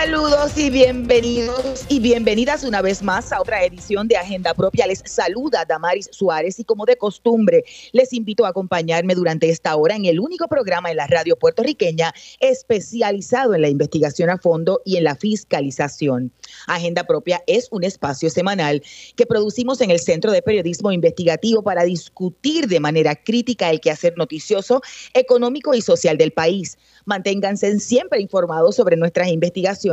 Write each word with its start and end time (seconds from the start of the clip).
Saludos 0.00 0.58
y 0.58 0.70
bienvenidos 0.70 1.86
y 1.88 2.00
bienvenidas 2.00 2.64
una 2.64 2.82
vez 2.82 3.00
más 3.00 3.32
a 3.32 3.40
otra 3.40 3.64
edición 3.64 4.06
de 4.08 4.16
Agenda 4.16 4.52
Propia. 4.52 4.86
Les 4.88 5.02
saluda 5.06 5.64
Damaris 5.64 6.10
Suárez 6.12 6.58
y 6.58 6.64
como 6.64 6.84
de 6.84 6.96
costumbre 6.96 7.64
les 7.92 8.12
invito 8.12 8.44
a 8.44 8.48
acompañarme 8.48 9.14
durante 9.14 9.48
esta 9.48 9.74
hora 9.76 9.94
en 9.94 10.04
el 10.04 10.18
único 10.18 10.48
programa 10.48 10.90
en 10.90 10.96
la 10.96 11.06
radio 11.06 11.36
puertorriqueña 11.36 12.12
especializado 12.40 13.54
en 13.54 13.62
la 13.62 13.68
investigación 13.68 14.30
a 14.30 14.36
fondo 14.36 14.82
y 14.84 14.96
en 14.96 15.04
la 15.04 15.14
fiscalización. 15.14 16.32
Agenda 16.66 17.04
Propia 17.04 17.42
es 17.46 17.68
un 17.70 17.84
espacio 17.84 18.28
semanal 18.30 18.82
que 19.16 19.26
producimos 19.26 19.80
en 19.80 19.90
el 19.90 20.00
Centro 20.00 20.32
de 20.32 20.42
Periodismo 20.42 20.90
Investigativo 20.90 21.62
para 21.62 21.84
discutir 21.84 22.66
de 22.66 22.80
manera 22.80 23.14
crítica 23.14 23.70
el 23.70 23.80
quehacer 23.80 24.18
noticioso, 24.18 24.82
económico 25.14 25.72
y 25.72 25.80
social 25.80 26.18
del 26.18 26.32
país. 26.32 26.76
Manténganse 27.06 27.78
siempre 27.78 28.20
informados 28.20 28.76
sobre 28.76 28.96
nuestras 28.96 29.28
investigaciones 29.28 29.83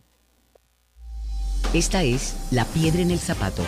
Esta 1.74 2.02
es 2.02 2.34
La 2.50 2.64
Piedra 2.64 3.02
en 3.02 3.10
el 3.10 3.18
Zapato. 3.18 3.62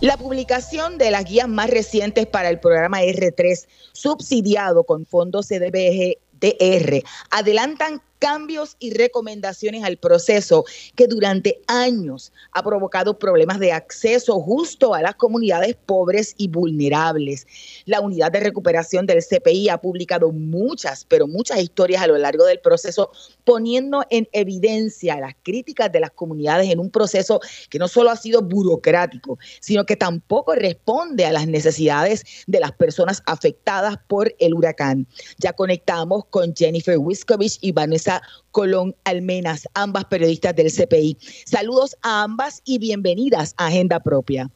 La 0.00 0.16
publicación 0.16 0.98
de 0.98 1.10
las 1.10 1.24
guías 1.24 1.48
más 1.48 1.70
recientes 1.70 2.26
para 2.26 2.50
el 2.50 2.60
programa 2.60 3.00
R3, 3.00 3.66
subsidiado 3.92 4.84
con 4.84 5.06
fondos 5.06 5.48
CDBG-DR, 5.48 7.02
adelantan 7.30 8.02
cambios 8.24 8.76
y 8.78 8.94
recomendaciones 8.94 9.84
al 9.84 9.98
proceso 9.98 10.64
que 10.96 11.06
durante 11.06 11.60
años 11.66 12.32
ha 12.52 12.62
provocado 12.62 13.18
problemas 13.18 13.58
de 13.58 13.70
acceso 13.70 14.40
justo 14.40 14.94
a 14.94 15.02
las 15.02 15.16
comunidades 15.16 15.76
pobres 15.84 16.34
y 16.38 16.48
vulnerables. 16.48 17.46
La 17.84 18.00
unidad 18.00 18.32
de 18.32 18.40
recuperación 18.40 19.04
del 19.04 19.22
CPI 19.22 19.68
ha 19.68 19.76
publicado 19.76 20.32
muchas, 20.32 21.04
pero 21.04 21.26
muchas 21.26 21.60
historias 21.60 22.00
a 22.00 22.06
lo 22.06 22.16
largo 22.16 22.46
del 22.46 22.60
proceso, 22.60 23.10
poniendo 23.44 24.06
en 24.08 24.26
evidencia 24.32 25.20
las 25.20 25.34
críticas 25.42 25.92
de 25.92 26.00
las 26.00 26.12
comunidades 26.12 26.70
en 26.70 26.78
un 26.78 26.88
proceso 26.88 27.40
que 27.68 27.78
no 27.78 27.88
solo 27.88 28.10
ha 28.10 28.16
sido 28.16 28.40
burocrático, 28.40 29.38
sino 29.60 29.84
que 29.84 29.96
tampoco 29.96 30.54
responde 30.54 31.26
a 31.26 31.32
las 31.32 31.46
necesidades 31.46 32.24
de 32.46 32.60
las 32.60 32.72
personas 32.72 33.22
afectadas 33.26 33.98
por 34.08 34.34
el 34.38 34.54
huracán. 34.54 35.06
Ya 35.36 35.52
conectamos 35.52 36.24
con 36.30 36.54
Jennifer 36.56 36.96
Wiskovich 36.96 37.58
y 37.60 37.72
Vanessa 37.72 38.13
Colón 38.50 38.94
Almenas, 39.04 39.68
ambas 39.74 40.04
periodistas 40.06 40.54
del 40.56 40.70
CPI. 40.70 41.16
Saludos 41.46 41.96
a 42.02 42.22
ambas 42.22 42.62
y 42.64 42.78
bienvenidas 42.78 43.54
a 43.58 43.66
Agenda 43.66 44.00
Propia. 44.00 44.50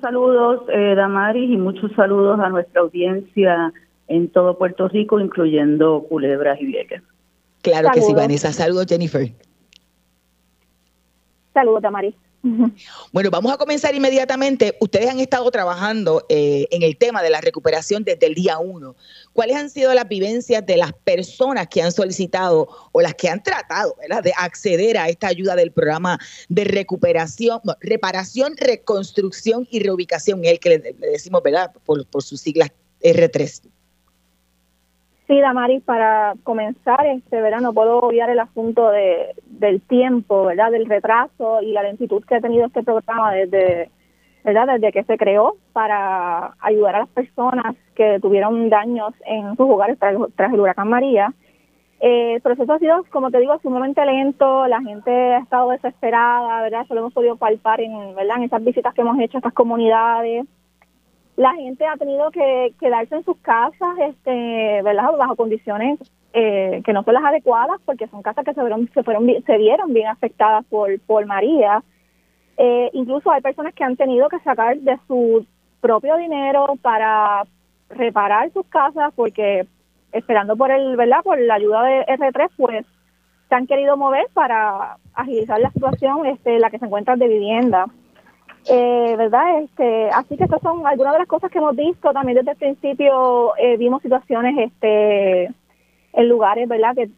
Saludos, 0.00 0.62
eh, 0.72 0.94
Damaris, 0.94 1.50
y 1.50 1.56
muchos 1.56 1.92
saludos 1.96 2.38
a 2.40 2.48
nuestra 2.48 2.80
audiencia 2.80 3.72
en 4.06 4.28
todo 4.28 4.56
Puerto 4.56 4.88
Rico, 4.88 5.20
incluyendo 5.20 6.04
Culebras 6.08 6.60
y 6.60 6.66
Vieques. 6.66 7.02
Claro 7.62 7.90
que 7.92 8.00
sí, 8.00 8.14
Vanessa. 8.14 8.52
Saludos, 8.52 8.86
Jennifer. 8.88 9.32
Saludos, 11.52 11.82
Damaris. 11.82 12.14
Bueno, 13.12 13.30
vamos 13.30 13.52
a 13.52 13.58
comenzar 13.58 13.94
inmediatamente. 13.94 14.76
Ustedes 14.80 15.10
han 15.10 15.20
estado 15.20 15.50
trabajando 15.50 16.24
eh, 16.28 16.66
en 16.70 16.82
el 16.82 16.96
tema 16.96 17.22
de 17.22 17.28
la 17.28 17.40
recuperación 17.40 18.02
desde 18.02 18.26
el 18.26 18.34
día 18.34 18.58
uno. 18.58 18.96
¿Cuáles 19.32 19.56
han 19.56 19.68
sido 19.68 19.92
las 19.92 20.08
vivencias 20.08 20.64
de 20.64 20.78
las 20.78 20.92
personas 20.92 21.68
que 21.68 21.82
han 21.82 21.92
solicitado 21.92 22.68
o 22.92 23.00
las 23.02 23.14
que 23.14 23.28
han 23.28 23.42
tratado 23.42 23.94
de 24.22 24.32
acceder 24.36 24.96
a 24.96 25.08
esta 25.08 25.26
ayuda 25.26 25.54
del 25.54 25.70
programa 25.70 26.18
de 26.48 26.64
recuperación, 26.64 27.60
reparación, 27.80 28.56
reconstrucción 28.56 29.68
y 29.70 29.80
reubicación, 29.80 30.44
el 30.44 30.58
que 30.58 30.70
le, 30.70 30.92
decimos, 30.92 31.42
¿verdad? 31.42 31.72
Por, 31.84 32.06
por 32.06 32.22
sus 32.22 32.40
siglas 32.40 32.70
R3. 33.02 33.62
Sí, 35.30 35.38
Damaris, 35.38 35.80
para 35.84 36.34
comenzar 36.42 37.06
este 37.06 37.40
verano 37.40 37.72
puedo 37.72 38.00
obviar 38.00 38.30
el 38.30 38.40
asunto 38.40 38.90
de, 38.90 39.28
del 39.46 39.80
tiempo, 39.80 40.46
¿verdad? 40.46 40.72
Del 40.72 40.86
retraso 40.86 41.62
y 41.62 41.70
la 41.70 41.84
lentitud 41.84 42.24
que 42.24 42.34
ha 42.34 42.40
tenido 42.40 42.66
este 42.66 42.82
programa 42.82 43.32
desde, 43.32 43.92
¿verdad? 44.42 44.66
Desde 44.66 44.90
que 44.90 45.04
se 45.04 45.16
creó 45.16 45.54
para 45.72 46.56
ayudar 46.58 46.96
a 46.96 46.98
las 46.98 47.08
personas 47.10 47.76
que 47.94 48.18
tuvieron 48.20 48.70
daños 48.70 49.14
en 49.24 49.50
sus 49.50 49.70
hogares 49.70 50.00
tras, 50.00 50.52
el 50.52 50.58
huracán 50.58 50.88
María. 50.88 51.32
Eh, 52.00 52.34
el 52.34 52.40
proceso 52.40 52.72
ha 52.72 52.80
sido, 52.80 53.04
como 53.12 53.30
te 53.30 53.38
digo, 53.38 53.56
sumamente 53.62 54.04
lento, 54.04 54.66
la 54.66 54.82
gente 54.82 55.12
ha 55.12 55.38
estado 55.38 55.70
desesperada, 55.70 56.60
¿verdad? 56.62 56.82
Eso 56.82 56.94
lo 56.94 57.02
hemos 57.02 57.12
podido 57.12 57.36
palpar 57.36 57.80
en, 57.80 58.16
¿verdad? 58.16 58.38
en 58.38 58.42
esas 58.42 58.64
visitas 58.64 58.92
que 58.94 59.02
hemos 59.02 59.16
hecho 59.20 59.36
a 59.36 59.38
estas 59.38 59.54
comunidades 59.54 60.44
la 61.36 61.54
gente 61.54 61.86
ha 61.86 61.96
tenido 61.96 62.30
que 62.30 62.74
quedarse 62.78 63.14
en 63.14 63.24
sus 63.24 63.36
casas, 63.38 63.98
este, 63.98 64.82
¿verdad? 64.82 65.10
Bajo 65.18 65.36
condiciones 65.36 65.98
eh, 66.32 66.82
que 66.84 66.92
no 66.92 67.02
son 67.02 67.14
las 67.14 67.24
adecuadas, 67.24 67.80
porque 67.84 68.08
son 68.08 68.22
casas 68.22 68.44
que 68.44 68.54
se 68.54 68.60
vieron, 68.60 68.88
se 68.92 69.02
fueron, 69.02 69.26
se 69.44 69.58
vieron 69.58 69.92
bien 69.92 70.08
afectadas 70.08 70.64
por, 70.66 71.00
por 71.00 71.26
María. 71.26 71.82
Eh, 72.56 72.90
incluso 72.92 73.30
hay 73.30 73.40
personas 73.40 73.74
que 73.74 73.84
han 73.84 73.96
tenido 73.96 74.28
que 74.28 74.38
sacar 74.40 74.76
de 74.78 74.98
su 75.06 75.46
propio 75.80 76.16
dinero 76.16 76.74
para 76.82 77.44
reparar 77.88 78.52
sus 78.52 78.66
casas, 78.66 79.12
porque 79.16 79.66
esperando 80.12 80.56
por 80.56 80.70
el, 80.70 80.96
¿verdad? 80.96 81.22
Por 81.22 81.40
la 81.40 81.54
ayuda 81.54 81.82
de 81.82 82.06
R3, 82.06 82.50
pues 82.56 82.86
se 83.48 83.54
han 83.54 83.66
querido 83.66 83.96
mover 83.96 84.26
para 84.32 84.96
agilizar 85.14 85.60
la 85.60 85.70
situación, 85.72 86.26
este, 86.26 86.58
la 86.58 86.70
que 86.70 86.78
se 86.78 86.86
encuentra 86.86 87.16
de 87.16 87.28
vivienda. 87.28 87.86
Eh, 88.68 89.14
¿Verdad? 89.16 89.62
Este, 89.62 90.10
así 90.10 90.36
que 90.36 90.44
estas 90.44 90.60
son 90.60 90.86
algunas 90.86 91.14
de 91.14 91.18
las 91.20 91.28
cosas 91.28 91.50
que 91.50 91.58
hemos 91.58 91.74
visto. 91.76 92.12
También 92.12 92.38
desde 92.38 92.52
el 92.52 92.56
principio 92.56 93.56
eh, 93.56 93.76
vimos 93.76 94.02
situaciones 94.02 94.56
este, 94.58 95.44
en 96.12 96.28
lugares, 96.28 96.68
¿verdad? 96.68 96.94
Que, 96.94 97.10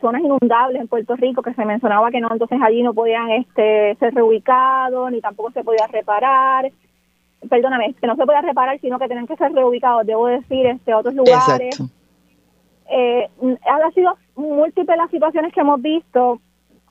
zonas 0.00 0.22
inundables 0.22 0.80
en 0.80 0.88
Puerto 0.88 1.16
Rico, 1.16 1.40
que 1.42 1.54
se 1.54 1.64
mencionaba 1.64 2.10
que 2.10 2.20
no, 2.20 2.28
entonces 2.30 2.60
allí 2.62 2.82
no 2.82 2.92
podían 2.92 3.30
este, 3.30 3.96
ser 3.98 4.14
reubicados, 4.14 5.10
ni 5.10 5.20
tampoco 5.20 5.50
se 5.52 5.64
podía 5.64 5.86
reparar. 5.86 6.70
Perdóname, 7.48 7.94
que 7.94 8.06
no 8.06 8.14
se 8.14 8.26
podía 8.26 8.42
reparar, 8.42 8.78
sino 8.80 8.98
que 8.98 9.08
tenían 9.08 9.26
que 9.26 9.36
ser 9.36 9.52
reubicados, 9.52 10.06
debo 10.06 10.26
decir, 10.26 10.66
este, 10.66 10.92
a 10.92 10.98
otros 10.98 11.14
lugares. 11.14 11.80
Eh, 12.90 13.28
han 13.40 13.92
sido 13.94 14.16
múltiples 14.36 14.96
las 14.96 15.10
situaciones 15.10 15.52
que 15.52 15.60
hemos 15.60 15.80
visto 15.80 16.40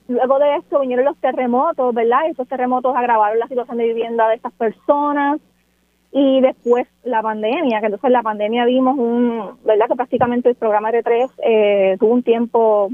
Luego 0.08 0.40
de 0.40 0.56
esto 0.58 0.80
vinieron 0.80 1.06
los 1.06 1.18
terremotos, 1.18 1.94
¿verdad? 1.94 2.28
Esos 2.30 2.48
terremotos 2.48 2.96
agravaron 2.96 3.40
la 3.40 3.48
situación 3.48 3.78
de 3.78 3.86
vivienda 3.86 4.28
de 4.28 4.36
estas 4.36 4.54
personas. 4.54 5.40
y 6.16 6.42
después 6.42 6.88
la 7.04 7.24
pandemia, 7.24 7.80
que 7.80 7.88
entonces 7.88 8.12
la 8.12 8.22
pandemia 8.22 8.66
vimos 8.66 8.96
un, 9.00 9.58
¿verdad? 9.66 9.88
Que 9.88 9.96
prácticamente 9.96 10.50
el 10.50 10.56
programa 10.56 10.92
R3 10.92 11.32
eh, 11.44 11.98
tuvo 12.00 12.14
un 12.14 12.22
tiempo 12.22 12.92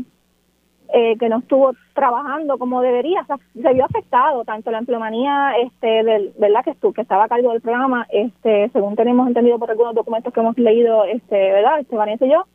eh, 0.91 1.17
que 1.19 1.29
no 1.29 1.37
estuvo 1.39 1.73
trabajando 1.93 2.57
como 2.57 2.81
debería, 2.81 3.21
o 3.21 3.25
sea, 3.25 3.37
se 3.53 3.73
vio 3.73 3.85
afectado 3.85 4.43
tanto 4.43 4.71
la 4.71 4.79
empleomanía, 4.79 5.51
este, 5.61 6.03
del, 6.03 6.33
¿verdad? 6.39 6.63
Que, 6.63 6.71
estuvo, 6.71 6.93
que 6.93 7.01
estaba 7.01 7.25
a 7.25 7.27
cargo 7.27 7.51
del 7.51 7.61
programa, 7.61 8.07
este, 8.09 8.69
según 8.69 8.95
tenemos 8.95 9.27
entendido 9.27 9.59
por 9.59 9.69
algunos 9.69 9.93
documentos 9.93 10.33
que 10.33 10.39
hemos 10.39 10.57
leído, 10.57 11.03
este, 11.03 11.51
¿verdad? 11.51 11.79
Este, 11.79 11.95
Vanessa 11.95 12.25
y 12.25 12.31
yo, 12.31 12.45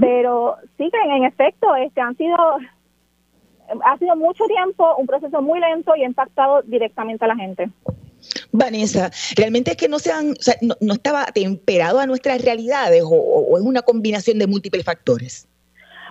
pero 0.00 0.56
sí 0.76 0.90
que 0.90 1.16
en 1.16 1.24
efecto, 1.24 1.76
este, 1.76 2.00
han 2.00 2.16
sido 2.16 2.36
ha 3.84 3.98
sido 3.98 4.16
mucho 4.16 4.44
tiempo, 4.46 4.96
un 4.96 5.06
proceso 5.06 5.42
muy 5.42 5.60
lento 5.60 5.94
y 5.96 6.02
ha 6.02 6.06
impactado 6.06 6.62
directamente 6.62 7.24
a 7.24 7.28
la 7.28 7.36
gente. 7.36 7.70
Vanessa, 8.52 9.10
realmente 9.36 9.72
es 9.72 9.76
que 9.76 9.88
no 9.88 9.98
sean, 9.98 10.30
o 10.30 10.42
sea, 10.42 10.54
no, 10.60 10.92
estaba 10.92 11.26
temperado 11.26 12.00
a 12.00 12.06
nuestras 12.06 12.42
realidades 12.44 13.02
o, 13.04 13.56
es 13.56 13.64
una 13.64 13.82
combinación 13.82 14.38
de 14.38 14.46
múltiples 14.46 14.84
factores. 14.84 15.48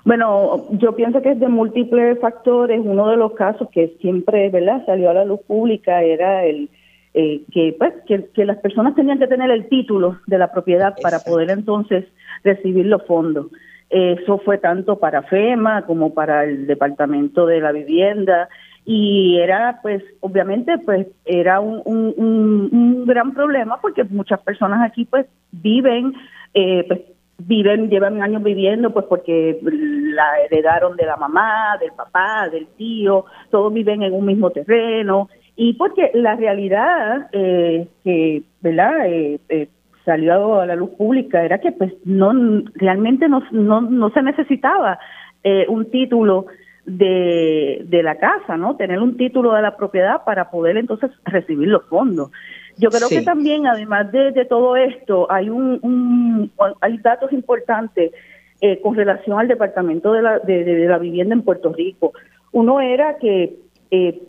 Bueno, 0.05 0.67
yo 0.71 0.95
pienso 0.95 1.21
que 1.21 1.31
es 1.31 1.39
de 1.39 1.49
múltiples 1.49 2.17
factores. 2.19 2.79
Uno 2.81 3.09
de 3.09 3.17
los 3.17 3.33
casos 3.33 3.67
que 3.71 3.97
siempre, 3.99 4.49
¿verdad?, 4.49 4.85
salió 4.85 5.09
a 5.09 5.13
la 5.13 5.25
luz 5.25 5.41
pública 5.45 6.01
era 6.01 6.45
el 6.45 6.69
eh, 7.13 7.41
que, 7.51 7.75
pues, 7.77 7.93
que, 8.05 8.45
las 8.45 8.57
personas 8.57 8.93
tenían 8.93 9.17
que 9.17 9.27
tener 9.27 9.49
el 9.49 9.67
título 9.69 10.19
de 10.27 10.37
la 10.37 10.51
propiedad 10.51 10.93
para 11.01 11.19
poder 11.19 11.49
entonces 11.49 12.05
recibir 12.43 12.85
los 12.85 13.03
fondos. 13.07 13.47
Eso 13.89 14.39
fue 14.39 14.57
tanto 14.57 14.99
para 14.99 15.23
FEMA 15.23 15.83
como 15.83 16.13
para 16.13 16.43
el 16.43 16.67
Departamento 16.67 17.45
de 17.45 17.61
la 17.61 17.71
Vivienda. 17.71 18.49
Y 18.85 19.37
era 19.39 19.79
pues 19.81 20.03
obviamente 20.21 20.77
pues 20.77 21.07
era 21.25 21.59
un, 21.59 21.81
un, 21.85 23.05
gran 23.05 23.33
problema 23.33 23.79
porque 23.81 24.03
muchas 24.05 24.39
personas 24.41 24.81
aquí 24.89 25.05
pues 25.05 25.25
viven 25.51 26.13
eh, 26.53 26.85
pues 26.87 27.01
viven 27.37 27.89
llevan 27.89 28.21
años 28.21 28.43
viviendo 28.43 28.91
pues 28.93 29.05
porque 29.07 29.59
la 29.61 30.41
heredaron 30.41 30.95
de 30.95 31.05
la 31.05 31.17
mamá 31.17 31.77
del 31.79 31.91
papá 31.91 32.49
del 32.49 32.67
tío 32.77 33.25
todos 33.51 33.73
viven 33.73 34.03
en 34.03 34.13
un 34.13 34.25
mismo 34.25 34.49
terreno. 34.51 35.29
Y 35.55 35.73
porque 35.73 36.11
la 36.13 36.35
realidad 36.35 37.29
eh, 37.31 37.87
que 38.03 38.43
verdad 38.61 39.07
eh, 39.07 39.39
eh 39.49 39.67
salió 40.07 40.61
a 40.61 40.65
la 40.65 40.75
luz 40.75 40.91
pública 40.91 41.43
era 41.43 41.59
que 41.59 41.73
pues 41.73 41.93
no 42.05 42.31
realmente 42.75 43.27
no, 43.27 43.43
no, 43.51 43.81
no 43.81 44.09
se 44.11 44.21
necesitaba 44.23 44.97
eh, 45.43 45.65
un 45.67 45.91
título 45.91 46.45
de, 46.85 47.83
de 47.85 48.01
la 48.01 48.15
casa, 48.15 48.55
¿no? 48.55 48.77
Tener 48.77 48.99
un 48.99 49.17
título 49.17 49.53
de 49.53 49.61
la 49.61 49.75
propiedad 49.75 50.23
para 50.25 50.49
poder 50.49 50.77
entonces 50.77 51.11
recibir 51.25 51.67
los 51.67 51.85
fondos. 51.87 52.31
Yo 52.77 52.89
creo 52.89 53.09
que 53.09 53.21
también, 53.23 53.67
además 53.67 54.11
de, 54.11 54.31
de, 54.31 54.45
todo 54.45 54.77
esto, 54.77 55.29
hay 55.29 55.49
un, 55.49 56.51
hay 56.79 56.97
datos 56.99 57.33
importantes 57.33 58.13
eh, 58.61 58.79
con 58.81 58.95
relación 58.95 59.37
al 59.37 59.47
departamento 59.47 60.13
de 60.13 60.21
la, 60.21 60.39
de, 60.39 60.87
la 60.87 60.97
vivienda 60.97 61.35
en 61.35 61.41
Puerto 61.41 61.73
Rico. 61.73 62.13
Uno 62.53 62.79
era 62.79 63.17
que 63.17 63.57
eh, 63.91 64.21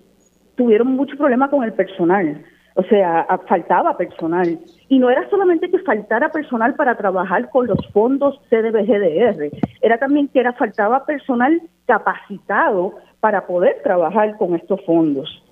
tuvieron 0.57 0.89
mucho 0.89 1.17
problema 1.17 1.49
con 1.49 1.63
el 1.63 1.75
personal. 1.75 2.43
O 2.79 2.85
sea, 2.85 3.27
faltaba 3.49 3.97
personal. 3.97 4.57
Y 4.89 5.01
no 5.01 5.11
era 5.11 5.29
solamente 5.31 5.69
que 5.69 5.81
faltara 5.81 6.31
personal 6.31 6.75
para 6.75 6.97
trabajar 6.97 7.51
con 7.51 7.67
los 7.67 7.85
fondos 7.93 8.41
CDBGDR, 8.49 9.51
era 9.83 9.99
también 9.99 10.29
que 10.29 10.39
era 10.39 10.53
faltaba 10.53 11.05
personal 11.05 11.61
capacitado 11.87 12.95
para 13.19 13.49
poder 13.49 13.83
trabajar 13.83 14.37
con 14.39 14.55
estos 14.55 14.81
fondos. 14.85 15.43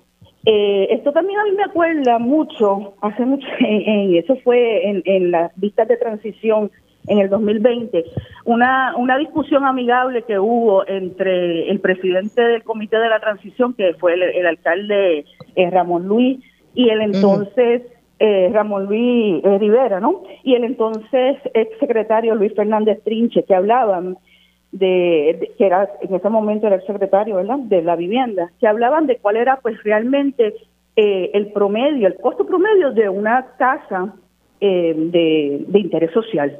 Eh, 0.45 0.87
esto 0.91 1.11
también 1.11 1.37
a 1.39 1.43
mí 1.43 1.51
me 1.51 1.65
acuerda 1.65 2.17
mucho, 2.17 2.93
hace 3.01 3.25
mucho, 3.25 3.45
en, 3.59 4.15
eso 4.15 4.37
fue 4.45 4.87
en, 4.89 5.01
en 5.03 5.31
las 5.31 5.51
vistas 5.57 5.89
de 5.89 5.97
transición 5.97 6.71
en 7.07 7.19
el 7.19 7.29
2020, 7.29 8.05
una, 8.45 8.95
una 8.95 9.17
discusión 9.17 9.65
amigable 9.65 10.23
que 10.23 10.39
hubo 10.39 10.87
entre 10.87 11.69
el 11.69 11.79
presidente 11.81 12.41
del 12.41 12.63
Comité 12.63 12.97
de 12.97 13.09
la 13.09 13.19
Transición, 13.19 13.73
que 13.73 13.95
fue 13.95 14.13
el, 14.13 14.45
alcalde 14.45 15.25
eh, 15.55 15.69
Ramón 15.69 16.07
Luis, 16.07 16.39
y 16.77 16.89
el 16.89 17.01
entonces 17.01 17.81
eh, 18.19 18.51
Ramón 18.53 18.85
Luis 18.85 19.43
eh, 19.43 19.57
Rivera, 19.57 19.99
¿no? 19.99 20.21
Y 20.43 20.53
el 20.53 20.63
entonces 20.63 21.37
ex 21.55 21.75
secretario 21.79 22.35
Luis 22.35 22.53
Fernández 22.55 23.01
Trinche, 23.03 23.43
que 23.43 23.55
hablaban 23.55 24.15
de, 24.71 25.51
que 25.57 25.65
era 25.65 25.89
en 26.01 26.13
ese 26.13 26.29
momento 26.29 26.67
era 26.67 26.75
el 26.75 26.85
secretario, 26.85 27.37
¿verdad? 27.37 27.57
De 27.57 27.81
la 27.81 27.95
vivienda, 27.95 28.51
que 28.59 28.67
hablaban 28.67 29.07
de 29.07 29.17
cuál 29.17 29.37
era 29.37 29.57
pues 29.59 29.83
realmente 29.83 30.53
eh, 30.95 31.31
el 31.33 31.51
promedio, 31.51 32.07
el 32.07 32.15
costo 32.17 32.45
promedio 32.45 32.91
de 32.91 33.09
una 33.09 33.43
casa 33.57 34.13
de, 34.59 35.65
de 35.67 35.79
interés 35.79 36.11
social. 36.11 36.59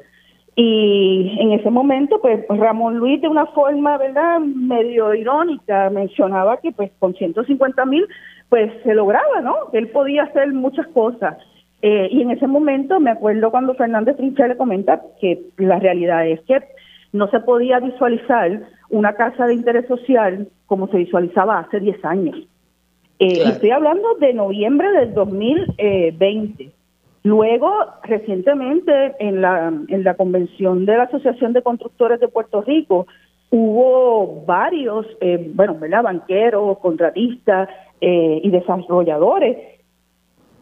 Y 0.55 1.37
en 1.39 1.51
ese 1.51 1.69
momento, 1.69 2.19
pues 2.19 2.43
Ramón 2.49 2.97
Luis 2.97 3.21
de 3.21 3.27
una 3.27 3.45
forma, 3.47 3.97
¿verdad? 3.99 4.39
Medio 4.39 5.13
irónica 5.13 5.91
mencionaba 5.91 6.57
que 6.57 6.71
pues 6.71 6.91
con 6.97 7.13
150 7.13 7.85
mil 7.85 8.07
pues 8.49 8.71
se 8.83 8.93
lograba, 8.93 9.41
¿no? 9.41 9.55
Que 9.71 9.77
él 9.77 9.89
podía 9.89 10.23
hacer 10.23 10.53
muchas 10.53 10.87
cosas. 10.87 11.37
Eh, 11.81 12.09
y 12.11 12.21
en 12.21 12.31
ese 12.31 12.47
momento 12.47 12.99
me 12.99 13.11
acuerdo 13.11 13.51
cuando 13.51 13.75
Fernández 13.75 14.17
Trinche 14.17 14.47
le 14.47 14.57
comenta 14.57 15.01
que 15.21 15.41
la 15.57 15.79
realidad 15.79 16.27
es 16.27 16.41
que 16.41 16.59
no 17.13 17.27
se 17.29 17.39
podía 17.41 17.79
visualizar 17.79 18.61
una 18.89 19.13
casa 19.13 19.45
de 19.45 19.53
interés 19.53 19.87
social 19.87 20.47
como 20.65 20.87
se 20.87 20.97
visualizaba 20.97 21.59
hace 21.59 21.79
10 21.79 22.03
años. 22.05 22.35
Eh, 23.19 23.43
Estoy 23.45 23.71
hablando 23.71 24.15
de 24.15 24.33
noviembre 24.33 24.91
del 24.91 25.13
2020. 25.13 26.71
Luego, 27.23 27.73
recientemente, 28.03 29.15
en 29.19 29.41
la, 29.41 29.73
en 29.87 30.03
la 30.03 30.13
convención 30.13 30.85
de 30.85 30.97
la 30.97 31.03
Asociación 31.03 31.53
de 31.53 31.61
Constructores 31.61 32.19
de 32.19 32.27
Puerto 32.27 32.61
Rico, 32.61 33.07
hubo 33.49 34.45
varios, 34.45 35.05
eh, 35.19 35.51
bueno, 35.53 35.75
¿verdad? 35.79 36.03
Banqueros, 36.03 36.77
contratistas, 36.79 37.69
eh, 38.01 38.41
y 38.43 38.49
desarrolladores 38.49 39.57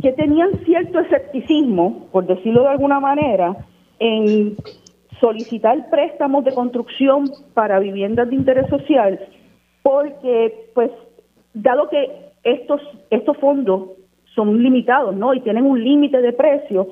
que 0.01 0.11
tenían 0.13 0.51
cierto 0.65 0.99
escepticismo, 0.99 2.07
por 2.11 2.25
decirlo 2.25 2.63
de 2.63 2.69
alguna 2.69 2.99
manera, 2.99 3.55
en 3.99 4.55
solicitar 5.19 5.89
préstamos 5.89 6.43
de 6.43 6.53
construcción 6.53 7.29
para 7.53 7.79
viviendas 7.79 8.29
de 8.29 8.35
interés 8.35 8.67
social, 8.67 9.19
porque, 9.81 10.69
pues, 10.73 10.91
dado 11.53 11.89
que 11.89 12.09
estos 12.43 12.81
estos 13.09 13.37
fondos 13.37 13.89
son 14.35 14.61
limitados, 14.61 15.15
¿no? 15.15 15.33
Y 15.33 15.39
tienen 15.41 15.65
un 15.65 15.81
límite 15.83 16.21
de 16.21 16.33
precio, 16.33 16.87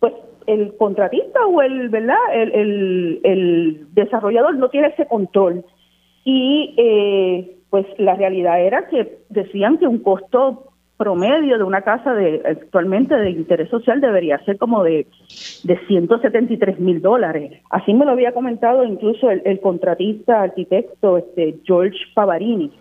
pues 0.00 0.14
el 0.46 0.76
contratista 0.76 1.46
o 1.46 1.60
el, 1.60 1.88
¿verdad? 1.90 2.16
El, 2.32 2.52
el, 2.54 3.20
el 3.22 3.86
desarrollador 3.94 4.56
no 4.56 4.70
tiene 4.70 4.88
ese 4.88 5.06
control. 5.06 5.64
Y 6.24 6.74
eh, 6.78 7.55
pues 7.70 7.86
la 7.98 8.14
realidad 8.14 8.60
era 8.60 8.86
que 8.88 9.18
decían 9.28 9.78
que 9.78 9.86
un 9.86 9.98
costo 9.98 10.72
promedio 10.96 11.58
de 11.58 11.64
una 11.64 11.82
casa 11.82 12.14
de 12.14 12.42
actualmente 12.44 13.14
de 13.14 13.30
interés 13.30 13.68
social 13.68 14.00
debería 14.00 14.38
ser 14.44 14.56
como 14.56 14.82
de, 14.82 15.06
de 15.64 15.78
173 15.86 16.80
mil 16.80 17.02
dólares. 17.02 17.60
Así 17.70 17.92
me 17.92 18.04
lo 18.06 18.12
había 18.12 18.32
comentado 18.32 18.84
incluso 18.84 19.30
el, 19.30 19.60
contratista 19.60 20.42
arquitecto 20.42 21.18
este 21.18 21.56
George 21.64 21.98
Pavarini. 22.14 22.72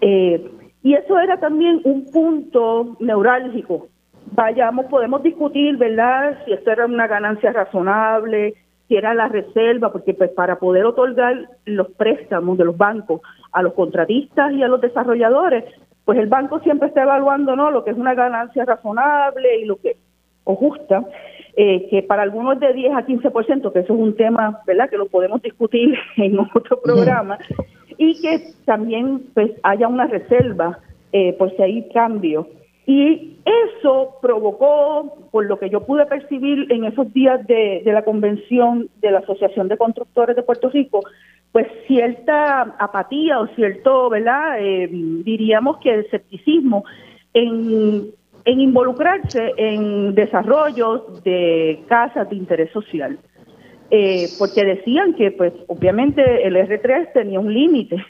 Eh, 0.00 0.48
y 0.82 0.94
eso 0.94 1.18
era 1.18 1.38
también 1.40 1.80
un 1.84 2.06
punto 2.12 2.96
neurálgico. 3.00 3.88
Vayamos, 4.32 4.86
podemos 4.86 5.22
discutir, 5.22 5.76
¿verdad? 5.76 6.38
Si 6.44 6.52
esto 6.52 6.70
era 6.70 6.86
una 6.86 7.08
ganancia 7.08 7.52
razonable, 7.52 8.54
si 8.86 8.94
era 8.94 9.14
la 9.14 9.28
reserva, 9.28 9.90
porque 9.90 10.14
pues 10.14 10.30
para 10.30 10.60
poder 10.60 10.84
otorgar 10.84 11.48
los 11.64 11.90
préstamos 11.92 12.56
de 12.58 12.66
los 12.66 12.76
bancos 12.76 13.20
a 13.56 13.62
los 13.62 13.72
contratistas 13.72 14.52
y 14.52 14.62
a 14.62 14.68
los 14.68 14.82
desarrolladores, 14.82 15.64
pues 16.04 16.18
el 16.18 16.26
banco 16.26 16.60
siempre 16.60 16.88
está 16.88 17.04
evaluando 17.04 17.56
no 17.56 17.70
lo 17.70 17.84
que 17.84 17.90
es 17.90 17.96
una 17.96 18.12
ganancia 18.14 18.66
razonable 18.66 19.60
y 19.60 19.64
lo 19.64 19.76
que 19.76 19.96
o 20.44 20.54
justa, 20.54 21.04
eh, 21.56 21.88
que 21.88 22.02
para 22.02 22.22
algunos 22.22 22.56
es 22.56 22.60
de 22.60 22.72
10 22.74 22.94
a 22.94 23.06
15%, 23.06 23.72
que 23.72 23.78
eso 23.80 23.94
es 23.94 23.98
un 23.98 24.14
tema, 24.14 24.60
¿verdad?, 24.66 24.90
que 24.90 24.98
lo 24.98 25.06
podemos 25.06 25.40
discutir 25.40 25.98
en 26.18 26.38
otro 26.38 26.80
programa, 26.82 27.38
y 27.96 28.20
que 28.20 28.52
también 28.66 29.22
pues 29.32 29.52
haya 29.62 29.88
una 29.88 30.06
reserva 30.06 30.78
eh, 31.12 31.32
por 31.32 31.56
si 31.56 31.62
hay 31.62 31.88
cambios 31.88 32.46
y 32.86 33.38
eso 33.44 34.16
provocó, 34.22 35.28
por 35.32 35.46
lo 35.46 35.58
que 35.58 35.68
yo 35.68 35.84
pude 35.84 36.06
percibir 36.06 36.70
en 36.70 36.84
esos 36.84 37.12
días 37.12 37.44
de, 37.48 37.82
la 37.84 38.04
convención 38.04 38.88
de 39.00 39.10
la 39.10 39.18
Asociación 39.18 39.66
de 39.66 39.76
Constructores 39.76 40.36
de 40.36 40.44
Puerto 40.44 40.70
Rico, 40.70 41.00
pues 41.56 41.68
cierta 41.86 42.76
apatía 42.78 43.40
o 43.40 43.46
cierto, 43.54 44.10
¿verdad? 44.10 44.58
Eh, 44.60 44.90
diríamos 44.90 45.78
que 45.78 46.00
escepticismo 46.00 46.84
en, 47.32 48.10
en 48.44 48.60
involucrarse 48.60 49.54
en 49.56 50.14
desarrollos 50.14 51.24
de 51.24 51.80
casas 51.88 52.28
de 52.28 52.36
interés 52.36 52.70
social. 52.72 53.18
Eh, 53.90 54.26
porque 54.38 54.66
decían 54.66 55.14
que, 55.14 55.30
pues, 55.30 55.54
obviamente 55.68 56.46
el 56.46 56.56
R3 56.56 57.14
tenía 57.14 57.40
un 57.40 57.54
límite, 57.54 58.04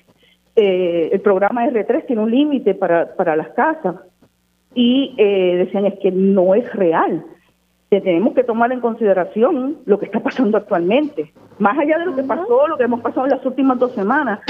eh, 0.57 1.11
el 1.13 1.21
programa 1.21 1.67
R3 1.67 2.05
tiene 2.05 2.23
un 2.23 2.33
límite 2.33 2.75
para, 2.75 3.15
para 3.15 3.37
las 3.37 3.51
casas, 3.51 3.95
y 4.75 5.15
eh, 5.19 5.55
decían 5.59 5.87
es 5.87 6.01
que 6.01 6.11
no 6.11 6.57
es 6.57 6.69
real. 6.75 7.25
Tenemos 7.89 8.35
que 8.35 8.45
tomar 8.45 8.73
en 8.73 8.81
consideración 8.81 9.79
lo 9.85 9.99
que 9.99 10.07
está 10.07 10.21
pasando 10.21 10.59
actualmente. 10.59 11.33
Más 11.59 11.79
allá 11.79 11.99
de 11.99 12.07
lo 12.07 12.17
que 12.17 12.25
pasó, 12.25 12.67
lo 12.67 12.77
que 12.77 12.85
hemos 12.85 13.01
pasado 13.01 13.27
en 13.27 13.33
las 13.33 13.47
últimas 13.47 13.79
dos 13.79 13.93
semanas, 13.93 14.41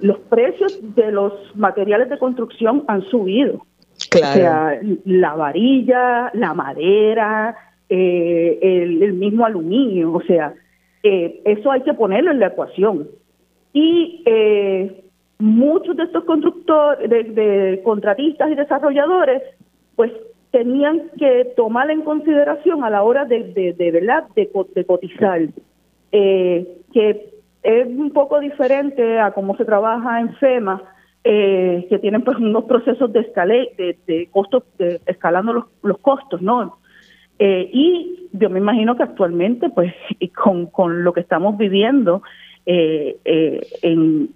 los 0.00 0.18
precios 0.20 0.78
de 0.94 1.10
los 1.10 1.32
materiales 1.56 2.08
de 2.08 2.18
construcción 2.18 2.84
han 2.86 3.02
subido. 3.02 3.66
Claro. 4.10 4.30
O 4.30 4.34
sea, 4.34 4.80
la 5.04 5.34
varilla, 5.34 6.30
la 6.34 6.54
madera, 6.54 7.56
eh, 7.88 8.58
el, 8.62 9.12
mismo 9.14 9.44
aluminio, 9.44 10.12
o 10.12 10.22
sea, 10.22 10.54
eh, 11.02 11.42
eso 11.44 11.70
hay 11.70 11.82
que 11.82 11.94
ponerlo 11.94 12.30
en 12.30 12.40
la 12.40 12.48
ecuación. 12.48 13.08
Y 13.72 14.22
eh, 14.24 15.04
muchos 15.38 15.96
de 15.96 16.04
estos 16.04 16.24
constructores, 16.24 17.08
de, 17.08 17.80
contratistas 17.84 18.50
y 18.50 18.54
desarrolladores, 18.54 19.42
pues 19.96 20.12
tenían 20.54 21.10
que 21.18 21.52
tomar 21.56 21.90
en 21.90 22.02
consideración 22.02 22.84
a 22.84 22.90
la 22.90 23.02
hora 23.02 23.24
de, 23.24 23.74
de, 23.76 23.90
verdad 23.90 24.22
de, 24.36 24.48
cotizar, 24.86 25.40
que 26.12 27.34
es 27.64 27.86
un 27.88 28.12
poco 28.12 28.38
diferente 28.38 29.18
a 29.18 29.32
cómo 29.32 29.56
se 29.56 29.64
trabaja 29.64 30.20
en 30.20 30.32
FEMA, 30.36 30.80
eh, 31.24 31.88
que 31.90 31.98
tienen 31.98 32.22
pues 32.22 32.36
unos 32.36 32.66
procesos 32.66 33.12
de 33.12 33.20
escalé, 33.20 33.72
de, 34.06 34.28
costos, 34.30 34.62
de, 34.78 35.00
escalando 35.06 35.54
los, 35.54 35.64
los 35.82 35.98
costos, 35.98 36.40
¿no? 36.40 36.78
Eh, 37.40 37.68
y 37.72 38.28
yo 38.30 38.48
me 38.48 38.60
imagino 38.60 38.96
que 38.96 39.02
actualmente, 39.02 39.70
pues, 39.70 39.92
con, 40.40 40.66
con 40.66 41.02
lo 41.02 41.12
que 41.12 41.20
estamos 41.20 41.58
viviendo 41.58 42.22
eh, 42.64 43.16
en, 43.82 44.30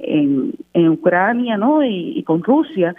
en, 0.74 0.88
Ucrania, 0.88 1.56
¿no? 1.56 1.84
Y, 1.84 2.24
con 2.24 2.42
Rusia, 2.42 2.96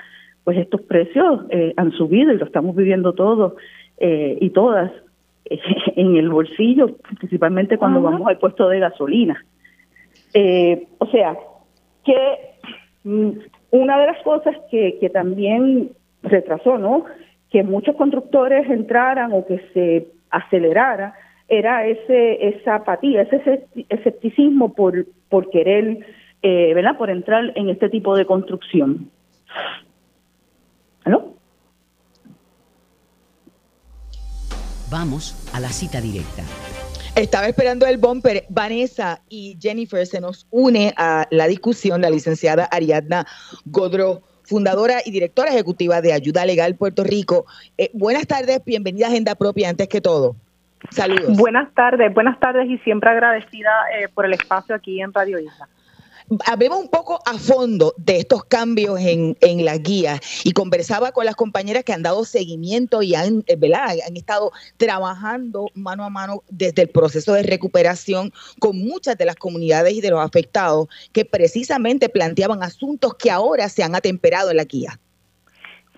pues 0.50 0.58
estos 0.58 0.82
precios 0.82 1.42
han 1.78 1.92
subido 1.92 2.32
y 2.32 2.38
lo 2.38 2.46
estamos 2.46 2.76
viviendo 2.76 3.14
todos 3.14 3.54
y 4.00 4.50
todas 4.50 4.92
en 5.96 6.16
el 6.16 6.30
bolsillo, 6.30 6.96
principalmente 7.20 7.78
cuando 7.78 8.02
vamos 8.02 8.28
al 8.28 8.40
puesto 8.40 8.68
de 8.68 8.80
gasolina. 8.80 9.46
o 10.98 11.06
sea, 11.12 11.38
que 12.04 12.16
mm, 13.04 13.30
una 13.72 14.00
de 14.00 14.08
las 14.08 14.24
cosas 14.24 14.56
que, 14.72 14.98
que 15.00 15.10
también 15.10 15.92
retrasó, 16.24 16.78
¿no? 16.78 17.06
Que 17.52 17.64
muchos 17.64 17.96
constructores 17.96 18.70
entraran 18.70 19.32
o 19.34 19.46
que 19.46 19.60
se 19.74 20.08
acelerara 20.30 21.14
era 21.48 21.88
ese 21.88 22.48
esa 22.48 22.76
apatía, 22.76 23.24
ese 23.24 23.66
escepticismo 23.90 24.74
por, 24.74 25.06
por 25.30 25.50
querer, 25.50 26.06
eh, 26.44 26.74
¿verdad? 26.74 26.98
Por 26.98 27.10
entrar 27.10 27.52
en 27.56 27.70
este 27.70 27.90
tipo 27.90 28.16
de 28.16 28.26
construcción. 28.26 29.10
¿Aló? 31.06 31.36
Vamos 34.90 35.36
a 35.54 35.60
la 35.60 35.70
cita 35.70 36.02
directa. 36.02 36.44
Estaba 37.16 37.48
esperando 37.48 37.86
el 37.86 37.98
bumper. 37.98 38.46
Vanessa 38.50 39.22
y 39.30 39.58
Jennifer 39.60 40.06
se 40.06 40.22
nos 40.22 40.48
une 40.52 40.94
a 40.98 41.28
la 41.32 41.48
discusión 41.48 42.02
la 42.02 42.10
licenciada 42.10 42.66
Ariadna 42.72 43.26
Godro, 43.66 44.22
fundadora 44.44 45.00
y 45.06 45.12
directora 45.12 45.52
ejecutiva 45.52 46.02
de 46.02 46.14
Ayuda 46.14 46.46
Legal 46.46 46.76
Puerto 46.76 47.04
Rico. 47.04 47.46
Eh, 47.78 47.92
buenas 47.94 48.26
tardes, 48.26 48.64
bienvenida 48.66 49.08
a 49.08 49.10
Agenda 49.10 49.36
Propia 49.36 49.70
antes 49.70 49.88
que 49.88 50.02
todo. 50.02 50.36
Saludos. 50.92 51.38
Buenas 51.38 51.74
tardes, 51.74 52.14
buenas 52.14 52.40
tardes 52.40 52.70
y 52.70 52.78
siempre 52.80 53.10
agradecida 53.10 53.70
eh, 53.98 54.08
por 54.08 54.26
el 54.26 54.34
espacio 54.34 54.74
aquí 54.74 55.02
en 55.02 55.14
Radio 55.14 55.40
Isla 55.40 55.68
hablemos 56.46 56.80
un 56.80 56.88
poco 56.88 57.20
a 57.26 57.38
fondo 57.38 57.94
de 57.98 58.18
estos 58.18 58.44
cambios 58.44 59.00
en, 59.00 59.38
en 59.42 59.66
la 59.66 59.78
guía 59.78 60.22
y 60.44 60.52
conversaba 60.52 61.12
con 61.12 61.26
las 61.26 61.36
compañeras 61.36 61.84
que 61.84 61.94
han 61.94 62.04
dado 62.04 62.26
seguimiento 62.26 63.02
y 63.02 63.16
han, 63.16 63.44
eh, 63.48 63.56
¿verdad? 63.56 63.98
han 64.06 64.18
estado 64.18 64.52
trabajando 64.78 65.68
mano 65.74 66.04
a 66.04 66.10
mano 66.10 66.44
desde 66.50 66.84
el 66.84 66.90
proceso 66.90 67.34
de 67.34 67.44
recuperación 67.44 68.32
con 68.60 68.78
muchas 68.78 69.18
de 69.18 69.26
las 69.26 69.36
comunidades 69.36 69.94
y 69.94 70.02
de 70.02 70.12
los 70.12 70.24
afectados 70.24 70.88
que 71.12 71.26
precisamente 71.26 72.10
planteaban 72.10 72.64
asuntos 72.64 73.16
que 73.16 73.32
ahora 73.32 73.70
se 73.70 73.84
han 73.84 73.96
atemperado 73.96 74.52
en 74.52 74.58
la 74.58 74.66
guía. 74.66 75.00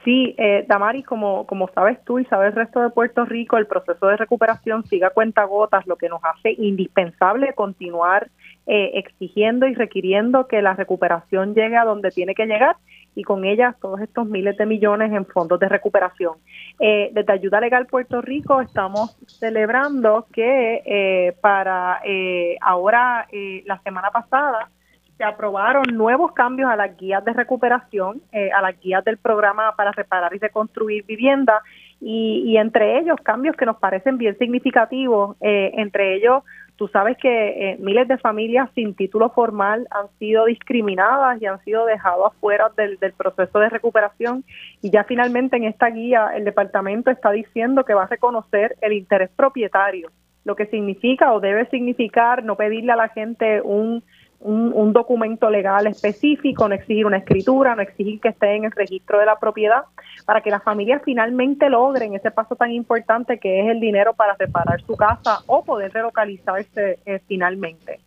Sí, 0.04 0.34
eh, 0.38 0.66
como, 1.06 1.46
como 1.46 1.68
sabes 1.76 2.04
tú 2.06 2.18
y 2.18 2.26
sabes 2.26 2.50
el 2.50 2.56
resto 2.56 2.82
de 2.82 2.90
Puerto 2.90 3.24
Rico, 3.24 3.58
el 3.58 3.68
proceso 3.68 4.08
de 4.08 4.18
recuperación 4.18 4.84
sigue 4.86 5.06
a 5.06 5.12
cuenta 5.12 5.44
gotas, 5.44 5.86
lo 5.86 5.96
que 5.96 6.10
nos 6.10 6.22
hace 6.24 6.54
indispensable 6.58 7.54
continuar 7.54 8.30
eh, 8.66 8.92
exigiendo 8.96 9.68
y 9.68 9.76
requiriendo 9.76 10.48
que 10.48 10.62
la 10.62 10.74
recuperación 10.74 11.54
llegue 11.54 11.78
a 11.78 11.86
donde 11.86 12.10
tiene 12.10 12.34
que 12.34 12.48
llegar 12.48 12.78
y 13.16 13.24
con 13.24 13.46
ella 13.46 13.76
todos 13.82 14.00
estos 14.02 14.28
miles 14.28 14.58
de 14.58 14.66
millones 14.66 15.12
en 15.12 15.26
fondos 15.26 15.60
de 15.60 15.70
recuperación. 15.70 16.36
Eh, 16.80 17.10
desde 17.14 17.34
Ayuda 17.34 17.60
Legal 17.60 17.86
Puerto 17.86 18.22
Rico 18.22 18.62
estamos 18.62 19.18
celebrando 19.28 20.28
que 20.32 20.82
eh, 20.86 21.36
para 21.42 22.02
eh, 22.06 22.58
ahora, 22.62 23.28
la 23.66 23.80
semana 23.82 24.12
pasada, 24.12 24.70
se 25.22 25.28
aprobaron 25.28 25.84
nuevos 25.94 26.32
cambios 26.32 26.68
a 26.72 26.76
las 26.76 26.98
guías 26.98 27.24
de 27.24 27.34
recuperación, 27.34 28.22
a 28.56 28.62
las 28.62 28.80
guías 28.82 29.04
del 29.06 29.18
programa 29.18 29.76
para 29.76 29.92
reparar 29.92 30.34
y 30.34 30.40
reconstruir 30.40 31.06
vivienda 31.06 31.62
y, 32.00 32.44
y 32.48 32.58
entre 32.58 32.98
ellos 33.00 33.18
cambios 33.22 33.56
que 33.56 33.68
nos 33.68 33.78
parecen 33.78 34.18
bien 34.18 34.36
significativos, 34.40 35.38
entre 35.40 36.16
ellos 36.16 36.44
Tú 36.82 36.88
sabes 36.88 37.16
que 37.20 37.30
eh, 37.30 37.78
miles 37.78 38.08
de 38.08 38.18
familias 38.18 38.68
sin 38.74 38.96
título 38.96 39.30
formal 39.30 39.88
han 39.92 40.08
sido 40.18 40.46
discriminadas 40.46 41.40
y 41.40 41.46
han 41.46 41.64
sido 41.64 41.86
dejadas 41.86 42.32
afuera 42.34 42.72
del, 42.76 42.98
proceso 43.16 43.60
de 43.60 43.70
recuperación 43.70 44.44
y 44.82 44.90
ya 44.90 45.04
finalmente 45.04 45.58
en 45.58 45.66
esta 45.66 45.92
guía 45.92 46.32
el 46.36 46.44
departamento 46.44 47.12
está 47.12 47.30
diciendo 47.30 47.86
que 47.86 47.94
va 47.94 48.06
a 48.06 48.08
reconocer 48.08 48.78
el 48.82 48.94
interés 48.94 49.30
propietario, 49.36 50.10
lo 50.44 50.56
que 50.56 50.66
significa 50.66 51.34
o 51.34 51.40
debe 51.40 51.70
significar 51.70 52.44
no 52.44 52.56
pedirle 52.56 52.94
a 52.94 52.96
la 52.96 53.10
gente 53.10 53.62
un 53.62 54.04
un, 54.42 54.94
documento 54.94 55.50
legal 55.50 55.88
específico, 55.88 56.68
no 56.68 56.76
exigir 56.76 57.06
una 57.06 57.18
escritura, 57.18 57.76
no 57.76 57.82
exigir 57.82 58.20
que 58.20 58.30
esté 58.30 58.56
en 58.56 58.66
el 58.66 58.72
registro 58.72 59.20
de 59.20 59.26
la 59.26 59.38
propiedad, 59.40 59.84
para 60.26 60.42
que 60.42 60.50
las 60.50 60.64
familias 60.64 61.02
finalmente 61.06 61.70
logren 61.70 62.16
ese 62.16 62.32
paso 62.32 62.56
tan 62.56 62.72
importante 62.72 63.40
que 63.40 63.62
es 63.62 63.70
el 63.70 63.80
dinero 63.80 64.14
para 64.14 64.36
reparar 64.38 64.82
su 64.82 64.96
casa 64.98 65.40
o 65.48 65.64
poder 65.64 65.94
relocalizarse 65.94 67.00
eh, 67.06 67.20
finalmente. 67.28 68.00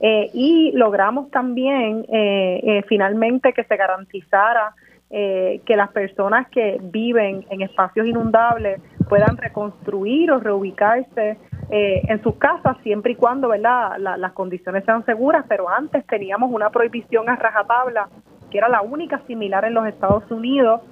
Eh, 0.00 0.30
y 0.32 0.72
logramos 0.72 1.30
también 1.30 2.06
eh, 2.08 2.82
finalmente 2.88 3.52
que 3.52 3.64
se 3.64 3.76
garantizara 3.76 4.74
que 5.14 5.76
las 5.76 5.90
personas 5.90 6.48
que 6.48 6.78
viven 6.80 7.44
en 7.50 7.60
espacios 7.60 8.06
inundables 8.06 8.80
puedan 9.10 9.36
reconstruir 9.36 10.30
o 10.30 10.40
reubicarse 10.40 11.36
eh, 11.72 12.02
en 12.06 12.22
sus 12.22 12.36
casas 12.36 12.76
siempre 12.82 13.12
y 13.12 13.14
cuando 13.16 13.48
¿verdad? 13.48 13.96
las 13.98 14.32
condiciones 14.32 14.84
sean 14.84 15.04
seguras, 15.06 15.46
pero 15.48 15.70
antes 15.70 16.06
teníamos 16.06 16.52
una 16.52 16.68
prohibición 16.68 17.30
a 17.30 17.36
rajatabla 17.36 18.10
que 18.50 18.58
era 18.58 18.68
la 18.68 18.82
única 18.82 19.22
similar 19.26 19.64
en 19.64 19.72
los 19.72 19.86
Estados 19.86 20.30
Unidos, 20.30 20.82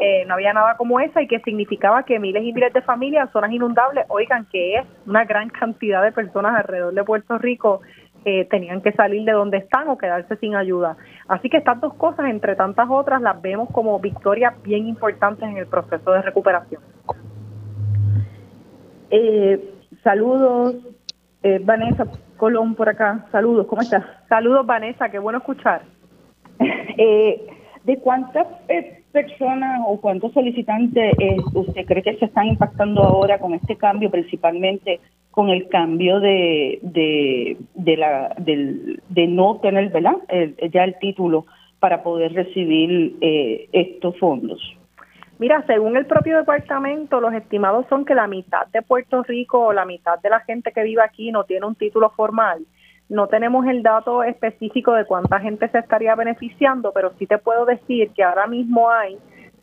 eh, 0.00 0.24
no 0.26 0.34
había 0.34 0.54
nada 0.54 0.78
como 0.78 0.98
esa 1.00 1.20
y 1.20 1.26
que 1.26 1.40
significaba 1.40 2.02
que 2.04 2.18
miles 2.18 2.42
y 2.42 2.54
miles 2.54 2.72
de 2.72 2.80
familias, 2.80 3.30
zonas 3.30 3.52
inundables, 3.52 4.06
oigan 4.08 4.46
que 4.46 4.76
es 4.76 4.86
una 5.06 5.26
gran 5.26 5.50
cantidad 5.50 6.02
de 6.02 6.12
personas 6.12 6.56
alrededor 6.56 6.94
de 6.94 7.04
Puerto 7.04 7.36
Rico, 7.36 7.82
eh, 8.24 8.46
tenían 8.46 8.80
que 8.80 8.92
salir 8.92 9.24
de 9.24 9.32
donde 9.32 9.58
están 9.58 9.88
o 9.88 9.98
quedarse 9.98 10.34
sin 10.36 10.56
ayuda. 10.56 10.96
Así 11.28 11.50
que 11.50 11.58
estas 11.58 11.78
dos 11.82 11.92
cosas, 11.94 12.30
entre 12.30 12.56
tantas 12.56 12.88
otras, 12.88 13.20
las 13.20 13.40
vemos 13.42 13.68
como 13.70 14.00
victorias 14.00 14.54
bien 14.62 14.86
importantes 14.88 15.46
en 15.46 15.58
el 15.58 15.66
proceso 15.66 16.12
de 16.12 16.22
recuperación. 16.22 16.80
Eh, 19.10 19.79
Saludos, 20.02 20.76
eh, 21.42 21.60
Vanessa 21.62 22.06
Colón 22.36 22.74
por 22.74 22.88
acá. 22.88 23.26
Saludos, 23.30 23.66
¿cómo 23.66 23.82
estás? 23.82 24.04
Saludos, 24.28 24.64
Vanessa, 24.66 25.10
qué 25.10 25.18
bueno 25.18 25.38
escuchar. 25.38 25.82
eh, 26.58 27.46
¿De 27.84 27.98
cuántas 27.98 28.46
eh, 28.68 29.02
personas 29.12 29.82
o 29.86 30.00
cuántos 30.00 30.32
solicitantes 30.32 31.14
eh, 31.18 31.36
usted 31.54 31.84
cree 31.86 32.02
que 32.02 32.16
se 32.16 32.26
están 32.26 32.46
impactando 32.46 33.02
ahora 33.02 33.38
con 33.38 33.54
este 33.54 33.76
cambio, 33.76 34.10
principalmente 34.10 35.00
con 35.30 35.50
el 35.50 35.68
cambio 35.68 36.18
de, 36.20 36.78
de, 36.82 37.56
de, 37.74 37.96
la, 37.96 38.34
del, 38.38 39.02
de 39.08 39.26
no 39.26 39.56
tener 39.60 39.90
¿verdad? 39.90 40.16
ya 40.72 40.84
el 40.84 40.98
título 40.98 41.46
para 41.78 42.02
poder 42.02 42.32
recibir 42.32 43.16
estos 43.72 44.18
fondos? 44.18 44.60
Mira, 45.40 45.64
según 45.66 45.96
el 45.96 46.04
propio 46.04 46.36
departamento, 46.36 47.18
los 47.18 47.32
estimados 47.32 47.86
son 47.88 48.04
que 48.04 48.14
la 48.14 48.26
mitad 48.26 48.66
de 48.74 48.82
Puerto 48.82 49.22
Rico 49.22 49.68
o 49.68 49.72
la 49.72 49.86
mitad 49.86 50.18
de 50.18 50.28
la 50.28 50.40
gente 50.40 50.70
que 50.70 50.82
vive 50.82 51.00
aquí 51.02 51.32
no 51.32 51.44
tiene 51.44 51.64
un 51.64 51.76
título 51.76 52.10
formal. 52.10 52.66
No 53.08 53.26
tenemos 53.26 53.66
el 53.66 53.82
dato 53.82 54.22
específico 54.22 54.92
de 54.92 55.06
cuánta 55.06 55.40
gente 55.40 55.66
se 55.70 55.78
estaría 55.78 56.14
beneficiando, 56.14 56.92
pero 56.92 57.14
sí 57.18 57.26
te 57.26 57.38
puedo 57.38 57.64
decir 57.64 58.10
que 58.10 58.22
ahora 58.22 58.46
mismo 58.46 58.90
hay 58.90 59.16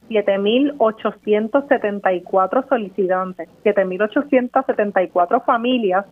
7.874 0.10 2.67
solicitantes, 2.67 3.48
7.874 3.63 5.46
familias 5.46 6.07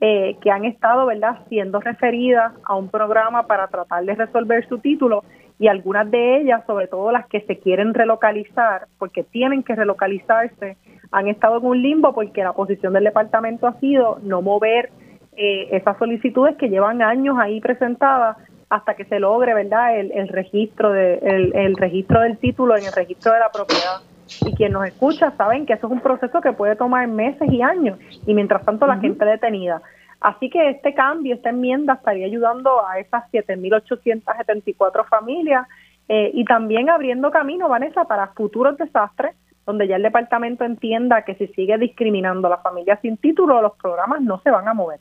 eh, 0.00 0.38
que 0.40 0.50
han 0.50 0.64
estado, 0.64 1.04
¿verdad?, 1.04 1.40
siendo 1.50 1.78
referidas 1.80 2.54
a 2.64 2.74
un 2.74 2.88
programa 2.88 3.46
para 3.46 3.68
tratar 3.68 4.02
de 4.02 4.14
resolver 4.14 4.66
su 4.66 4.78
título 4.78 5.24
y 5.60 5.68
algunas 5.68 6.10
de 6.10 6.38
ellas, 6.38 6.62
sobre 6.66 6.88
todo 6.88 7.12
las 7.12 7.26
que 7.26 7.42
se 7.42 7.58
quieren 7.58 7.92
relocalizar, 7.92 8.86
porque 8.98 9.24
tienen 9.24 9.62
que 9.62 9.76
relocalizarse, 9.76 10.78
han 11.12 11.28
estado 11.28 11.58
en 11.58 11.66
un 11.66 11.82
limbo 11.82 12.14
porque 12.14 12.42
la 12.42 12.54
posición 12.54 12.94
del 12.94 13.04
departamento 13.04 13.66
ha 13.66 13.78
sido 13.78 14.18
no 14.22 14.40
mover 14.40 14.88
eh, 15.36 15.68
esas 15.72 15.98
solicitudes 15.98 16.56
que 16.56 16.70
llevan 16.70 17.02
años 17.02 17.36
ahí 17.38 17.60
presentadas 17.60 18.38
hasta 18.70 18.94
que 18.94 19.04
se 19.04 19.20
logre 19.20 19.52
verdad 19.52 19.98
el, 19.98 20.28
registro 20.28 20.92
de 20.92 21.18
el, 21.52 21.76
registro 21.76 22.20
del 22.20 22.38
título 22.38 22.78
en 22.78 22.86
el 22.86 22.92
registro 22.92 23.32
de 23.32 23.40
la 23.40 23.50
propiedad. 23.50 24.00
Y 24.46 24.54
quien 24.54 24.72
nos 24.72 24.86
escucha 24.86 25.32
saben 25.32 25.66
que 25.66 25.74
eso 25.74 25.88
es 25.88 25.92
un 25.92 26.00
proceso 26.00 26.40
que 26.40 26.52
puede 26.52 26.76
tomar 26.76 27.06
meses 27.06 27.52
y 27.52 27.60
años 27.60 27.98
y 28.26 28.32
mientras 28.32 28.64
tanto 28.64 28.86
la 28.86 28.96
gente 28.96 29.24
detenida 29.26 29.82
así 30.20 30.50
que 30.50 30.70
este 30.70 30.94
cambio 30.94 31.34
esta 31.34 31.50
enmienda 31.50 31.94
estaría 31.94 32.26
ayudando 32.26 32.86
a 32.86 32.98
esas 32.98 33.30
7.874 33.32 35.06
familias 35.08 35.66
eh, 36.08 36.30
y 36.34 36.44
también 36.44 36.90
abriendo 36.90 37.30
camino 37.30 37.68
Vanessa 37.68 38.04
para 38.04 38.28
futuros 38.28 38.76
desastres 38.76 39.34
donde 39.66 39.86
ya 39.86 39.96
el 39.96 40.02
departamento 40.02 40.64
entienda 40.64 41.22
que 41.22 41.34
si 41.36 41.46
sigue 41.48 41.78
discriminando 41.78 42.48
a 42.48 42.50
la 42.50 42.58
familia 42.58 42.98
sin 43.02 43.16
título 43.16 43.62
los 43.62 43.76
programas 43.76 44.20
no 44.20 44.40
se 44.40 44.50
van 44.50 44.68
a 44.68 44.74
mover 44.74 45.00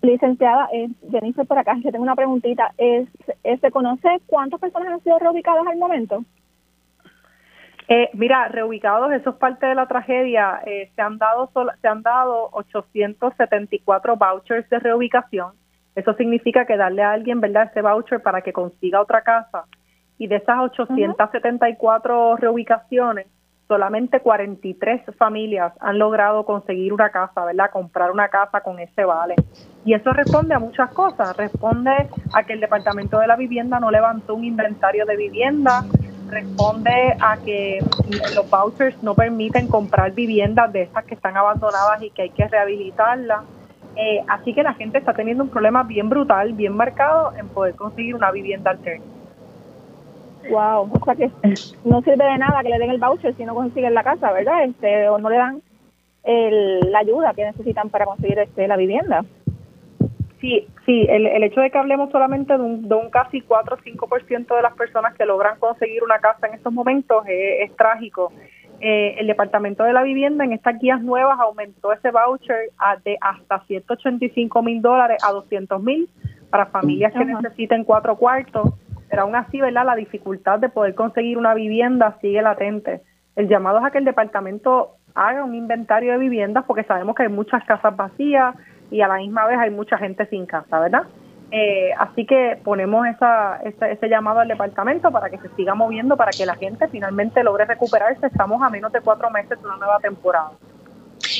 Licenciada, 0.00 0.68
eh, 0.72 0.88
Jennifer 1.10 1.46
por 1.46 1.58
acá, 1.58 1.76
que 1.82 1.92
tengo 1.92 2.02
una 2.02 2.16
preguntita. 2.16 2.72
¿Es, 2.78 3.08
¿Se 3.60 3.70
conoce 3.70 4.08
cuántas 4.26 4.60
personas 4.60 4.88
han 4.88 5.02
sido 5.02 5.18
reubicadas 5.18 5.66
al 5.66 5.78
momento? 5.78 6.24
Eh, 7.94 8.08
mira, 8.14 8.48
reubicados, 8.48 9.12
eso 9.12 9.30
es 9.30 9.36
parte 9.36 9.66
de 9.66 9.74
la 9.74 9.86
tragedia. 9.86 10.62
Eh, 10.64 10.90
se 10.96 11.02
han 11.02 11.18
dado 11.18 11.50
se 11.82 11.86
han 11.86 12.00
dado 12.00 12.48
874 12.52 14.16
vouchers 14.16 14.66
de 14.70 14.78
reubicación. 14.78 15.52
Eso 15.94 16.14
significa 16.14 16.64
que 16.64 16.78
darle 16.78 17.02
a 17.02 17.12
alguien, 17.12 17.42
¿verdad?, 17.42 17.68
ese 17.70 17.82
voucher 17.82 18.22
para 18.22 18.40
que 18.40 18.54
consiga 18.54 18.98
otra 18.98 19.20
casa. 19.20 19.64
Y 20.16 20.26
de 20.26 20.36
esas 20.36 20.60
874 20.60 22.36
reubicaciones, 22.36 23.26
solamente 23.68 24.20
43 24.20 25.02
familias 25.18 25.74
han 25.78 25.98
logrado 25.98 26.46
conseguir 26.46 26.94
una 26.94 27.10
casa, 27.10 27.44
¿verdad? 27.44 27.70
Comprar 27.70 28.10
una 28.10 28.28
casa 28.28 28.62
con 28.62 28.78
ese 28.78 29.04
vale. 29.04 29.34
Y 29.84 29.92
eso 29.92 30.14
responde 30.14 30.54
a 30.54 30.58
muchas 30.58 30.90
cosas. 30.94 31.36
Responde 31.36 32.08
a 32.32 32.42
que 32.44 32.54
el 32.54 32.60
Departamento 32.60 33.18
de 33.18 33.26
la 33.26 33.36
Vivienda 33.36 33.78
no 33.78 33.90
levantó 33.90 34.34
un 34.34 34.44
inventario 34.44 35.04
de 35.04 35.14
vivienda. 35.14 35.82
Responde 36.32 37.14
a 37.20 37.36
que 37.44 37.80
los 38.34 38.48
vouchers 38.48 39.02
no 39.02 39.14
permiten 39.14 39.68
comprar 39.68 40.12
viviendas 40.12 40.72
de 40.72 40.82
esas 40.82 41.04
que 41.04 41.14
están 41.14 41.36
abandonadas 41.36 42.02
y 42.02 42.08
que 42.08 42.22
hay 42.22 42.30
que 42.30 42.48
rehabilitarlas. 42.48 43.42
Eh, 43.96 44.24
así 44.28 44.54
que 44.54 44.62
la 44.62 44.72
gente 44.72 44.96
está 44.96 45.12
teniendo 45.12 45.44
un 45.44 45.50
problema 45.50 45.82
bien 45.82 46.08
brutal, 46.08 46.54
bien 46.54 46.74
marcado 46.74 47.34
en 47.36 47.48
poder 47.48 47.74
conseguir 47.74 48.14
una 48.14 48.30
vivienda 48.30 48.70
alterna. 48.70 49.04
Wow, 50.48 50.90
o 50.90 51.04
sea 51.04 51.14
que 51.14 51.30
no 51.84 52.00
sirve 52.00 52.24
de 52.24 52.38
nada 52.38 52.62
que 52.62 52.70
le 52.70 52.78
den 52.78 52.90
el 52.90 52.98
voucher 52.98 53.34
si 53.36 53.44
no 53.44 53.54
consiguen 53.54 53.92
la 53.92 54.02
casa, 54.02 54.32
¿verdad? 54.32 54.64
Este, 54.64 55.10
o 55.10 55.18
no 55.18 55.28
le 55.28 55.36
dan 55.36 55.62
la 56.24 56.98
ayuda 57.00 57.34
que 57.34 57.44
necesitan 57.44 57.90
para 57.90 58.06
conseguir 58.06 58.38
este 58.38 58.66
la 58.66 58.76
vivienda. 58.76 59.22
Sí, 60.42 60.66
sí, 60.84 61.06
el, 61.08 61.24
el 61.24 61.44
hecho 61.44 61.60
de 61.60 61.70
que 61.70 61.78
hablemos 61.78 62.10
solamente 62.10 62.52
de 62.52 62.60
un, 62.60 62.88
de 62.88 62.96
un 62.96 63.10
casi 63.10 63.42
4 63.42 63.76
o 63.76 63.78
5% 63.78 64.56
de 64.56 64.62
las 64.62 64.74
personas 64.74 65.14
que 65.14 65.24
logran 65.24 65.56
conseguir 65.60 66.02
una 66.02 66.18
casa 66.18 66.48
en 66.48 66.54
estos 66.54 66.72
momentos 66.72 67.24
es, 67.28 67.74
trágico. 67.76 68.32
Eh, 68.80 69.14
el 69.20 69.28
Departamento 69.28 69.84
de 69.84 69.92
la 69.92 70.02
Vivienda 70.02 70.44
en 70.44 70.52
estas 70.52 70.80
guías 70.80 71.00
nuevas 71.00 71.38
aumentó 71.38 71.92
ese 71.92 72.10
voucher 72.10 72.70
a 72.76 72.96
de 72.96 73.16
hasta 73.20 73.60
185 73.66 74.62
mil 74.64 74.82
dólares 74.82 75.22
a 75.24 75.30
200 75.30 75.80
mil 75.80 76.08
para 76.50 76.66
familias 76.66 77.12
que 77.12 77.24
necesiten 77.24 77.84
cuatro 77.84 78.16
cuartos 78.16 78.74
pero 79.08 79.22
aún 79.24 79.36
así, 79.36 79.60
¿verdad? 79.60 79.84
La 79.84 79.94
dificultad 79.94 80.58
de 80.58 80.70
poder 80.70 80.94
conseguir 80.94 81.36
una 81.36 81.52
vivienda 81.52 82.16
sigue 82.22 82.40
latente. 82.40 83.02
El 83.36 83.46
llamado 83.46 83.78
es 83.78 83.84
a 83.84 83.90
que 83.90 83.98
el 83.98 84.06
departamento 84.06 84.96
haga 85.14 85.44
un 85.44 85.54
inventario 85.54 86.12
de 86.12 86.18
viviendas 86.18 86.64
porque 86.66 86.82
sabemos 86.84 87.14
que 87.14 87.24
hay 87.24 87.28
muchas 87.28 87.62
casas 87.64 87.94
vacías 87.94 88.56
y 88.92 89.00
a 89.00 89.08
la 89.08 89.16
misma 89.16 89.46
vez 89.46 89.58
hay 89.58 89.70
mucha 89.70 89.96
gente 89.96 90.26
sin 90.26 90.46
casa, 90.46 90.78
¿verdad? 90.78 91.02
Eh, 91.50 91.90
así 91.98 92.24
que 92.24 92.58
ponemos 92.62 93.06
esa, 93.06 93.56
ese 93.62 94.08
llamado 94.08 94.40
al 94.40 94.48
departamento 94.48 95.10
para 95.10 95.28
que 95.28 95.38
se 95.38 95.48
siga 95.56 95.74
moviendo, 95.74 96.16
para 96.16 96.30
que 96.30 96.46
la 96.46 96.54
gente 96.54 96.88
finalmente 96.88 97.42
logre 97.42 97.64
recuperarse. 97.64 98.26
Estamos 98.26 98.62
a 98.62 98.70
menos 98.70 98.92
de 98.92 99.00
cuatro 99.00 99.30
meses 99.30 99.60
de 99.60 99.66
una 99.66 99.76
nueva 99.76 99.98
temporada. 99.98 100.52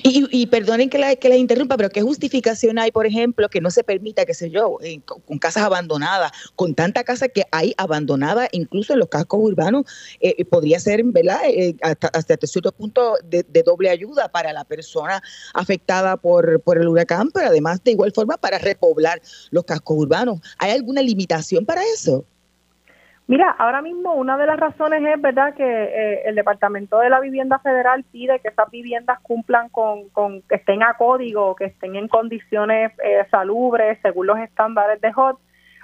Y, 0.02 0.46
perdonen 0.46 0.90
que 0.90 0.98
la, 0.98 1.16
que 1.16 1.28
la 1.28 1.36
interrumpa, 1.36 1.76
pero 1.76 1.90
¿qué 1.90 2.02
justificación 2.02 2.78
hay, 2.78 2.90
por 2.90 3.06
ejemplo, 3.06 3.48
que 3.48 3.60
no 3.60 3.70
se 3.70 3.84
permita, 3.84 4.24
qué 4.24 4.34
sé 4.34 4.50
yo, 4.50 4.78
con, 5.04 5.38
casas 5.38 5.64
abandonadas, 5.64 6.32
con 6.56 6.74
tanta 6.74 7.04
casa 7.04 7.28
que 7.28 7.44
hay 7.50 7.74
abandonada, 7.76 8.48
incluso 8.52 8.92
en 8.92 9.00
los 9.00 9.08
cascos 9.08 9.40
urbanos, 9.42 9.84
eh, 10.20 10.34
eh, 10.38 10.44
podría 10.44 10.78
ser, 10.78 11.02
¿verdad?, 11.04 11.40
eh, 11.46 11.76
hasta, 11.82 12.08
hasta 12.08 12.36
cierto 12.46 12.72
punto 12.72 13.16
de, 13.24 13.44
doble 13.64 13.90
ayuda 13.90 14.28
para 14.28 14.52
la 14.52 14.64
persona 14.64 15.22
afectada 15.54 16.16
por, 16.16 16.60
por 16.62 16.78
el 16.78 16.88
huracán, 16.88 17.30
pero 17.32 17.48
además 17.48 17.82
de 17.84 17.92
igual 17.92 18.12
forma 18.12 18.36
para 18.36 18.58
repoblar 18.58 19.22
los 19.50 19.64
cascos 19.64 19.96
urbanos. 19.98 20.40
¿Hay 20.58 20.72
alguna 20.72 21.02
limitación 21.02 21.64
para 21.64 21.82
eso? 21.94 22.24
Mira, 23.28 23.54
ahora 23.56 23.82
mismo 23.82 24.14
una 24.14 24.36
de 24.36 24.46
las 24.46 24.58
razones 24.58 25.02
es, 25.04 25.20
¿verdad?, 25.20 25.54
que 25.54 25.64
eh, 25.64 26.22
el 26.24 26.34
Departamento 26.34 26.98
de 26.98 27.08
la 27.08 27.20
Vivienda 27.20 27.60
Federal 27.60 28.04
pide 28.10 28.40
que 28.40 28.48
esas 28.48 28.68
viviendas 28.70 29.20
cumplan 29.20 29.68
con, 29.68 30.08
con 30.08 30.42
que 30.42 30.56
estén 30.56 30.82
a 30.82 30.94
código, 30.94 31.54
que 31.54 31.66
estén 31.66 31.94
en 31.94 32.08
condiciones 32.08 32.92
eh, 33.02 33.24
salubres, 33.30 33.98
según 34.02 34.26
los 34.26 34.38
estándares 34.38 35.00
de 35.00 35.12
HOT. 35.14 35.38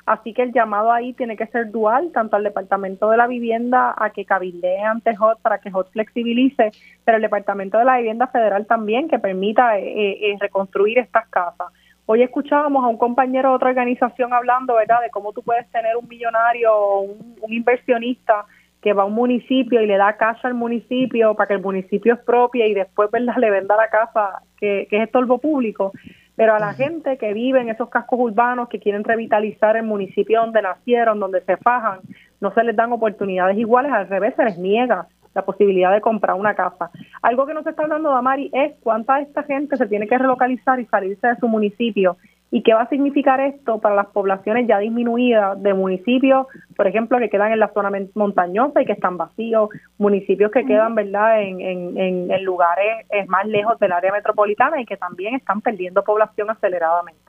Así 0.05 0.33
que 0.33 0.43
el 0.43 0.53
llamado 0.53 0.91
ahí 0.91 1.13
tiene 1.13 1.37
que 1.37 1.47
ser 1.47 1.71
dual, 1.71 2.11
tanto 2.13 2.35
al 2.35 2.43
Departamento 2.43 3.09
de 3.11 3.19
la 3.19 3.27
Vivienda 3.27 3.95
a 3.97 4.11
que 4.11 4.25
cabildee 4.25 4.83
ante 4.83 5.15
HOT 5.17 5.41
para 5.41 5.59
que 5.59 5.71
HOT 5.73 5.93
flexibilice, 5.93 6.73
pero 7.05 7.17
el 7.17 7.23
Departamento 7.23 7.79
de 7.79 7.85
la 7.85 7.99
Vivienda 7.99 8.27
Federal 8.27 8.67
también 8.67 9.07
que 9.09 9.19
permita 9.19 9.79
eh, 9.79 10.37
reconstruir 10.41 10.99
estas 10.99 11.29
casas. 11.29 11.69
Hoy 12.11 12.23
escuchábamos 12.23 12.83
a 12.83 12.89
un 12.89 12.97
compañero 12.97 13.51
de 13.51 13.57
otra 13.57 13.69
organización 13.69 14.33
hablando, 14.33 14.77
¿verdad?, 14.77 15.03
de 15.03 15.11
cómo 15.11 15.35
tú 15.35 15.43
puedes 15.43 15.71
tener 15.71 15.95
un 15.95 16.09
millonario 16.09 16.73
o 16.75 17.01
un, 17.03 17.53
inversionista 17.53 18.47
que 18.81 18.95
va 18.95 19.03
a 19.03 19.05
un 19.05 19.13
municipio 19.13 19.83
y 19.83 19.87
le 19.87 19.99
da 19.99 20.17
casa 20.17 20.49
al 20.49 20.55
municipio 20.55 21.35
para 21.35 21.49
que 21.49 21.55
el 21.55 21.61
municipio 21.61 22.15
expropie 22.15 22.67
y 22.67 22.73
después, 22.73 23.11
¿verdad?, 23.11 23.37
le 23.37 23.51
venda 23.51 23.77
la 23.77 23.91
casa 23.91 24.41
que, 24.57 24.87
que 24.89 24.97
es 24.97 25.03
estorbo 25.03 25.37
público. 25.37 25.93
Pero 26.35 26.55
a 26.55 26.59
la 26.59 26.73
gente 26.73 27.19
que 27.19 27.35
vive 27.35 27.61
en 27.61 27.69
esos 27.69 27.91
cascos 27.91 28.19
urbanos, 28.19 28.71
que 28.71 28.81
quieren 28.81 29.05
revitalizar 29.05 29.77
el 29.77 29.83
municipio 29.83 30.41
donde 30.41 30.63
nacieron, 30.63 31.21
donde 31.21 31.43
se 31.43 31.59
fajan, 31.59 32.01
no 32.41 32.55
se 32.55 32.65
les 32.65 32.75
dan 32.75 32.91
oportunidades 32.91 33.59
iguales, 33.59 33.93
al 33.93 34.09
revés, 34.09 34.35
se 34.35 34.45
les 34.45 34.57
niega 34.57 35.09
la 35.39 35.45
posibilidad 35.45 35.93
de 35.93 36.01
comprar 36.01 36.37
una 36.37 36.55
casa. 36.55 36.91
Algo 37.23 37.47
que 37.47 37.55
nos 37.55 37.67
está 37.67 37.83
hablando 37.83 38.11
Damari 38.11 38.51
es 38.53 38.75
cuánta 38.83 39.17
de 39.17 39.23
esta 39.23 39.43
gente 39.45 39.77
se 39.77 39.87
tiene 39.87 40.07
que 40.07 40.19
relocalizar 40.19 40.81
y 40.81 40.87
salirse 40.87 41.29
de 41.29 41.37
su 41.37 41.49
municipio 41.49 42.17
y 42.51 42.63
qué 42.63 42.73
va 42.73 42.83
a 42.83 42.89
significar 42.89 43.41
esto 43.41 43.79
para 43.79 43.95
las 43.95 44.07
poblaciones 44.07 44.67
ya 44.67 44.79
disminuidas 44.79 45.63
de 45.63 45.75
municipios, 45.75 46.47
por 46.77 46.87
ejemplo, 46.87 47.19
que 47.19 47.29
quedan 47.29 47.53
en 47.53 47.61
la 47.61 47.73
zona 47.75 47.91
montañosa 48.15 48.81
y 48.81 48.87
que 48.87 48.93
están 48.93 49.19
vacíos, 49.19 49.69
municipios 49.99 50.51
que 50.51 50.65
quedan, 50.65 50.95
¿verdad?, 50.95 51.43
en, 51.43 51.61
en, 51.61 52.31
en 52.31 52.45
lugares 52.45 53.07
más 53.27 53.47
lejos 53.47 53.79
del 53.79 53.93
área 53.93 54.13
metropolitana 54.13 54.81
y 54.81 54.87
que 54.87 54.97
también 54.97 55.35
están 55.35 55.61
perdiendo 55.61 56.03
población 56.03 56.49
aceleradamente. 56.51 57.28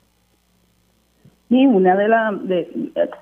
Sí, 1.50 1.66
una 1.66 1.96
de 1.96 2.06
las, 2.06 2.32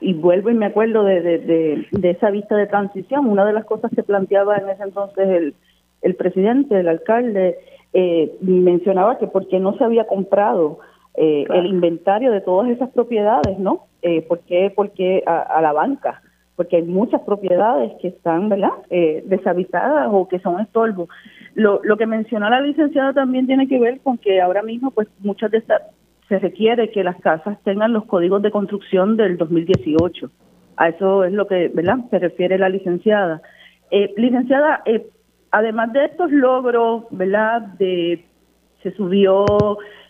y 0.02 0.12
vuelvo 0.12 0.50
y 0.50 0.54
me 0.54 0.66
acuerdo 0.66 1.02
de, 1.02 1.22
de, 1.22 1.86
de, 1.90 2.10
esa 2.10 2.30
vista 2.30 2.56
de 2.56 2.66
transición, 2.66 3.26
una 3.26 3.46
de 3.46 3.54
las 3.54 3.64
cosas 3.64 3.90
que 3.96 4.02
planteaba 4.02 4.58
en 4.58 4.68
ese 4.68 4.82
entonces 4.82 5.26
el, 5.26 5.54
el 6.02 6.14
presidente, 6.14 6.78
el 6.78 6.88
alcalde, 6.88 7.56
eh, 7.94 8.36
mencionaba 8.42 9.16
que 9.16 9.28
porque 9.28 9.58
no 9.58 9.78
se 9.78 9.84
había 9.84 10.06
comprado 10.06 10.78
eh, 11.14 11.46
el 11.48 11.68
inventario 11.68 12.30
de 12.30 12.42
todas 12.42 12.68
esas 12.68 12.90
propiedades, 12.90 13.58
¿no? 13.58 13.86
Eh, 14.02 14.20
¿Por 14.20 14.40
qué? 14.40 14.70
Porque 14.76 15.22
a, 15.26 15.62
la 15.62 15.72
banca, 15.72 16.20
porque 16.54 16.76
hay 16.76 16.82
muchas 16.82 17.22
propiedades 17.22 17.92
que 18.02 18.08
están, 18.08 18.50
¿verdad?, 18.50 18.72
eh, 18.90 19.24
deshabitadas 19.24 20.10
o 20.12 20.28
que 20.28 20.38
son 20.40 20.60
estorbo. 20.60 21.08
Lo, 21.54 21.80
lo 21.82 21.96
que 21.96 22.04
mencionó 22.04 22.50
la 22.50 22.60
licenciada 22.60 23.14
también 23.14 23.46
tiene 23.46 23.66
que 23.68 23.80
ver 23.80 24.00
con 24.00 24.18
que 24.18 24.42
ahora 24.42 24.62
mismo, 24.62 24.90
pues, 24.90 25.08
muchas 25.20 25.50
de 25.50 25.58
estas 25.58 25.80
se 26.28 26.38
requiere 26.38 26.90
que 26.90 27.02
las 27.02 27.16
casas 27.20 27.58
tengan 27.64 27.92
los 27.92 28.04
códigos 28.04 28.42
de 28.42 28.50
construcción 28.50 29.16
del 29.16 29.38
2018. 29.38 30.30
A 30.76 30.88
eso 30.88 31.24
es 31.24 31.32
lo 31.32 31.46
que 31.46 31.68
¿verdad? 31.68 31.98
se 32.10 32.18
refiere 32.18 32.58
la 32.58 32.68
licenciada. 32.68 33.42
Eh, 33.90 34.12
licenciada, 34.16 34.82
eh, 34.84 35.06
además 35.50 35.92
de 35.92 36.04
estos 36.04 36.30
logros, 36.30 37.04
¿verdad? 37.10 37.62
De, 37.78 38.24
se 38.82 38.92
subió 38.92 39.46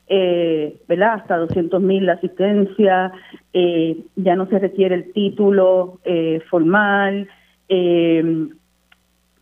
eh, 0.09 0.81
¿verdad? 0.88 1.14
hasta 1.14 1.37
200 1.37 1.81
mil 1.81 2.07
la 2.07 2.14
asistencia, 2.14 3.12
eh, 3.52 3.98
ya 4.16 4.37
no 4.37 4.46
se 4.46 4.59
requiere 4.59 4.94
el 4.94 5.12
título 5.12 6.00
eh, 6.04 6.40
formal. 6.50 7.28
Eh, 7.68 8.48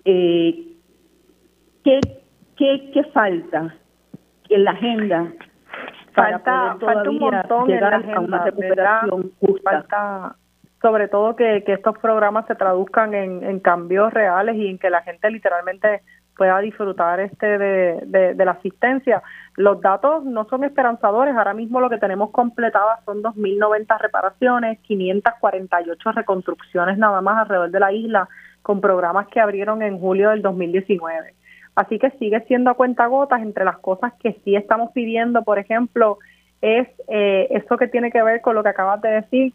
¿qué, 0.04 2.00
qué, 2.56 2.90
¿Qué 2.92 3.04
falta 3.12 3.74
en 4.48 4.64
la 4.64 4.72
agenda 4.72 5.32
falta, 6.16 6.76
falta 6.81 7.11
un 7.11 7.18
montón 7.18 7.70
en 7.70 7.81
la 7.81 7.88
agenda, 7.96 8.44
Falta, 9.62 10.37
sobre 10.81 11.09
todo 11.09 11.37
que, 11.37 11.62
estos 11.66 11.98
programas 11.98 12.46
se 12.46 12.55
traduzcan 12.55 13.14
en, 13.14 13.61
cambios 13.61 14.12
reales 14.12 14.57
y 14.57 14.68
en 14.68 14.79
que 14.79 14.90
la 14.90 15.02
gente 15.02 15.31
literalmente 15.31 16.02
pueda 16.37 16.59
disfrutar 16.61 17.18
este 17.20 17.59
de, 17.59 18.35
de, 18.35 18.44
la 18.44 18.52
asistencia. 18.52 19.22
Los 19.57 19.81
datos 19.81 20.24
no 20.24 20.46
son 20.48 20.64
esperanzadores. 20.64 21.35
Ahora 21.35 21.55
mismo 21.55 21.81
lo 21.81 21.88
que 21.88 21.96
tenemos 21.96 22.31
completadas 22.31 23.02
son 23.05 23.22
2.090 23.22 23.98
reparaciones, 23.98 24.79
548 24.81 26.12
reconstrucciones 26.12 26.98
nada 26.98 27.22
más 27.22 27.38
alrededor 27.38 27.70
de 27.70 27.81
la 27.81 27.92
isla, 27.92 28.29
con 28.62 28.81
programas 28.81 29.29
que 29.29 29.40
abrieron 29.40 29.83
en 29.83 29.98
julio 29.98 30.31
del 30.31 30.42
2019. 30.42 31.35
Así 31.76 31.98
que 31.98 32.10
sigue 32.12 32.40
siendo 32.48 32.70
a 32.70 32.74
cuentagotas 32.74 33.42
entre 33.42 33.64
las 33.64 33.78
cosas 33.78 34.14
que 34.14 34.32
sí 34.42 34.56
estamos 34.56 34.92
pidiendo, 34.92 35.42
por 35.42 35.58
ejemplo, 35.58 36.18
es 36.62 36.88
eh, 37.08 37.48
eso 37.50 37.76
que 37.76 37.86
tiene 37.86 38.10
que 38.10 38.22
ver 38.22 38.40
con 38.40 38.54
lo 38.54 38.62
que 38.62 38.70
acabas 38.70 39.00
de 39.02 39.10
decir, 39.10 39.52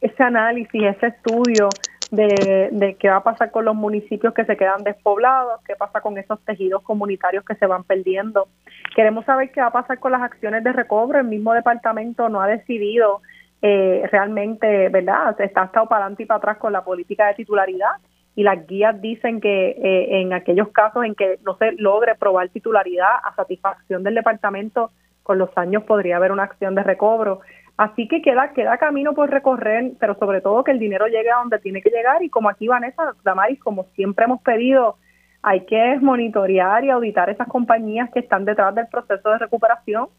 ese 0.00 0.22
análisis, 0.22 0.80
ese 0.80 1.08
estudio 1.08 1.68
de, 2.12 2.68
de 2.70 2.94
qué 2.94 3.10
va 3.10 3.16
a 3.16 3.22
pasar 3.24 3.50
con 3.50 3.64
los 3.64 3.74
municipios 3.74 4.32
que 4.32 4.44
se 4.44 4.56
quedan 4.56 4.84
despoblados, 4.84 5.60
qué 5.66 5.74
pasa 5.74 6.00
con 6.00 6.16
esos 6.16 6.40
tejidos 6.44 6.82
comunitarios 6.82 7.44
que 7.44 7.56
se 7.56 7.66
van 7.66 7.82
perdiendo. 7.82 8.46
Queremos 8.94 9.24
saber 9.24 9.50
qué 9.50 9.60
va 9.60 9.66
a 9.66 9.72
pasar 9.72 9.98
con 9.98 10.12
las 10.12 10.22
acciones 10.22 10.62
de 10.62 10.72
recobro. 10.72 11.18
El 11.18 11.26
mismo 11.26 11.52
departamento 11.54 12.28
no 12.28 12.40
ha 12.40 12.46
decidido 12.46 13.20
eh, 13.62 14.08
realmente, 14.12 14.88
¿verdad? 14.90 15.38
Está 15.40 15.64
estado 15.64 15.88
para 15.88 16.04
adelante 16.04 16.22
y 16.22 16.26
para 16.26 16.38
atrás 16.38 16.58
con 16.58 16.72
la 16.72 16.84
política 16.84 17.26
de 17.26 17.34
titularidad 17.34 17.90
y 18.38 18.44
las 18.44 18.68
guías 18.68 19.00
dicen 19.00 19.40
que 19.40 19.70
eh, 19.70 20.20
en 20.20 20.32
aquellos 20.32 20.68
casos 20.68 21.04
en 21.04 21.16
que 21.16 21.40
no 21.44 21.56
se 21.56 21.72
logre 21.72 22.14
probar 22.14 22.48
titularidad 22.50 23.16
a 23.24 23.34
satisfacción 23.34 24.04
del 24.04 24.14
departamento, 24.14 24.92
con 25.24 25.38
los 25.38 25.50
años 25.58 25.82
podría 25.82 26.18
haber 26.18 26.30
una 26.30 26.44
acción 26.44 26.76
de 26.76 26.84
recobro. 26.84 27.40
Así 27.76 28.06
que 28.06 28.22
queda, 28.22 28.52
queda 28.52 28.78
camino 28.78 29.12
por 29.12 29.28
recorrer, 29.28 29.90
pero 29.98 30.14
sobre 30.20 30.40
todo 30.40 30.62
que 30.62 30.70
el 30.70 30.78
dinero 30.78 31.08
llegue 31.08 31.32
a 31.32 31.38
donde 31.38 31.58
tiene 31.58 31.82
que 31.82 31.90
llegar 31.90 32.22
y 32.22 32.30
como 32.30 32.48
aquí 32.48 32.68
Vanessa 32.68 33.12
Damaris, 33.24 33.58
como 33.58 33.86
siempre 33.96 34.26
hemos 34.26 34.40
pedido, 34.42 34.98
hay 35.42 35.62
que 35.62 35.98
monitorear 36.00 36.84
y 36.84 36.90
auditar 36.90 37.30
esas 37.30 37.48
compañías 37.48 38.08
que 38.12 38.20
están 38.20 38.44
detrás 38.44 38.72
del 38.72 38.86
proceso 38.86 39.30
de 39.30 39.38
recuperación, 39.38 40.10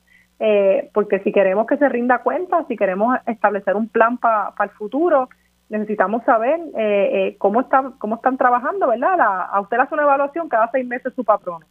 eh, 0.42 0.90
porque 0.94 1.20
si 1.20 1.32
queremos 1.32 1.68
que 1.68 1.78
se 1.78 1.88
rinda 1.88 2.18
cuenta, 2.18 2.66
si 2.68 2.76
queremos 2.76 3.18
establecer 3.28 3.78
un 3.78 3.88
plan 3.88 4.18
para 4.18 4.52
el 4.62 4.72
futuro, 4.72 5.30
necesitamos 5.70 6.24
saber 6.24 6.60
eh, 6.78 7.10
eh, 7.14 7.36
cómo, 7.38 7.62
están, 7.62 7.94
cómo 7.94 8.16
están 8.16 8.38
trabajando, 8.38 8.88
¿verdad? 8.88 9.20
a 9.20 9.62
usted 9.62 9.78
hace 9.78 9.94
una 9.94 10.04
evaluación 10.04 10.50
cada 10.50 10.70
seis 10.72 10.86
meses 10.86 11.14
su 11.16 11.24
patrono 11.24 11.66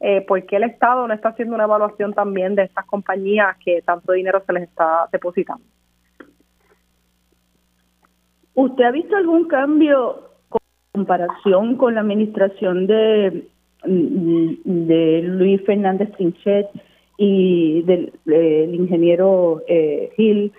eh, 0.00 0.20
por 0.20 0.44
qué 0.44 0.56
el 0.56 0.64
Estado 0.64 1.06
no 1.06 1.14
está 1.14 1.30
haciendo 1.30 1.54
una 1.54 1.64
evaluación 1.64 2.12
también 2.12 2.54
de 2.54 2.64
estas 2.64 2.84
compañías 2.84 3.56
que 3.64 3.80
tanto 3.82 4.12
dinero 4.12 4.42
se 4.46 4.52
les 4.52 4.64
está 4.64 5.08
depositando. 5.10 5.64
¿Usted 8.54 8.84
ha 8.84 8.90
visto 8.90 9.16
algún 9.16 9.48
cambio 9.48 10.30
en 10.52 11.00
comparación 11.00 11.76
con 11.76 11.94
la 11.94 12.02
administración 12.02 12.86
de, 12.86 13.48
de 13.84 15.22
Luis 15.22 15.64
Fernández 15.64 16.12
Trinchet 16.12 16.66
y 17.16 17.82
del, 17.82 18.12
ingeniero 18.74 19.62
eh, 19.66 20.10
Gil 20.16 20.52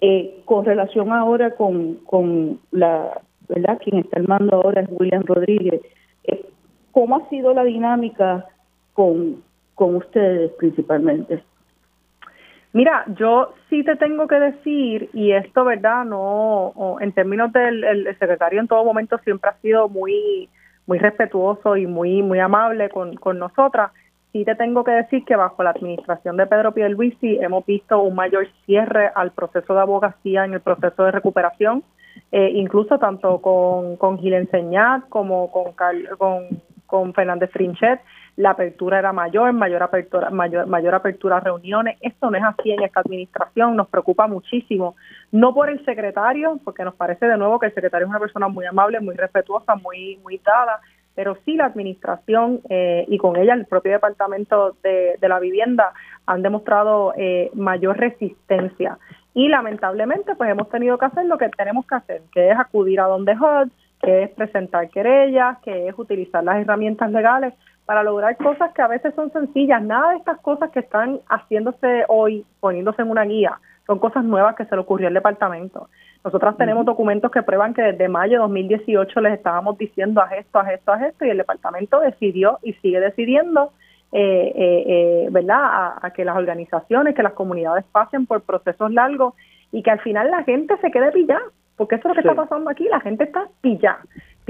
eh, 0.00 0.42
con 0.44 0.64
relación 0.64 1.12
ahora 1.12 1.54
con, 1.54 1.96
con 2.06 2.58
la, 2.70 3.20
¿verdad? 3.48 3.78
Quien 3.82 3.98
está 3.98 4.18
al 4.18 4.28
mando 4.28 4.56
ahora 4.56 4.82
es 4.82 4.88
William 4.90 5.24
Rodríguez. 5.24 5.80
Eh, 6.24 6.44
¿Cómo 6.92 7.16
ha 7.16 7.28
sido 7.28 7.52
la 7.52 7.64
dinámica 7.64 8.46
con, 8.94 9.42
con 9.74 9.96
ustedes 9.96 10.52
principalmente? 10.52 11.42
Mira, 12.72 13.04
yo 13.18 13.54
sí 13.68 13.82
te 13.82 13.96
tengo 13.96 14.28
que 14.28 14.38
decir, 14.38 15.10
y 15.12 15.32
esto, 15.32 15.64
¿verdad? 15.64 16.04
No, 16.04 16.96
en 17.00 17.12
términos 17.12 17.52
del 17.52 17.82
el 17.82 18.18
secretario 18.18 18.60
en 18.60 18.68
todo 18.68 18.84
momento 18.84 19.18
siempre 19.18 19.50
ha 19.50 19.60
sido 19.60 19.88
muy, 19.88 20.48
muy 20.86 20.98
respetuoso 20.98 21.76
y 21.76 21.86
muy, 21.86 22.22
muy 22.22 22.38
amable 22.38 22.88
con, 22.88 23.16
con 23.16 23.38
nosotras. 23.38 23.90
Sí 24.32 24.44
te 24.44 24.54
tengo 24.54 24.84
que 24.84 24.92
decir 24.92 25.24
que 25.24 25.36
bajo 25.36 25.62
la 25.62 25.70
administración 25.70 26.36
de 26.36 26.46
Pedro 26.46 26.72
Pierluisi 26.72 27.38
hemos 27.40 27.66
visto 27.66 28.00
un 28.00 28.14
mayor 28.14 28.46
cierre 28.64 29.10
al 29.14 29.32
proceso 29.32 29.74
de 29.74 29.80
abogacía 29.80 30.44
en 30.44 30.54
el 30.54 30.60
proceso 30.60 31.04
de 31.04 31.10
recuperación, 31.10 31.82
eh, 32.30 32.50
incluso 32.54 32.98
tanto 32.98 33.40
con, 33.40 33.96
con 33.96 34.18
Gil 34.18 34.34
Enseñat 34.34 35.08
como 35.08 35.50
con, 35.50 35.72
con 36.16 36.60
con 36.90 37.14
Fernández 37.14 37.50
Trinchet, 37.52 38.00
la 38.36 38.50
apertura 38.50 38.98
era 38.98 39.12
mayor, 39.12 39.52
mayor 39.52 39.82
apertura, 39.82 40.28
mayor, 40.30 40.66
mayor 40.66 40.94
apertura 40.94 41.36
a 41.36 41.40
reuniones. 41.40 41.96
Esto 42.00 42.30
no 42.30 42.36
es 42.36 42.42
así 42.42 42.72
en 42.72 42.82
esta 42.82 43.00
administración, 43.00 43.76
nos 43.76 43.88
preocupa 43.88 44.26
muchísimo. 44.26 44.96
No 45.30 45.54
por 45.54 45.70
el 45.70 45.82
secretario, 45.84 46.58
porque 46.64 46.84
nos 46.84 46.94
parece 46.94 47.26
de 47.26 47.38
nuevo 47.38 47.60
que 47.60 47.66
el 47.66 47.74
secretario 47.74 48.06
es 48.06 48.10
una 48.10 48.18
persona 48.18 48.48
muy 48.48 48.66
amable, 48.66 48.98
muy 49.00 49.14
respetuosa, 49.14 49.76
muy, 49.76 50.18
muy 50.24 50.40
dada, 50.44 50.80
pero 51.20 51.36
sí 51.44 51.54
la 51.54 51.66
administración 51.66 52.62
eh, 52.70 53.04
y 53.06 53.18
con 53.18 53.36
ella 53.36 53.52
el 53.52 53.66
propio 53.66 53.92
departamento 53.92 54.74
de, 54.82 55.18
la 55.20 55.38
vivienda 55.38 55.92
han 56.24 56.40
demostrado 56.40 57.12
eh, 57.14 57.50
mayor 57.52 57.98
resistencia. 57.98 58.96
Y 59.34 59.48
lamentablemente 59.48 60.34
pues 60.34 60.48
hemos 60.48 60.70
tenido 60.70 60.96
que 60.96 61.04
hacer 61.04 61.26
lo 61.26 61.36
que 61.36 61.50
tenemos 61.50 61.86
que 61.86 61.94
hacer, 61.94 62.22
que 62.32 62.48
es 62.50 62.58
acudir 62.58 63.00
a 63.00 63.04
donde 63.04 63.34
HUD, 63.34 63.70
que 64.00 64.22
es 64.22 64.30
presentar 64.30 64.88
querellas, 64.88 65.58
que 65.58 65.88
es 65.88 65.98
utilizar 65.98 66.42
las 66.42 66.56
herramientas 66.56 67.12
legales 67.12 67.52
para 67.84 68.02
lograr 68.02 68.34
cosas 68.38 68.72
que 68.72 68.80
a 68.80 68.88
veces 68.88 69.14
son 69.14 69.30
sencillas. 69.30 69.82
Nada 69.82 70.12
de 70.12 70.16
estas 70.16 70.40
cosas 70.40 70.70
que 70.70 70.80
están 70.80 71.20
haciéndose 71.28 72.06
hoy, 72.08 72.46
poniéndose 72.60 73.02
en 73.02 73.10
una 73.10 73.24
guía, 73.24 73.60
son 73.86 73.98
cosas 73.98 74.24
nuevas 74.24 74.56
que 74.56 74.64
se 74.64 74.74
le 74.74 74.80
ocurrió 74.80 75.08
al 75.08 75.14
departamento. 75.14 75.90
Nosotras 76.24 76.56
tenemos 76.56 76.84
documentos 76.84 77.30
que 77.30 77.42
prueban 77.42 77.72
que 77.72 77.82
desde 77.82 78.08
mayo 78.08 78.32
de 78.32 78.38
2018 78.38 79.20
les 79.20 79.34
estábamos 79.34 79.78
diciendo 79.78 80.22
a 80.22 80.34
esto, 80.36 80.60
a 80.60 80.72
esto, 80.72 80.92
a 80.92 81.06
esto, 81.06 81.24
y 81.24 81.30
el 81.30 81.38
departamento 81.38 81.98
decidió 82.00 82.58
y 82.62 82.74
sigue 82.74 83.00
decidiendo, 83.00 83.72
eh, 84.12 84.52
eh, 84.54 84.84
eh 84.86 85.28
¿verdad?, 85.30 85.94
a, 86.02 86.10
que 86.10 86.24
las 86.24 86.36
organizaciones, 86.36 87.14
que 87.14 87.22
las 87.22 87.32
comunidades 87.32 87.84
pasen 87.90 88.26
por 88.26 88.42
procesos 88.42 88.92
largos 88.92 89.34
y 89.72 89.82
que 89.82 89.90
al 89.90 90.00
final 90.00 90.30
la 90.30 90.44
gente 90.44 90.76
se 90.82 90.90
quede 90.90 91.10
pillada 91.12 91.42
porque 91.80 91.94
eso 91.94 92.10
es 92.10 92.14
lo 92.14 92.22
que 92.22 92.28
está 92.28 92.34
pasando 92.34 92.68
aquí, 92.68 92.84
la 92.90 93.00
gente 93.00 93.24
está 93.24 93.48
pillada, 93.62 94.00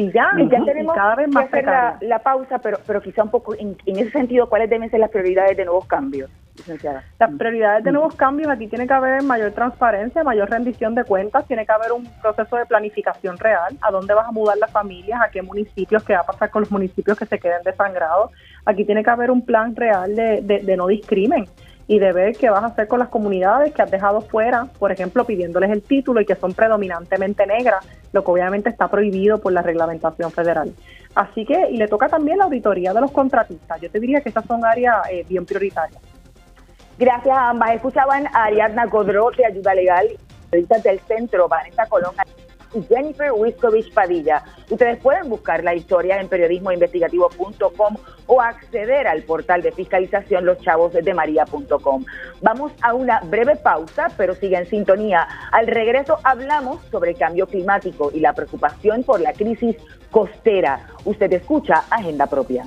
y 0.00 0.48
ya 0.48 0.64
tenemos 0.64 0.94
cada 0.94 1.14
vez 1.16 1.28
más 1.28 1.48
que 1.48 1.58
hacer 1.58 2.08
la, 2.08 2.18
pausa, 2.20 2.58
pero, 2.58 2.78
pero 2.86 3.00
quizá 3.00 3.22
un 3.22 3.30
poco 3.30 3.54
en, 3.54 3.76
ese 3.86 4.10
sentido, 4.10 4.48
¿cuáles 4.48 4.70
deben 4.70 4.90
ser 4.90 5.00
las 5.00 5.10
prioridades 5.10 5.56
de 5.56 5.64
nuevos 5.64 5.86
cambios? 5.86 6.30
Licenciada. 6.56 7.04
Las 7.18 7.30
prioridades 7.34 7.84
de 7.84 7.92
nuevos 7.92 8.14
cambios, 8.14 8.50
aquí 8.50 8.66
tiene 8.66 8.86
que 8.86 8.92
haber 8.92 9.22
mayor 9.22 9.52
transparencia, 9.52 10.24
mayor 10.24 10.50
rendición 10.50 10.94
de 10.94 11.04
cuentas, 11.04 11.46
tiene 11.46 11.64
que 11.64 11.72
haber 11.72 11.92
un 11.92 12.04
proceso 12.20 12.56
de 12.56 12.66
planificación 12.66 13.38
real, 13.38 13.76
a 13.80 13.90
dónde 13.90 14.14
vas 14.14 14.28
a 14.28 14.32
mudar 14.32 14.56
las 14.58 14.70
familias, 14.70 15.20
a 15.22 15.30
qué 15.30 15.42
municipios, 15.42 16.02
qué 16.04 16.14
va 16.14 16.20
a 16.20 16.26
pasar 16.26 16.50
con 16.50 16.62
los 16.62 16.70
municipios 16.70 17.18
que 17.18 17.26
se 17.26 17.38
queden 17.38 17.62
desangrados. 17.64 18.30
Aquí 18.64 18.84
tiene 18.84 19.02
que 19.02 19.10
haber 19.10 19.30
un 19.30 19.44
plan 19.44 19.74
real 19.76 20.14
de, 20.14 20.40
de, 20.42 20.60
de 20.60 20.76
no 20.76 20.86
discrimen 20.86 21.46
y 21.90 21.98
de 21.98 22.12
ver 22.12 22.36
qué 22.36 22.48
vas 22.50 22.62
a 22.62 22.66
hacer 22.66 22.86
con 22.86 23.00
las 23.00 23.08
comunidades 23.08 23.74
que 23.74 23.82
has 23.82 23.90
dejado 23.90 24.20
fuera, 24.20 24.66
por 24.78 24.92
ejemplo, 24.92 25.24
pidiéndoles 25.24 25.70
el 25.70 25.82
título 25.82 26.20
y 26.20 26.24
que 26.24 26.36
son 26.36 26.54
predominantemente 26.54 27.44
negras, 27.48 27.84
lo 28.12 28.22
que 28.22 28.30
obviamente 28.30 28.70
está 28.70 28.86
prohibido 28.86 29.40
por 29.40 29.52
la 29.52 29.60
reglamentación 29.60 30.30
federal. 30.30 30.72
Así 31.16 31.44
que, 31.44 31.68
y 31.68 31.78
le 31.78 31.88
toca 31.88 32.08
también 32.08 32.38
la 32.38 32.44
auditoría 32.44 32.94
de 32.94 33.00
los 33.00 33.10
contratistas. 33.10 33.80
Yo 33.80 33.90
te 33.90 33.98
diría 33.98 34.20
que 34.20 34.28
estas 34.28 34.44
son 34.44 34.64
áreas 34.64 34.98
eh, 35.10 35.26
bien 35.28 35.44
prioritarias. 35.44 36.00
Gracias 36.96 37.36
a 37.36 37.48
ambas. 37.48 37.72
Escuchaban 37.72 38.28
a 38.28 38.44
Ariadna 38.44 38.86
Godró 38.86 39.32
de 39.36 39.46
Ayuda 39.46 39.74
Legal, 39.74 40.06
del 40.52 41.00
Centro, 41.08 41.48
Vanessa 41.48 41.86
Colón 41.86 42.14
y 42.74 42.82
Jennifer 42.82 43.32
Wiskovich 43.32 43.92
Padilla. 43.92 44.42
Ustedes 44.68 45.00
pueden 45.00 45.28
buscar 45.28 45.64
la 45.64 45.74
historia 45.74 46.20
en 46.20 46.28
periodismoinvestigativo.com 46.28 47.96
o 48.26 48.40
acceder 48.40 49.06
al 49.06 49.22
portal 49.22 49.62
de 49.62 49.72
fiscalización 49.72 50.44
loschavosdemaria.com. 50.44 52.04
Vamos 52.40 52.72
a 52.82 52.94
una 52.94 53.20
breve 53.20 53.56
pausa, 53.56 54.08
pero 54.16 54.34
sigue 54.34 54.56
en 54.56 54.66
sintonía. 54.66 55.26
Al 55.52 55.66
regreso 55.66 56.18
hablamos 56.22 56.82
sobre 56.90 57.12
el 57.12 57.18
cambio 57.18 57.46
climático 57.46 58.10
y 58.14 58.20
la 58.20 58.32
preocupación 58.32 59.02
por 59.02 59.20
la 59.20 59.32
crisis 59.32 59.76
costera. 60.10 60.88
Usted 61.04 61.32
escucha 61.32 61.84
Agenda 61.90 62.26
Propia. 62.26 62.66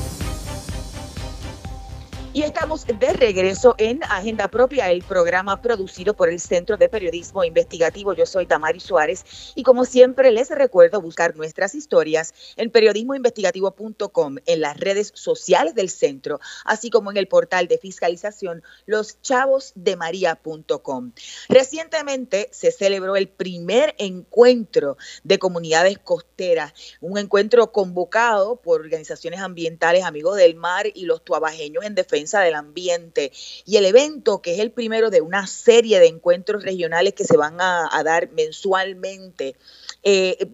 Y 2.33 2.43
estamos 2.43 2.87
de 2.87 3.11
regreso 3.11 3.75
en 3.77 4.01
Agenda 4.05 4.47
Propia, 4.47 4.89
el 4.89 5.03
programa 5.03 5.61
producido 5.61 6.13
por 6.13 6.29
el 6.29 6.39
Centro 6.39 6.77
de 6.77 6.87
Periodismo 6.87 7.43
Investigativo. 7.43 8.13
Yo 8.13 8.25
soy 8.25 8.45
Tamari 8.45 8.79
Suárez 8.79 9.51
y 9.53 9.63
como 9.63 9.83
siempre 9.83 10.31
les 10.31 10.49
recuerdo 10.49 11.01
buscar 11.01 11.35
nuestras 11.35 11.75
historias 11.75 12.33
en 12.55 12.71
periodismoinvestigativo.com, 12.71 14.37
en 14.45 14.61
las 14.61 14.79
redes 14.79 15.11
sociales 15.13 15.75
del 15.75 15.89
centro, 15.89 16.39
así 16.63 16.89
como 16.89 17.11
en 17.11 17.17
el 17.17 17.27
portal 17.27 17.67
de 17.67 17.77
fiscalización 17.77 18.63
loschavosdemaria.com. 18.85 21.11
Recientemente 21.49 22.47
se 22.53 22.71
celebró 22.71 23.17
el 23.17 23.27
primer 23.27 23.93
encuentro 23.97 24.95
de 25.25 25.37
comunidades 25.37 25.99
costeras, 25.99 26.71
un 27.01 27.17
encuentro 27.17 27.73
convocado 27.73 28.55
por 28.55 28.79
organizaciones 28.79 29.41
ambientales, 29.41 30.05
amigos 30.05 30.37
del 30.37 30.55
mar 30.55 30.85
y 30.93 31.03
los 31.03 31.25
tuabajeños 31.25 31.83
en 31.83 31.93
defensa 31.93 32.20
del 32.21 32.55
ambiente. 32.55 33.31
Y 33.65 33.77
el 33.77 33.85
evento, 33.85 34.41
que 34.41 34.53
es 34.53 34.59
el 34.59 34.71
primero 34.71 35.09
de 35.09 35.21
una 35.21 35.47
serie 35.47 35.99
de 35.99 36.07
encuentros 36.07 36.63
regionales 36.63 37.13
que 37.13 37.25
se 37.25 37.37
van 37.37 37.59
a, 37.59 37.89
dar 38.03 38.31
mensualmente, 38.31 39.55
eh, 40.03 40.49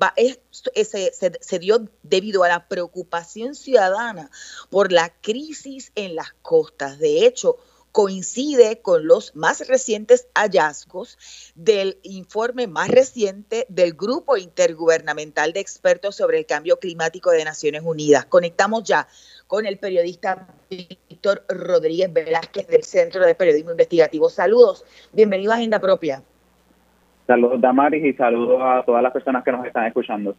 se, 0.51 1.11
se, 1.39 1.59
dio 1.59 1.87
debido 2.03 2.43
a 2.43 2.49
la 2.49 2.67
preocupación 2.67 3.55
ciudadana 3.55 4.31
por 4.69 4.91
la 4.91 5.13
crisis 5.21 5.91
en 5.95 6.15
las 6.15 6.33
costas. 6.41 6.99
De 6.99 7.25
hecho, 7.25 7.57
coincide 7.97 8.79
con 8.83 9.07
los 9.07 9.35
más 9.35 9.67
recientes 9.67 10.27
hallazgos 10.35 11.17
del 11.55 11.97
informe 12.03 12.67
más 12.67 12.89
reciente 12.89 13.65
del 13.69 13.93
Grupo 13.93 14.37
Intergubernamental 14.37 15.51
de 15.51 15.61
Expertos 15.61 16.15
sobre 16.15 16.37
el 16.37 16.45
Cambio 16.45 16.77
Climático 16.77 17.31
de 17.31 17.43
Naciones 17.43 17.81
Unidas. 17.83 18.27
Conectamos 18.27 18.83
ya 18.83 19.07
con 19.47 19.65
el 19.65 19.77
periodista 19.77 20.47
Víctor 20.69 21.43
Rodríguez 21.47 22.11
Velázquez 22.11 22.67
del 22.67 22.83
Centro 22.83 23.25
de 23.25 23.33
Periodismo 23.33 23.71
Investigativo. 23.71 24.29
Saludos, 24.29 24.85
bienvenido 25.13 25.51
a 25.51 25.55
Agenda 25.55 25.79
Propia. 25.79 26.21
Saludos 27.25 27.59
Damaris 27.59 28.05
y 28.05 28.13
saludos 28.13 28.59
a 28.61 28.83
todas 28.85 29.03
las 29.03 29.11
personas 29.11 29.43
que 29.43 29.51
nos 29.51 29.65
están 29.65 29.85
escuchando. 29.85 30.35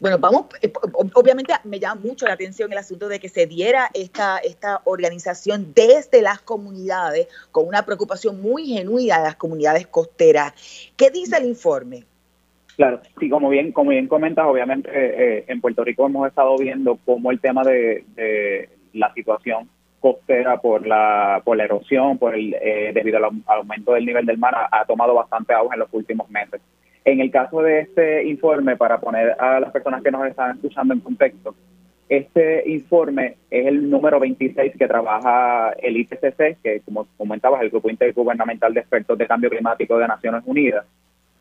Bueno, 0.00 0.18
vamos, 0.18 0.46
eh, 0.60 0.72
obviamente 1.14 1.54
me 1.62 1.78
llama 1.78 2.00
mucho 2.02 2.26
la 2.26 2.32
atención 2.32 2.72
el 2.72 2.78
asunto 2.78 3.08
de 3.08 3.20
que 3.20 3.28
se 3.28 3.46
diera 3.46 3.88
esta, 3.94 4.38
esta 4.38 4.80
organización 4.84 5.72
desde 5.74 6.22
las 6.22 6.40
comunidades 6.40 7.28
con 7.52 7.68
una 7.68 7.84
preocupación 7.84 8.42
muy 8.42 8.66
genuina 8.66 9.18
de 9.18 9.24
las 9.24 9.36
comunidades 9.36 9.86
costeras. 9.86 10.54
¿Qué 10.96 11.10
dice 11.10 11.36
el 11.36 11.44
informe? 11.44 12.04
Claro, 12.82 13.00
sí, 13.20 13.28
como 13.28 13.48
bien, 13.48 13.70
como 13.70 13.90
bien 13.90 14.08
comentas, 14.08 14.44
obviamente 14.44 14.90
eh, 14.92 15.44
en 15.46 15.60
Puerto 15.60 15.84
Rico 15.84 16.04
hemos 16.04 16.26
estado 16.26 16.56
viendo 16.58 16.98
cómo 17.04 17.30
el 17.30 17.38
tema 17.38 17.62
de, 17.62 18.68
la 18.92 19.14
situación 19.14 19.68
costera 20.00 20.56
por 20.56 20.84
la, 20.84 21.42
por 21.44 21.56
la 21.56 21.62
erosión, 21.62 22.18
por 22.18 22.34
el, 22.34 22.54
eh, 22.54 22.90
debido 22.92 23.18
al, 23.18 23.40
aumento 23.46 23.92
del 23.92 24.04
nivel 24.04 24.26
del 24.26 24.36
mar, 24.36 24.66
ha, 24.68 24.84
tomado 24.84 25.14
bastante 25.14 25.54
auge 25.54 25.74
en 25.74 25.78
los 25.78 25.90
últimos 25.92 26.28
meses. 26.28 26.60
En 27.04 27.20
el 27.20 27.30
caso 27.30 27.62
de 27.62 27.82
este 27.82 28.26
informe, 28.26 28.76
para 28.76 28.98
poner 28.98 29.36
a 29.38 29.60
las 29.60 29.70
personas 29.70 30.02
que 30.02 30.10
nos 30.10 30.26
están 30.26 30.56
escuchando 30.56 30.92
en 30.92 30.98
contexto, 30.98 31.54
este 32.08 32.68
informe 32.68 33.36
es 33.48 33.64
el 33.64 33.88
número 33.88 34.18
26 34.18 34.72
que 34.76 34.88
trabaja 34.88 35.70
el 35.78 35.98
IPCC, 35.98 36.60
que 36.60 36.82
como 36.84 37.06
comentabas, 37.16 37.62
el 37.62 37.70
Grupo 37.70 37.90
Intergubernamental 37.90 38.74
de 38.74 38.80
Expertos 38.80 39.16
de 39.16 39.28
Cambio 39.28 39.50
Climático 39.50 39.96
de 39.98 40.08
Naciones 40.08 40.42
Unidas, 40.46 40.84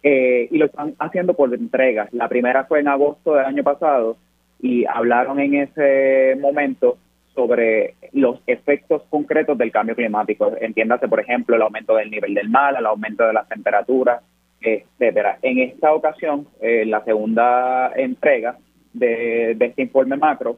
eh, 0.03 0.47
y 0.49 0.57
lo 0.57 0.65
están 0.65 0.95
haciendo 0.99 1.33
por 1.33 1.53
entregas. 1.53 2.11
La 2.13 2.27
primera 2.27 2.65
fue 2.65 2.79
en 2.79 2.87
agosto 2.87 3.35
del 3.35 3.45
año 3.45 3.63
pasado 3.63 4.17
y 4.59 4.85
hablaron 4.85 5.39
en 5.39 5.55
ese 5.55 6.37
momento 6.39 6.97
sobre 7.33 7.95
los 8.11 8.41
efectos 8.47 9.03
concretos 9.09 9.57
del 9.57 9.71
cambio 9.71 9.95
climático. 9.95 10.51
Entiéndase, 10.59 11.07
por 11.07 11.19
ejemplo, 11.19 11.55
el 11.55 11.61
aumento 11.61 11.95
del 11.95 12.11
nivel 12.11 12.33
del 12.33 12.49
mar, 12.49 12.75
el 12.77 12.85
aumento 12.85 13.25
de 13.25 13.33
las 13.33 13.47
temperaturas, 13.47 14.21
etcétera. 14.61 15.39
En 15.41 15.59
esta 15.59 15.93
ocasión, 15.93 16.47
eh, 16.61 16.85
la 16.85 17.03
segunda 17.03 17.91
entrega 17.95 18.57
de, 18.93 19.51
este 19.51 19.81
informe 19.81 20.17
macro, 20.17 20.57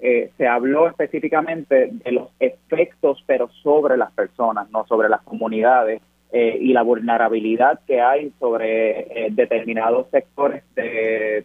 eh, 0.00 0.30
se 0.36 0.46
habló 0.46 0.88
específicamente 0.88 1.90
de 1.92 2.12
los 2.12 2.30
efectos, 2.40 3.22
pero 3.26 3.48
sobre 3.62 3.96
las 3.96 4.12
personas, 4.12 4.70
no 4.70 4.86
sobre 4.86 5.08
las 5.08 5.22
comunidades, 5.22 6.00
eh, 6.34 6.58
y 6.60 6.72
la 6.72 6.82
vulnerabilidad 6.82 7.80
que 7.86 8.00
hay 8.00 8.32
sobre 8.40 9.28
determinados 9.30 10.08
sectores 10.10 10.64
de 10.74 11.44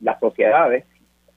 las 0.00 0.18
sociedades, 0.20 0.84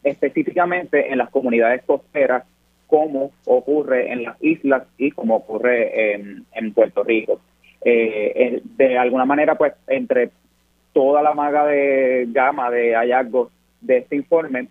específicamente 0.04 1.12
en 1.12 1.20
las 1.20 1.30
comunidades 1.30 1.84
costeras, 1.84 2.44
como 2.88 3.32
ocurre 3.46 4.12
en 4.12 4.24
las 4.24 4.42
islas 4.42 4.84
y 4.98 5.12
como 5.12 5.36
ocurre 5.36 6.14
en 6.54 6.74
Puerto 6.74 7.04
Rico. 7.04 7.40
Eh, 7.90 8.62
de 8.76 8.98
alguna 8.98 9.26
manera, 9.26 9.56
pues 9.56 9.74
entre 9.88 10.32
toda 10.94 11.22
la 11.22 11.34
maga 11.34 11.66
de 11.66 12.28
gama 12.30 12.70
de 12.70 12.96
hallazgos 12.96 13.50
de 13.82 14.00
este 14.00 14.16
informe, 14.16 14.68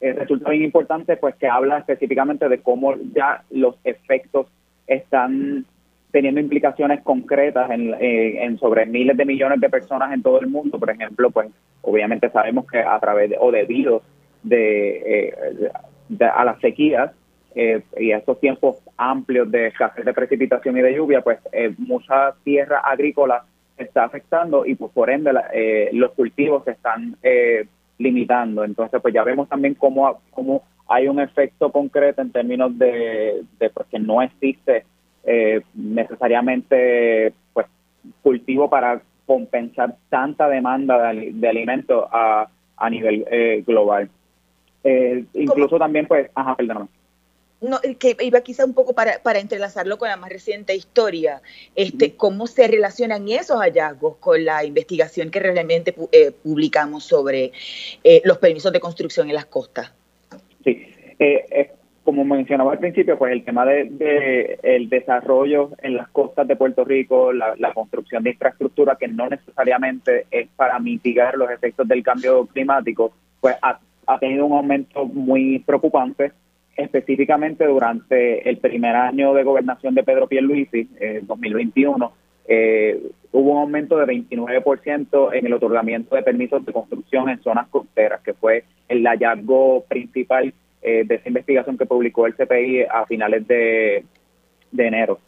eh, 0.00 0.12
resulta 0.12 0.50
bien 0.50 0.64
importante 0.64 1.16
pues 1.16 1.34
que 1.36 1.48
habla 1.48 1.78
específicamente 1.78 2.48
de 2.48 2.60
cómo 2.60 2.94
ya 3.14 3.42
los 3.50 3.76
efectos 3.84 4.46
están 4.86 5.64
teniendo 6.10 6.40
implicaciones 6.40 7.02
concretas 7.02 7.70
en, 7.70 7.94
eh, 7.94 8.44
en, 8.44 8.58
sobre 8.58 8.86
miles 8.86 9.16
de 9.16 9.24
millones 9.24 9.60
de 9.60 9.68
personas 9.68 10.12
en 10.12 10.22
todo 10.22 10.40
el 10.40 10.48
mundo. 10.48 10.78
Por 10.78 10.90
ejemplo, 10.90 11.30
pues 11.30 11.48
obviamente 11.82 12.30
sabemos 12.30 12.66
que 12.66 12.78
a 12.78 12.98
través 12.98 13.30
de, 13.30 13.36
o 13.38 13.50
debido 13.50 14.02
de, 14.42 15.70
de 16.08 16.24
a 16.24 16.44
las 16.44 16.60
sequías, 16.60 17.12
eh, 17.54 17.82
y 17.98 18.12
estos 18.12 18.38
tiempos 18.38 18.76
amplios 18.96 19.50
de 19.50 19.68
escasez 19.68 20.04
de 20.04 20.14
precipitación 20.14 20.76
y 20.78 20.82
de 20.82 20.94
lluvia, 20.94 21.20
pues 21.20 21.38
eh, 21.52 21.74
mucha 21.78 22.34
tierra 22.44 22.78
agrícola 22.78 23.44
está 23.76 24.04
afectando 24.04 24.64
y 24.64 24.76
pues 24.76 24.92
por 24.92 25.10
ende 25.10 25.32
eh, 25.52 25.90
los 25.92 26.12
cultivos 26.12 26.64
se 26.64 26.72
están 26.72 27.16
limitando. 27.98 28.64
Entonces, 28.64 29.00
pues 29.00 29.12
ya 29.12 29.24
vemos 29.24 29.48
también 29.48 29.74
cómo, 29.74 30.20
cómo 30.30 30.62
hay 30.88 31.08
un 31.08 31.18
efecto 31.18 31.72
concreto 31.72 32.22
en 32.22 32.30
términos 32.30 32.76
de, 32.78 33.42
de 33.58 33.70
pues, 33.70 33.86
que 33.88 33.98
no 33.98 34.22
existe 34.22 34.84
necesariamente 35.74 37.32
pues 37.52 37.66
cultivo 38.22 38.68
para 38.70 39.02
compensar 39.26 39.96
tanta 40.08 40.48
demanda 40.48 41.12
de, 41.12 41.30
de 41.32 41.48
alimentos 41.48 42.04
a, 42.10 42.48
a 42.76 42.90
nivel 42.90 43.24
global. 43.66 44.08
incluso 45.34 45.78
también, 45.78 46.06
pues, 46.06 46.30
ajá, 46.34 46.56
perdóname 46.56 46.88
no, 47.60 47.78
que 47.98 48.16
iba 48.20 48.40
quizá 48.40 48.64
un 48.64 48.74
poco 48.74 48.94
para, 48.94 49.22
para, 49.22 49.38
entrelazarlo 49.38 49.98
con 49.98 50.08
la 50.08 50.16
más 50.16 50.30
reciente 50.30 50.74
historia, 50.74 51.42
este, 51.74 52.14
cómo 52.14 52.46
se 52.46 52.66
relacionan 52.66 53.28
esos 53.28 53.58
hallazgos 53.58 54.16
con 54.16 54.44
la 54.44 54.64
investigación 54.64 55.30
que 55.30 55.40
realmente 55.40 55.94
eh, 56.12 56.32
publicamos 56.32 57.04
sobre 57.04 57.52
eh, 58.02 58.22
los 58.24 58.38
permisos 58.38 58.72
de 58.72 58.80
construcción 58.80 59.28
en 59.28 59.34
las 59.34 59.46
costas. 59.46 59.92
Sí, 60.64 60.86
eh, 61.18 61.70
como 62.10 62.24
mencionaba 62.24 62.72
al 62.72 62.80
principio, 62.80 63.16
pues 63.16 63.30
el 63.30 63.44
tema 63.44 63.64
de, 63.64 64.58
el 64.64 64.88
desarrollo 64.88 65.70
en 65.80 65.94
las 65.94 66.08
costas 66.08 66.48
de 66.48 66.56
Puerto 66.56 66.84
Rico, 66.84 67.32
la, 67.32 67.72
construcción 67.72 68.24
de 68.24 68.30
infraestructura 68.30 68.96
que 68.96 69.06
no 69.06 69.28
necesariamente 69.28 70.26
es 70.28 70.48
para 70.56 70.80
mitigar 70.80 71.36
los 71.36 71.48
efectos 71.52 71.86
del 71.86 72.02
cambio 72.02 72.46
climático, 72.46 73.12
pues 73.40 73.54
ha, 73.62 73.78
ha 74.08 74.18
tenido 74.18 74.44
un 74.44 74.54
aumento 74.54 75.06
muy 75.06 75.60
preocupante 75.60 76.32
específicamente 76.76 77.64
durante 77.64 78.48
el 78.48 78.56
primer 78.56 78.96
año 78.96 79.32
de 79.32 79.44
gobernación 79.44 79.94
de 79.94 80.02
Pedro 80.02 80.26
Pierluisi, 80.26 80.88
eh, 80.98 81.20
2021, 81.22 82.12
eh, 82.48 83.00
hubo 83.30 83.52
un 83.52 83.58
aumento 83.58 83.96
de 83.96 84.06
29% 84.06 85.32
en 85.32 85.46
el 85.46 85.52
otorgamiento 85.52 86.16
de 86.16 86.24
permisos 86.24 86.66
de 86.66 86.72
construcción 86.72 87.28
en 87.28 87.40
zonas 87.40 87.68
costeras, 87.68 88.20
que 88.22 88.34
fue 88.34 88.64
el 88.88 89.06
hallazgo 89.06 89.84
principal 89.88 90.52
eh, 90.82 91.04
de 91.04 91.14
esa 91.16 91.28
investigación 91.28 91.76
que 91.76 91.86
publicó 91.86 92.26
el 92.26 92.34
CPI 92.34 92.82
a 92.90 93.06
finales 93.06 93.46
de, 93.46 94.04
enero. 94.76 95.18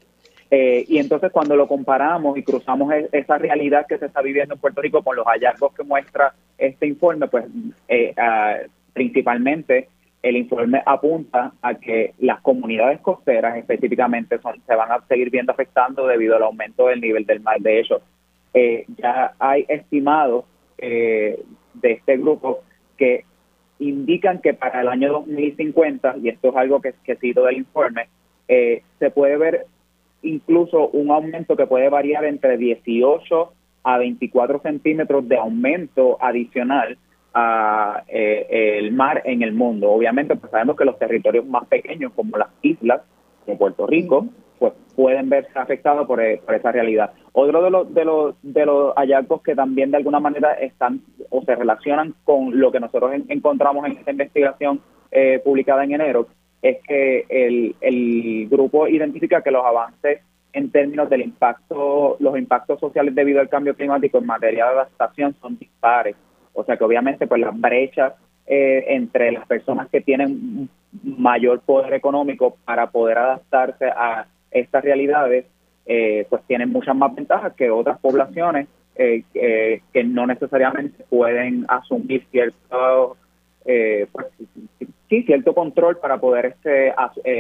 Eh, 0.51 0.85
y 0.89 0.99
entonces 0.99 1.33
cuando 1.33 1.57
lo 1.57 1.67
comparamos 1.67 2.37
y 2.37 2.43
cruzamos 2.43 2.93
e, 2.93 3.09
esa 3.13 3.39
realidad 3.39 3.87
que 3.87 3.99
se 3.99 4.07
está 4.07 4.21
viviendo 4.21 4.55
en 4.55 4.61
Puerto 4.61 4.83
Rico 4.83 5.03
con 5.03 5.17
los 5.17 5.27
hallazgos 5.27 5.73
que 5.75 5.83
muestra 5.83 6.35
este 6.59 6.87
informe, 6.87 7.27
pues 7.29 7.47
ah, 8.19 8.59
principalmente 8.93 9.89
el 10.23 10.37
informe 10.37 10.83
apunta 10.87 11.53
a 11.61 11.75
que 11.75 12.15
las 12.21 12.41
comunidades 12.41 13.01
costeras 13.01 13.57
específicamente 13.57 14.39
son, 14.39 14.61
se 14.67 14.75
van 14.75 14.93
a 14.93 15.05
seguir 15.07 15.31
viendo 15.31 15.53
afectando 15.53 16.07
debido 16.07 16.37
al 16.37 16.45
aumento 16.45 16.87
del 16.87 17.01
nivel 17.01 17.27
del 17.27 17.41
mar. 17.41 17.61
De 17.61 17.81
hecho, 17.81 18.01
eh, 18.55 18.85
ya 18.97 19.35
hay 19.39 19.65
estimados 19.69 20.45
eh, 20.79 21.43
de 21.75 21.93
este 21.93 22.17
grupo 22.19 22.63
que 22.97 23.25
indican 23.89 24.41
que 24.41 24.55
para 24.55 24.81
el 24.81 24.89
año 24.89 25.13
2050, 25.13 26.17
y 26.23 26.29
esto 26.29 26.51
es 26.51 26.57
algo 26.57 26.81
que, 26.81 26.95
que 27.05 27.17
cito 27.17 27.45
del 27.45 27.59
informe, 27.59 28.09
eh, 28.49 28.83
se 28.99 29.11
puede 29.11 29.37
ver 29.37 29.67
incluso 30.23 30.89
un 30.89 31.11
aumento 31.11 31.57
que 31.57 31.67
puede 31.67 31.89
variar 31.89 32.25
entre 32.25 32.57
18 32.57 33.53
a 33.85 33.99
24 33.99 34.61
centímetros 34.61 35.29
de 35.29 35.37
aumento 35.37 36.17
adicional 36.21 36.97
a, 37.35 38.05
eh, 38.09 38.79
el 38.79 38.93
mar 38.93 39.23
en 39.25 39.43
el 39.43 39.53
mundo. 39.53 39.91
Obviamente, 39.91 40.37
pues 40.37 40.51
sabemos 40.51 40.77
que 40.77 40.85
los 40.85 40.99
territorios 40.99 41.47
más 41.47 41.67
pequeños, 41.67 42.13
como 42.15 42.37
las 42.37 42.51
islas, 42.63 43.03
como 43.45 43.59
Puerto 43.59 43.87
Rico, 43.87 44.27
pues 44.59 44.73
pueden 44.95 45.29
verse 45.29 45.59
afectados 45.59 46.07
por, 46.07 46.21
eh, 46.21 46.41
por, 46.45 46.55
esa 46.55 46.71
realidad. 46.71 47.13
Otro 47.33 47.63
de 47.63 47.71
los, 47.71 47.93
de, 47.93 48.05
los, 48.05 48.35
de 48.43 48.67
los 48.67 48.95
hallazgos 48.95 49.43
que 49.43 49.55
también 49.55 49.91
de 49.91 49.97
alguna 49.97 50.21
manera 50.21 50.53
están 50.55 51.01
o 51.31 51.43
se 51.43 51.55
relacionan 51.55 52.15
con 52.25 52.59
lo 52.59 52.71
que 52.71 52.81
nosotros 52.81 53.13
encontramos 53.29 53.87
en 53.87 53.93
esta 53.93 54.11
investigación 54.11 54.81
eh, 55.11 55.41
publicada 55.45 55.85
en 55.85 55.93
enero 55.93 56.27
es 56.63 56.79
que 56.87 57.27
el, 57.29 57.75
el 57.81 58.49
grupo 58.49 58.87
identifica 58.87 59.43
que 59.43 59.51
los 59.51 59.65
avances 59.65 60.21
en 60.53 60.71
términos 60.71 61.09
del 61.11 61.23
impacto, 61.23 62.17
los 62.21 62.39
impactos 62.39 62.79
sociales 62.79 63.15
debido 63.15 63.41
al 63.41 63.49
cambio 63.49 63.75
climático 63.75 64.19
en 64.19 64.27
materia 64.27 64.67
de 64.67 64.71
adaptación 64.71 65.35
son 65.41 65.59
dispares. 65.59 66.15
O 66.53 66.65
sea 66.65 66.77
que 66.77 66.85
obviamente 66.85 67.27
pues 67.27 67.41
las 67.41 67.59
brechas 67.59 68.13
eh, 68.47 68.85
entre 68.89 69.33
las 69.33 69.47
personas 69.47 69.89
que 69.89 70.01
tienen 70.01 70.69
mayor 71.03 71.61
poder 71.61 71.95
económico 71.95 72.57
para 72.65 72.91
poder 72.91 73.19
adaptarse 73.19 73.87
a 73.87 74.27
estas 74.51 74.85
realidades, 74.85 75.47
eh, 75.87 76.27
pues 76.29 76.43
tienen 76.47 76.71
muchas 76.71 76.95
más 76.95 77.15
ventajas 77.15 77.55
que 77.55 77.71
otras 77.71 77.99
poblaciones 77.99 78.69
eh, 78.95 79.25
que 79.93 80.05
no 80.05 80.27
necesariamente 80.27 81.05
pueden 81.09 81.65
asumir 81.69 82.27
cierto, 82.31 83.17
pues, 83.65 84.27
sí, 85.09 85.23
cierto 85.23 85.55
control 85.55 85.99
para 85.99 86.19
poder 86.19 86.47
este, 86.47 86.93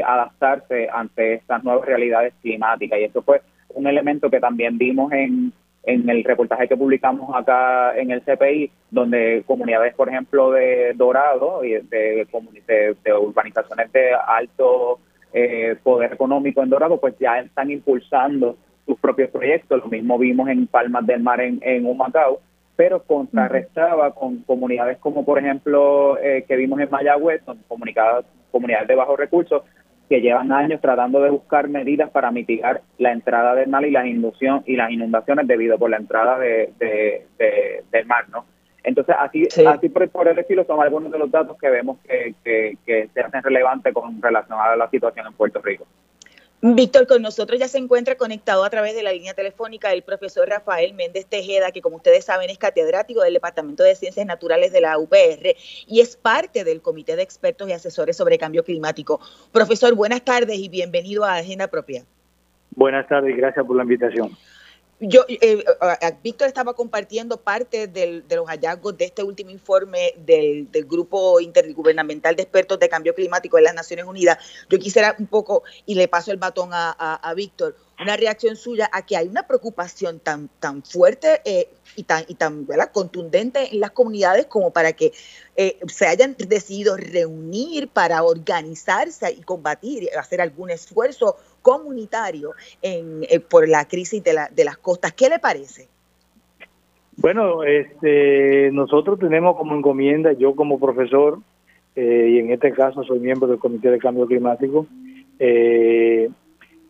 adaptarse 0.02 0.88
ante 0.92 1.34
estas 1.34 1.62
nuevas 1.62 1.84
realidades 1.86 2.32
climáticas. 2.40 2.98
Y 2.98 3.04
esto 3.04 3.22
fue 3.22 3.42
un 3.74 3.86
elemento 3.86 4.30
que 4.30 4.40
también 4.40 4.78
vimos 4.78 5.12
en 5.12 5.52
en 5.84 6.08
el 6.08 6.22
reportaje 6.22 6.68
que 6.68 6.76
publicamos 6.76 7.34
acá 7.34 7.96
en 7.96 8.10
el 8.10 8.22
CPI, 8.22 8.70
donde 8.90 9.42
comunidades, 9.46 9.94
por 9.94 10.08
ejemplo, 10.08 10.52
de 10.52 10.92
Dorado 10.94 11.64
y 11.64 11.72
de, 11.72 12.26
de, 13.04 13.14
urbanizaciones 13.14 13.90
de 13.92 14.12
alto 14.14 15.00
eh, 15.32 15.76
poder 15.82 16.12
económico 16.12 16.62
en 16.62 16.70
Dorado, 16.70 17.00
pues 17.00 17.14
ya 17.18 17.38
están 17.40 17.70
impulsando 17.70 18.56
sus 18.86 18.98
propios 18.98 19.30
proyectos. 19.30 19.80
Lo 19.82 19.90
mismo 19.90 20.18
vimos 20.18 20.48
en 20.48 20.66
Palmas 20.66 21.04
del 21.06 21.22
Mar 21.22 21.40
en, 21.40 21.58
en 21.62 21.84
Humacao, 21.84 22.40
pero 22.76 23.02
contrarrestaba 23.02 24.12
con 24.12 24.38
comunidades 24.42 24.98
como, 24.98 25.24
por 25.24 25.38
ejemplo, 25.38 26.16
eh, 26.18 26.44
que 26.46 26.56
vimos 26.56 26.80
en 26.80 26.90
Mayagüez, 26.90 27.42
son 27.44 27.58
comunidades 27.68 28.88
de 28.88 28.94
bajos 28.94 29.18
recursos, 29.18 29.62
que 30.12 30.20
llevan 30.20 30.52
años 30.52 30.78
tratando 30.82 31.22
de 31.22 31.30
buscar 31.30 31.70
medidas 31.70 32.10
para 32.10 32.30
mitigar 32.30 32.82
la 32.98 33.12
entrada 33.12 33.54
del 33.54 33.70
mar 33.70 33.82
y 33.86 33.90
las 33.90 34.04
inundación 34.04 34.62
y 34.66 34.76
las 34.76 34.90
inundaciones 34.90 35.48
debido 35.48 35.78
por 35.78 35.88
la 35.88 35.96
entrada 35.96 36.38
de, 36.38 36.70
del 37.90 38.06
mar, 38.06 38.28
¿no? 38.28 38.44
Entonces, 38.84 39.16
así, 39.18 39.48
así 39.66 39.88
por, 39.88 40.28
el 40.28 40.38
estilo 40.38 40.64
son 40.64 40.82
algunos 40.82 41.10
de 41.10 41.18
los 41.18 41.30
datos 41.30 41.56
que 41.56 41.70
vemos 41.70 41.96
que, 42.06 42.34
que, 42.44 42.76
que 42.84 43.08
se 43.14 43.20
hacen 43.22 43.42
relevantes 43.42 43.94
con 43.94 44.20
relación 44.20 44.58
a 44.60 44.76
la 44.76 44.90
situación 44.90 45.26
en 45.28 45.32
Puerto 45.32 45.62
Rico. 45.62 45.86
Víctor, 46.64 47.08
con 47.08 47.22
nosotros 47.22 47.58
ya 47.58 47.66
se 47.66 47.78
encuentra 47.78 48.14
conectado 48.14 48.62
a 48.62 48.70
través 48.70 48.94
de 48.94 49.02
la 49.02 49.10
línea 49.10 49.34
telefónica 49.34 49.92
el 49.92 50.02
profesor 50.02 50.48
Rafael 50.48 50.94
Méndez 50.94 51.26
Tejeda, 51.26 51.72
que 51.72 51.82
como 51.82 51.96
ustedes 51.96 52.24
saben 52.24 52.50
es 52.50 52.58
catedrático 52.58 53.20
del 53.20 53.34
Departamento 53.34 53.82
de 53.82 53.96
Ciencias 53.96 54.24
Naturales 54.26 54.70
de 54.70 54.80
la 54.80 54.96
UPR 54.96 55.56
y 55.88 56.00
es 56.00 56.16
parte 56.16 56.62
del 56.62 56.80
Comité 56.80 57.16
de 57.16 57.22
Expertos 57.24 57.68
y 57.68 57.72
Asesores 57.72 58.16
sobre 58.16 58.38
Cambio 58.38 58.62
Climático. 58.62 59.18
Profesor, 59.50 59.92
buenas 59.96 60.22
tardes 60.22 60.56
y 60.56 60.68
bienvenido 60.68 61.24
a 61.24 61.34
Agenda 61.34 61.66
Propia. 61.66 62.04
Buenas 62.76 63.08
tardes 63.08 63.36
gracias 63.36 63.66
por 63.66 63.76
la 63.76 63.82
invitación. 63.82 64.30
Yo, 65.04 65.24
eh, 65.28 65.64
Víctor 66.22 66.46
estaba 66.46 66.74
compartiendo 66.74 67.36
parte 67.40 67.88
de 67.88 68.22
los 68.30 68.46
hallazgos 68.46 68.96
de 68.96 69.06
este 69.06 69.24
último 69.24 69.50
informe 69.50 70.14
del, 70.16 70.68
Grupo 70.86 71.40
Intergubernamental 71.40 72.36
de 72.36 72.44
Expertos 72.44 72.78
de 72.78 72.88
Cambio 72.88 73.12
Climático 73.12 73.56
de 73.56 73.64
las 73.64 73.74
Naciones 73.74 74.04
Unidas. 74.04 74.38
Yo 74.70 74.78
quisiera 74.78 75.16
un 75.18 75.26
poco, 75.26 75.64
y 75.86 75.96
le 75.96 76.06
paso 76.06 76.30
el 76.30 76.36
batón 76.36 76.70
a, 76.72 77.32
Víctor, 77.34 77.76
una 78.00 78.16
reacción 78.16 78.54
suya 78.54 78.88
a 78.92 79.04
que 79.04 79.16
hay 79.16 79.26
una 79.26 79.44
preocupación 79.44 80.20
tan, 80.20 80.48
tan 80.60 80.84
fuerte 80.84 81.40
eh, 81.44 81.68
y 81.96 82.04
tan, 82.04 82.24
y 82.28 82.34
tan 82.36 82.66
contundente 82.92 83.72
en 83.72 83.80
las 83.80 83.90
comunidades 83.90 84.46
como 84.46 84.72
para 84.72 84.92
que 84.92 85.12
eh, 85.56 85.80
se 85.88 86.06
hayan 86.06 86.36
decidido 86.38 86.96
reunir 86.96 87.88
para 87.88 88.22
organizarse 88.22 89.32
y 89.32 89.40
combatir, 89.42 90.08
hacer 90.16 90.40
algún 90.40 90.70
esfuerzo 90.70 91.36
comunitario 91.62 92.50
en, 92.82 93.22
eh, 93.22 93.40
por 93.40 93.68
la 93.68 93.86
crisis 93.86 94.22
de, 94.22 94.34
la, 94.34 94.48
de 94.48 94.64
las 94.64 94.76
costas. 94.76 95.12
¿Qué 95.12 95.28
le 95.28 95.38
parece? 95.38 95.88
Bueno, 97.16 97.62
este, 97.62 98.70
nosotros 98.72 99.18
tenemos 99.18 99.56
como 99.56 99.76
encomienda, 99.76 100.32
yo 100.32 100.56
como 100.56 100.80
profesor, 100.80 101.38
eh, 101.94 102.28
y 102.30 102.38
en 102.38 102.50
este 102.50 102.72
caso 102.72 103.02
soy 103.04 103.20
miembro 103.20 103.46
del 103.48 103.58
Comité 103.58 103.90
de 103.90 103.98
Cambio 103.98 104.26
Climático, 104.26 104.86
eh, 105.38 106.30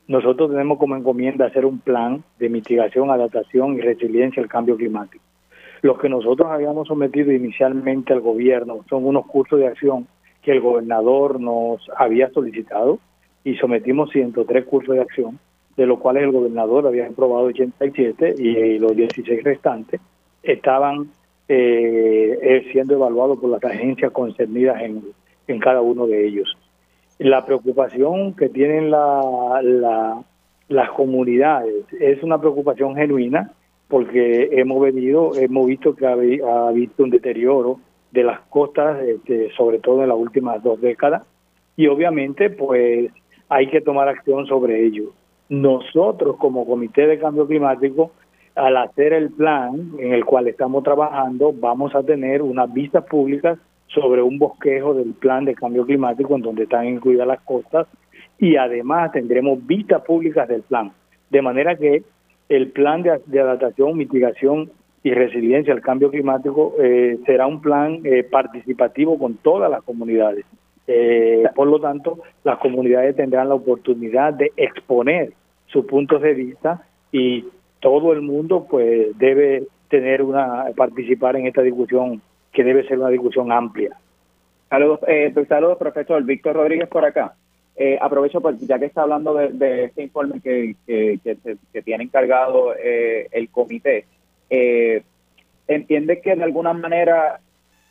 nosotros 0.07 0.51
tenemos 0.51 0.79
como 0.79 0.97
encomienda 0.97 1.47
hacer 1.47 1.65
un 1.65 1.79
plan 1.79 2.23
de 2.39 2.49
mitigación, 2.49 3.11
adaptación 3.11 3.75
y 3.75 3.81
resiliencia 3.81 4.43
al 4.43 4.49
cambio 4.49 4.77
climático. 4.77 5.25
Lo 5.81 5.99
que 5.99 6.09
nosotros 6.09 6.49
habíamos 6.51 6.87
sometido 6.87 7.33
inicialmente 7.33 8.13
al 8.13 8.21
gobierno 8.21 8.85
son 8.89 9.05
unos 9.05 9.27
cursos 9.27 9.59
de 9.59 9.67
acción 9.67 10.07
que 10.43 10.53
el 10.53 10.61
gobernador 10.61 11.41
nos 11.41 11.81
había 11.97 12.31
solicitado 12.31 12.99
y 13.45 13.57
sometimos 13.57 14.11
103 14.11 14.65
cursos 14.65 14.95
de 14.95 15.01
acción, 15.01 15.39
de 15.77 15.87
los 15.87 15.99
cuales 15.99 16.25
el 16.25 16.33
gobernador 16.33 16.87
había 16.87 17.07
aprobado 17.07 17.47
87 17.47 18.35
y, 18.39 18.79
los 18.79 18.95
16 18.95 19.43
restantes 19.43 20.01
estaban 20.43 21.09
eh, 21.49 22.39
eh, 22.43 22.69
siendo 22.73 22.95
evaluados 22.95 23.39
por 23.39 23.51
las 23.51 23.65
agencias 23.65 24.13
concernidas 24.13 24.83
en, 24.83 25.03
en 25.49 25.59
cada 25.59 25.81
uno 25.81 26.07
de 26.07 26.27
ellos. 26.27 26.57
La 27.19 27.45
preocupación 27.45 28.35
que 28.35 28.49
tienen 28.49 28.91
la, 28.91 30.23
las 30.69 30.91
comunidades 30.91 31.85
es 32.01 32.23
una 32.23 32.39
preocupación 32.39 32.97
genuina 32.97 33.53
porque 33.89 34.49
hemos 34.53 34.81
venido, 34.81 35.33
hemos 35.37 35.67
visto 35.67 35.95
que 35.95 36.07
ha, 36.07 36.13
ha 36.13 36.73
visto 36.73 37.05
un 37.05 37.11
deterioro 37.11 37.79
de 38.11 38.25
las 38.25 38.41
costas, 38.41 39.03
este, 39.03 39.51
sobre 39.53 39.79
todo 39.79 40.03
en 40.03 40.09
las 40.09 40.19
últimas 40.19 40.63
dos 40.63 40.81
décadas, 40.81 41.25
y 41.77 41.87
obviamente 41.87 42.51
pues 42.51 43.11
hay 43.53 43.67
que 43.67 43.83
tomar 43.83 44.09
acción 44.09 44.47
sobre 44.47 44.83
ello. 44.83 45.13
Nosotros 45.51 46.37
como 46.39 46.65
Comité 46.65 47.07
de 47.07 47.19
Cambio 47.19 47.47
Climático, 47.47 48.13
al 48.55 48.79
hacer 48.79 49.13
el 49.13 49.31
plan 49.31 49.93
en 49.99 50.15
el 50.15 50.25
cual 50.25 50.49
estamos 50.49 50.83
trabajando, 50.83 51.53
vamos 51.53 51.95
a 51.95 52.03
tener 52.03 52.41
unas 52.41 52.73
vistas 52.73 53.05
públicas 53.05 53.59
sobre 53.89 54.23
un 54.23 54.39
bosquejo 54.39 54.95
del 54.95 55.13
plan 55.13 55.45
de 55.45 55.55
cambio 55.55 55.85
climático 55.85 56.35
en 56.35 56.41
donde 56.41 56.63
están 56.63 56.87
incluidas 56.87 57.27
las 57.27 57.43
costas 57.43 57.87
y 58.39 58.57
además 58.57 59.13
tendremos 59.13 59.67
vistas 59.67 60.01
públicas 60.03 60.49
del 60.49 60.63
plan. 60.63 60.91
De 61.29 61.43
manera 61.43 61.77
que 61.77 62.03
el 62.49 62.71
plan 62.71 63.03
de, 63.03 63.39
adaptación, 63.39 63.99
mitigación 63.99 64.71
y 65.03 65.13
resiliencia 65.13 65.75
al 65.75 65.83
cambio 65.83 66.11
climático 66.11 66.75
eh, 66.81 67.19
será 67.27 67.47
un 67.47 67.61
plan 67.61 68.01
eh, 68.05 68.23
participativo 68.25 69.19
con 69.19 69.35
todas 69.37 69.71
las 69.71 69.83
comunidades. 69.83 70.47
Eh, 70.95 71.45
por 71.55 71.69
lo 71.69 71.81
tanto, 71.81 72.19
las 72.45 72.59
comunidades 72.59 73.17
tendrán 73.17 73.49
la 73.49 73.55
oportunidad 73.55 74.35
de 74.35 74.53
exponer 74.57 75.33
sus 75.69 75.87
puntos 75.87 76.21
de 76.21 76.35
vista 76.35 76.83
y 77.11 77.47
todo 77.81 78.13
el 78.13 78.21
mundo 78.21 78.67
pues 78.69 79.17
debe 79.19 79.65
tener 79.89 80.23
una 80.23 80.67
participar 80.77 81.37
en 81.37 81.47
esta 81.47 81.63
discusión 81.63 82.21
que 82.53 82.63
debe 82.63 82.87
ser 82.87 82.99
una 82.99 83.09
discusión 83.09 83.51
amplia. 83.51 83.97
Saludos, 84.69 85.01
eh, 85.07 85.31
pues, 85.33 85.49
saludos 85.49 85.79
profesor 85.79 86.23
Víctor 86.25 86.57
Rodríguez 86.57 86.89
por 86.89 87.07
acá. 87.07 87.35
Eh, 87.75 87.99
aprovecho 87.99 88.43
pues, 88.43 88.61
ya 88.61 88.79
que 88.79 88.85
está 88.85 89.03
hablando 89.03 89.33
de, 89.33 89.85
este 89.85 90.03
informe 90.03 90.43
que, 90.43 90.77
que, 90.87 91.19
que, 91.73 91.83
tiene 91.83 92.05
encargado 92.05 92.75
eh, 92.75 93.29
el 93.33 93.49
comité. 93.49 94.05
Eh, 94.51 95.03
entiende 95.69 96.21
que 96.21 96.37
de 96.37 96.45
alguna 96.45 96.75
manera 96.75 97.41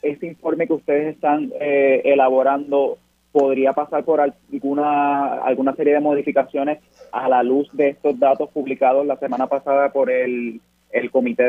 este 0.01 0.27
informe 0.27 0.67
que 0.67 0.73
ustedes 0.73 1.15
están 1.15 1.51
eh, 1.59 2.01
elaborando 2.05 2.97
podría 3.31 3.73
pasar 3.73 4.03
por 4.03 4.19
alguna 4.19 5.35
alguna 5.35 5.73
serie 5.75 5.93
de 5.93 5.99
modificaciones 5.99 6.79
a 7.11 7.29
la 7.29 7.43
luz 7.43 7.69
de 7.73 7.89
estos 7.89 8.19
datos 8.19 8.49
publicados 8.49 9.05
la 9.05 9.17
semana 9.17 9.47
pasada 9.47 9.91
por 9.91 10.11
el, 10.11 10.59
el 10.91 11.11
comité 11.11 11.43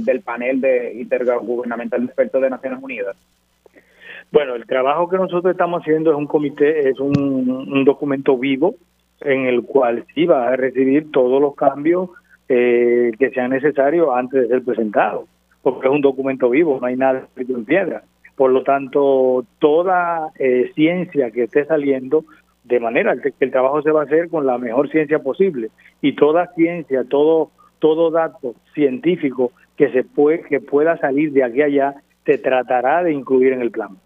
del 0.00 0.20
panel 0.20 0.60
de 0.60 0.94
intergubernamental 1.00 2.00
de 2.00 2.06
expertos 2.06 2.42
de 2.42 2.50
Naciones 2.50 2.82
Unidas. 2.82 3.16
Bueno, 4.30 4.54
el 4.54 4.66
trabajo 4.66 5.08
que 5.08 5.16
nosotros 5.16 5.52
estamos 5.52 5.80
haciendo 5.80 6.10
es 6.10 6.16
un 6.16 6.26
comité, 6.26 6.90
es 6.90 7.00
un, 7.00 7.16
un 7.18 7.84
documento 7.84 8.36
vivo 8.36 8.74
en 9.20 9.46
el 9.46 9.62
cual 9.62 10.04
sí 10.14 10.26
va 10.26 10.48
a 10.48 10.56
recibir 10.56 11.10
todos 11.10 11.40
los 11.40 11.54
cambios 11.54 12.10
eh, 12.48 13.12
que 13.18 13.30
sean 13.30 13.50
necesarios 13.50 14.08
antes 14.14 14.42
de 14.42 14.48
ser 14.48 14.62
presentado 14.62 15.26
porque 15.62 15.88
es 15.88 15.92
un 15.92 16.00
documento 16.00 16.50
vivo, 16.50 16.78
no 16.80 16.86
hay 16.86 16.96
nada 16.96 17.20
escrito 17.20 17.54
en 17.54 17.64
piedra. 17.64 18.02
Por 18.36 18.52
lo 18.52 18.62
tanto, 18.62 19.44
toda 19.58 20.28
eh, 20.38 20.70
ciencia 20.74 21.30
que 21.30 21.44
esté 21.44 21.64
saliendo, 21.64 22.24
de 22.64 22.80
manera 22.80 23.16
que 23.16 23.32
el 23.40 23.50
trabajo 23.50 23.82
se 23.82 23.90
va 23.90 24.02
a 24.02 24.04
hacer 24.04 24.28
con 24.28 24.46
la 24.46 24.58
mejor 24.58 24.90
ciencia 24.90 25.18
posible, 25.18 25.70
y 26.00 26.14
toda 26.14 26.52
ciencia, 26.54 27.04
todo 27.04 27.50
todo 27.78 28.10
dato 28.10 28.54
científico 28.74 29.52
que 29.76 29.90
se 29.90 30.04
puede 30.04 30.42
que 30.42 30.60
pueda 30.60 30.96
salir 30.98 31.32
de 31.32 31.44
aquí 31.44 31.62
a 31.62 31.66
allá 31.66 31.94
se 32.26 32.38
tratará 32.38 33.02
de 33.02 33.12
incluir 33.12 33.52
en 33.52 33.62
el 33.62 33.70
plan. 33.70 33.96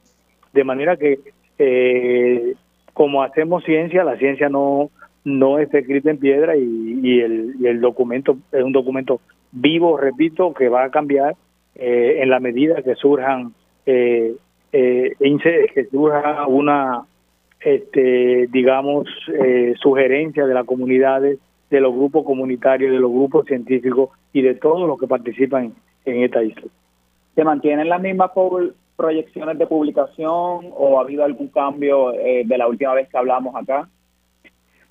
De 0.53 0.65
manera 0.65 0.97
que 0.97 1.19
eh, 1.59 2.55
como 2.93 3.23
hacemos 3.23 3.65
ciencia, 3.65 4.05
la 4.05 4.17
ciencia 4.17 4.49
no 4.49 4.91
no 5.25 5.59
está 5.59 5.79
escrita 5.79 6.11
en 6.11 6.19
piedra 6.19 6.57
y, 6.57 7.21
el, 7.21 7.55
y 7.61 7.67
el 7.67 7.81
documento 7.81 8.37
es 8.51 8.63
un 8.63 8.73
documento 8.73 9.21
vivo, 9.53 9.97
repito, 9.97 10.53
que 10.55 10.69
va 10.69 10.85
a 10.85 10.91
cambiar 10.91 11.37
eh, 11.75 12.19
en 12.21 12.31
la 12.31 12.41
medida 12.41 12.83
que 12.83 12.95
surjan 12.95 13.55
eh, 13.87 14.35
eh, 14.73 15.15
que 15.75 15.87
surja 15.91 16.47
una 16.47 17.05
este 17.61 18.49
digamos 18.51 19.07
eh, 19.33 19.75
sugerencia 19.81 20.47
de 20.47 20.55
las 20.55 20.65
comunidades 20.65 21.39
de 21.71 21.81
los 21.81 21.95
grupos 21.95 22.25
comunitarios 22.25 22.93
de 22.93 22.99
los 22.99 23.11
grupos 23.11 23.47
científicos 23.47 24.11
y 24.33 24.43
de 24.43 24.55
todos 24.55 24.87
los 24.87 24.99
que 24.99 25.07
participan 25.07 25.73
en 26.05 26.23
esta 26.23 26.43
isla. 26.43 26.71
Se 27.35 27.45
mantienen 27.45 27.89
las 27.89 28.01
mismas 28.01 28.31
proyecciones 28.97 29.59
de 29.59 29.67
publicación 29.67 30.71
o 30.77 30.99
ha 30.99 31.03
habido 31.03 31.25
algún 31.25 31.49
cambio 31.49 32.13
eh, 32.13 32.43
de 32.45 32.59
la 32.59 32.69
última 32.69 32.95
vez 32.95 33.09
que 33.09 33.17
hablamos 33.17 33.55
acá 33.57 33.89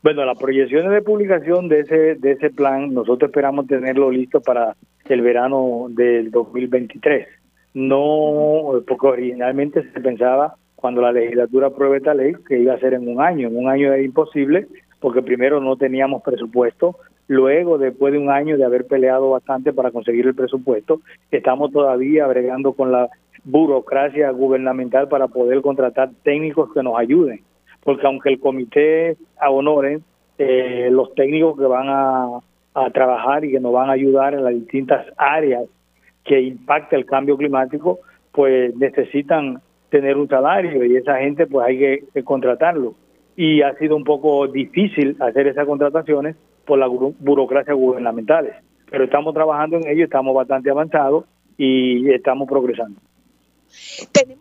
bueno, 0.03 0.25
las 0.25 0.37
proyecciones 0.37 0.91
de 0.91 1.01
publicación 1.01 1.67
de 1.67 1.81
ese 1.81 2.15
de 2.15 2.31
ese 2.31 2.49
plan, 2.49 2.93
nosotros 2.93 3.29
esperamos 3.29 3.67
tenerlo 3.67 4.09
listo 4.09 4.41
para 4.41 4.75
el 5.07 5.21
verano 5.21 5.87
del 5.89 6.31
2023. 6.31 7.27
No, 7.73 8.81
porque 8.87 9.07
originalmente 9.07 9.83
se 9.91 10.01
pensaba 10.01 10.55
cuando 10.75 11.01
la 11.01 11.11
legislatura 11.11 11.67
apruebe 11.67 11.97
esta 11.97 12.13
ley 12.13 12.33
que 12.47 12.59
iba 12.59 12.73
a 12.73 12.79
ser 12.79 12.95
en 12.95 13.07
un 13.07 13.21
año. 13.21 13.47
En 13.47 13.57
un 13.57 13.69
año 13.69 13.93
era 13.93 14.01
imposible 14.01 14.67
porque 14.99 15.21
primero 15.21 15.59
no 15.59 15.77
teníamos 15.77 16.21
presupuesto, 16.23 16.95
luego 17.27 17.77
después 17.77 18.13
de 18.13 18.19
un 18.19 18.29
año 18.29 18.57
de 18.57 18.65
haber 18.65 18.85
peleado 18.85 19.31
bastante 19.31 19.73
para 19.73 19.91
conseguir 19.91 20.27
el 20.27 20.35
presupuesto, 20.35 21.01
estamos 21.31 21.71
todavía 21.71 22.27
bregando 22.27 22.73
con 22.73 22.91
la 22.91 23.09
burocracia 23.43 24.29
gubernamental 24.31 25.07
para 25.07 25.27
poder 25.27 25.61
contratar 25.61 26.11
técnicos 26.23 26.71
que 26.73 26.83
nos 26.83 26.97
ayuden 26.99 27.41
porque 27.83 28.05
aunque 28.05 28.29
el 28.29 28.39
comité 28.39 29.17
honore 29.39 29.99
eh, 30.37 30.89
los 30.91 31.13
técnicos 31.13 31.57
que 31.57 31.65
van 31.65 31.87
a, 31.87 32.39
trabajar 32.93 33.43
y 33.43 33.51
que 33.51 33.59
nos 33.59 33.73
van 33.73 33.89
a 33.89 33.93
ayudar 33.93 34.33
en 34.33 34.45
las 34.45 34.53
distintas 34.53 35.05
áreas 35.17 35.65
que 36.23 36.39
impacta 36.39 36.95
el 36.95 37.05
cambio 37.05 37.35
climático, 37.35 37.99
pues 38.31 38.73
necesitan 38.77 39.61
tener 39.89 40.15
un 40.15 40.29
salario 40.29 40.85
y 40.85 40.95
esa 40.95 41.17
gente 41.17 41.47
pues 41.47 41.67
hay 41.67 41.77
que, 41.77 42.23
contratarlo. 42.23 42.95
Y 43.35 43.61
ha 43.61 43.75
sido 43.75 43.97
un 43.97 44.05
poco 44.05 44.47
difícil 44.47 45.17
hacer 45.19 45.47
esas 45.47 45.67
contrataciones 45.67 46.37
por 46.65 46.79
las 46.79 46.89
burocracias 47.19 47.75
gubernamentales. 47.75 48.55
Pero 48.89 49.03
estamos 49.03 49.33
trabajando 49.33 49.77
en 49.77 49.87
ello, 49.89 50.05
estamos 50.05 50.33
bastante 50.33 50.71
avanzados 50.71 51.25
y 51.57 52.09
estamos 52.09 52.47
progresando. 52.47 52.99
Tenemos 54.13 54.40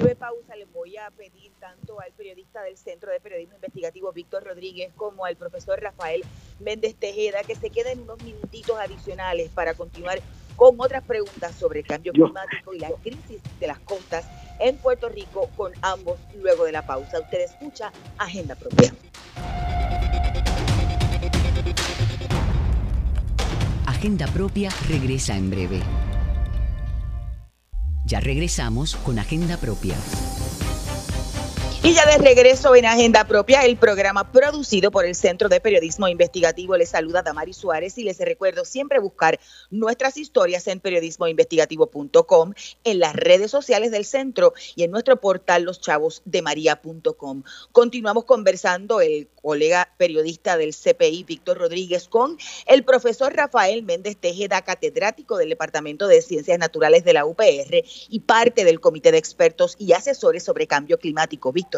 breve 0.00 0.16
pausa. 0.16 0.56
Les 0.56 0.70
voy 0.72 0.96
a 0.96 1.10
pedir 1.10 1.52
tanto 1.60 2.00
al 2.00 2.12
periodista 2.12 2.62
del 2.62 2.76
Centro 2.76 3.12
de 3.12 3.20
Periodismo 3.20 3.54
Investigativo 3.56 4.12
Víctor 4.12 4.44
Rodríguez 4.44 4.92
como 4.96 5.24
al 5.24 5.36
profesor 5.36 5.80
Rafael 5.80 6.24
Méndez 6.58 6.94
Tejeda 6.96 7.42
que 7.42 7.54
se 7.54 7.70
queden 7.70 8.00
unos 8.00 8.22
minutitos 8.22 8.78
adicionales 8.78 9.50
para 9.50 9.74
continuar 9.74 10.20
con 10.56 10.78
otras 10.78 11.02
preguntas 11.04 11.54
sobre 11.54 11.80
el 11.80 11.86
cambio 11.86 12.12
climático 12.12 12.74
y 12.74 12.80
la 12.80 12.90
crisis 13.02 13.40
de 13.58 13.66
las 13.66 13.78
costas 13.80 14.26
en 14.58 14.76
Puerto 14.76 15.08
Rico 15.08 15.48
con 15.56 15.72
ambos 15.80 16.18
luego 16.34 16.64
de 16.64 16.72
la 16.72 16.86
pausa. 16.86 17.20
Usted 17.20 17.40
escucha 17.40 17.92
Agenda 18.18 18.54
Propia. 18.56 18.92
Agenda 23.86 24.26
Propia 24.28 24.70
regresa 24.88 25.36
en 25.36 25.50
breve. 25.50 25.80
Ya 28.10 28.18
regresamos 28.18 28.96
con 28.96 29.20
Agenda 29.20 29.56
Propia. 29.56 29.94
Y 31.82 31.94
ya 31.94 32.04
de 32.04 32.18
regreso 32.18 32.76
en 32.76 32.84
Agenda 32.84 33.24
Propia, 33.24 33.64
el 33.64 33.78
programa 33.78 34.30
producido 34.30 34.90
por 34.90 35.06
el 35.06 35.14
Centro 35.14 35.48
de 35.48 35.62
Periodismo 35.62 36.08
Investigativo. 36.08 36.76
Les 36.76 36.90
saluda 36.90 37.22
Damari 37.22 37.54
Suárez 37.54 37.96
y 37.96 38.04
les 38.04 38.18
recuerdo 38.18 38.66
siempre 38.66 38.98
buscar 38.98 39.40
nuestras 39.70 40.18
historias 40.18 40.66
en 40.66 40.80
periodismoinvestigativo.com, 40.80 42.52
en 42.84 42.98
las 42.98 43.16
redes 43.16 43.50
sociales 43.50 43.92
del 43.92 44.04
centro 44.04 44.52
y 44.76 44.82
en 44.82 44.90
nuestro 44.90 45.22
portal 45.22 45.62
loschavosdemaria.com. 45.62 47.44
Continuamos 47.72 48.26
conversando 48.26 49.00
el 49.00 49.28
colega 49.40 49.88
periodista 49.96 50.58
del 50.58 50.74
CPI, 50.74 51.24
Víctor 51.24 51.56
Rodríguez, 51.56 52.08
con 52.08 52.36
el 52.66 52.84
profesor 52.84 53.34
Rafael 53.34 53.84
Méndez 53.84 54.18
Tejeda, 54.18 54.60
catedrático 54.60 55.38
del 55.38 55.48
Departamento 55.48 56.08
de 56.08 56.20
Ciencias 56.20 56.58
Naturales 56.58 57.04
de 57.04 57.14
la 57.14 57.24
UPR 57.24 57.82
y 58.10 58.20
parte 58.20 58.66
del 58.66 58.80
Comité 58.80 59.12
de 59.12 59.18
Expertos 59.18 59.76
y 59.78 59.94
Asesores 59.94 60.44
sobre 60.44 60.66
Cambio 60.66 60.98
Climático. 60.98 61.52
Víctor. 61.52 61.69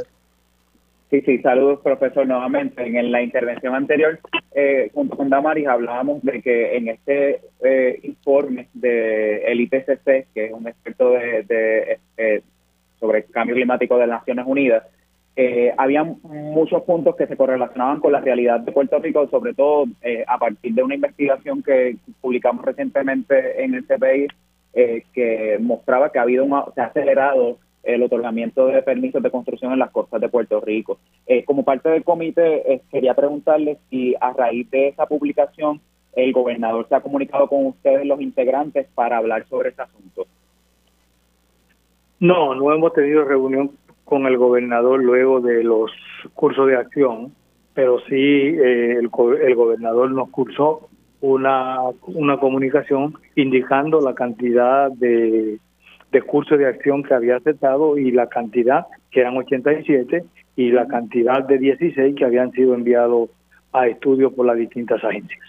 Sí, 1.12 1.20
sí, 1.26 1.38
saludos, 1.40 1.80
profesor, 1.80 2.26
nuevamente. 2.26 2.86
En 2.86 3.12
la 3.12 3.20
intervención 3.20 3.74
anterior, 3.74 4.18
eh, 4.54 4.90
junto 4.94 5.14
con 5.14 5.28
Damaris, 5.28 5.66
hablábamos 5.66 6.22
de 6.22 6.40
que 6.40 6.74
en 6.74 6.88
este 6.88 7.42
eh, 7.62 8.00
informe 8.02 8.68
del 8.72 9.42
el 9.44 9.60
IPCC, 9.60 10.32
que 10.32 10.46
es 10.46 10.52
un 10.54 10.66
experto 10.66 11.10
de, 11.10 11.98
eh, 12.16 12.42
sobre 12.98 13.18
el 13.18 13.24
cambio 13.26 13.54
climático 13.54 13.98
de 13.98 14.06
las 14.06 14.20
Naciones 14.20 14.46
Unidas, 14.48 14.84
eh, 15.36 15.74
había 15.76 16.02
muchos 16.02 16.82
puntos 16.84 17.14
que 17.14 17.26
se 17.26 17.36
correlacionaban 17.36 18.00
con 18.00 18.12
la 18.12 18.20
realidad 18.22 18.60
de 18.60 18.72
Puerto 18.72 18.98
Rico, 18.98 19.28
sobre 19.28 19.52
todo 19.52 19.84
eh, 20.00 20.24
a 20.26 20.38
partir 20.38 20.72
de 20.72 20.82
una 20.82 20.94
investigación 20.94 21.62
que 21.62 21.98
publicamos 22.22 22.64
recientemente 22.64 23.62
en 23.62 23.74
el 23.74 23.84
CPI, 23.84 24.28
eh, 24.72 25.04
que 25.12 25.58
mostraba 25.60 26.10
que 26.10 26.18
ha 26.18 26.22
habido 26.22 26.42
una, 26.42 26.64
se 26.74 26.80
ha 26.80 26.86
acelerado 26.86 27.58
el 27.82 28.02
otorgamiento 28.02 28.66
de 28.66 28.82
permisos 28.82 29.22
de 29.22 29.30
construcción 29.30 29.72
en 29.72 29.78
las 29.78 29.90
costas 29.90 30.20
de 30.20 30.28
Puerto 30.28 30.60
Rico. 30.60 30.98
Eh, 31.26 31.44
como 31.44 31.64
parte 31.64 31.88
del 31.88 32.04
comité, 32.04 32.82
quería 32.90 33.14
preguntarles 33.14 33.78
si 33.90 34.14
a 34.20 34.32
raíz 34.32 34.70
de 34.70 34.88
esa 34.88 35.06
publicación 35.06 35.80
el 36.14 36.32
gobernador 36.32 36.86
se 36.88 36.94
ha 36.94 37.00
comunicado 37.00 37.48
con 37.48 37.66
ustedes, 37.66 38.06
los 38.06 38.20
integrantes, 38.20 38.86
para 38.94 39.16
hablar 39.16 39.46
sobre 39.48 39.70
este 39.70 39.82
asunto. 39.82 40.26
No, 42.20 42.54
no 42.54 42.72
hemos 42.72 42.92
tenido 42.92 43.24
reunión 43.24 43.72
con 44.04 44.26
el 44.26 44.36
gobernador 44.36 45.02
luego 45.02 45.40
de 45.40 45.64
los 45.64 45.90
cursos 46.34 46.68
de 46.68 46.76
acción, 46.76 47.32
pero 47.74 47.98
sí 48.00 48.14
eh, 48.14 48.98
el, 48.98 49.10
el, 49.42 49.54
gobernador 49.54 50.10
nos 50.10 50.28
cursó 50.30 50.88
una, 51.20 51.78
una 52.06 52.38
comunicación 52.38 53.14
indicando 53.34 54.00
la 54.00 54.14
cantidad 54.14 54.90
de, 54.92 55.58
de 56.12 56.22
cursos 56.22 56.58
de 56.58 56.66
acción 56.66 57.02
que 57.02 57.14
había 57.14 57.36
aceptado 57.36 57.96
y 57.98 58.12
la 58.12 58.28
cantidad, 58.28 58.86
que 59.10 59.20
eran 59.20 59.36
87, 59.36 60.24
y 60.54 60.70
la 60.70 60.86
cantidad 60.86 61.42
de 61.42 61.58
16 61.58 62.14
que 62.14 62.24
habían 62.24 62.52
sido 62.52 62.74
enviados 62.74 63.30
a 63.72 63.86
estudio 63.86 64.30
por 64.30 64.46
las 64.46 64.56
distintas 64.56 65.02
agencias. 65.02 65.40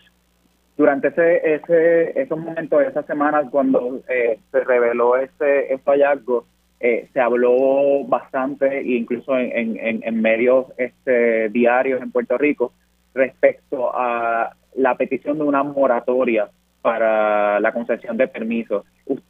Durante 0.78 1.10
ese, 1.10 1.56
ese, 1.56 2.22
esos 2.22 2.40
momentos, 2.40 2.82
esas 2.82 3.06
semanas, 3.06 3.48
cuando 3.52 4.00
eh, 4.08 4.40
se 4.52 4.64
reveló 4.64 5.18
ese, 5.18 5.74
ese 5.74 5.84
hallazgo, 5.86 6.46
eh, 6.80 7.10
se 7.14 7.20
habló 7.20 8.06
bastante, 8.06 8.82
incluso 8.84 9.38
en, 9.38 9.78
en, 9.78 10.22
medios 10.22 10.68
este, 10.78 11.50
diarios 11.50 12.02
en 12.02 12.12
Puerto 12.12 12.38
Rico, 12.38 12.74
respecto 13.14 13.92
a 13.94 14.56
la 14.76 14.96
petición 14.96 15.38
de 15.38 15.44
una 15.44 15.64
moratoria 15.64 16.50
para 16.84 17.60
la 17.60 17.72
concesión 17.72 18.18
de 18.18 18.28
permisos. 18.28 18.86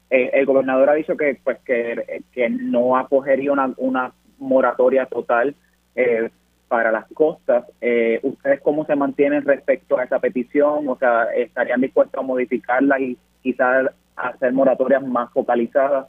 Eh, 0.09 0.31
el 0.33 0.45
gobernador 0.45 0.89
ha 0.89 0.95
dicho 0.95 1.15
que 1.15 1.39
pues 1.41 1.59
que, 1.59 2.23
que 2.33 2.49
no 2.49 2.97
acogería 2.97 3.53
una, 3.53 3.71
una 3.77 4.11
moratoria 4.39 5.05
total 5.05 5.55
eh, 5.95 6.29
para 6.67 6.91
las 6.91 7.05
costas. 7.13 7.65
¿Ustedes 8.23 8.59
cómo 8.61 8.85
se 8.85 8.95
mantienen 8.95 9.45
respecto 9.45 9.97
a 9.97 10.03
esa 10.03 10.19
petición? 10.19 10.89
O 10.89 10.97
sea, 10.97 11.25
¿estarían 11.35 11.79
dispuestos 11.79 12.19
a 12.19 12.25
modificarla 12.25 12.99
y 12.99 13.15
quizás 13.41 13.91
hacer 14.15 14.51
moratorias 14.51 15.05
más 15.05 15.31
focalizadas? 15.31 16.07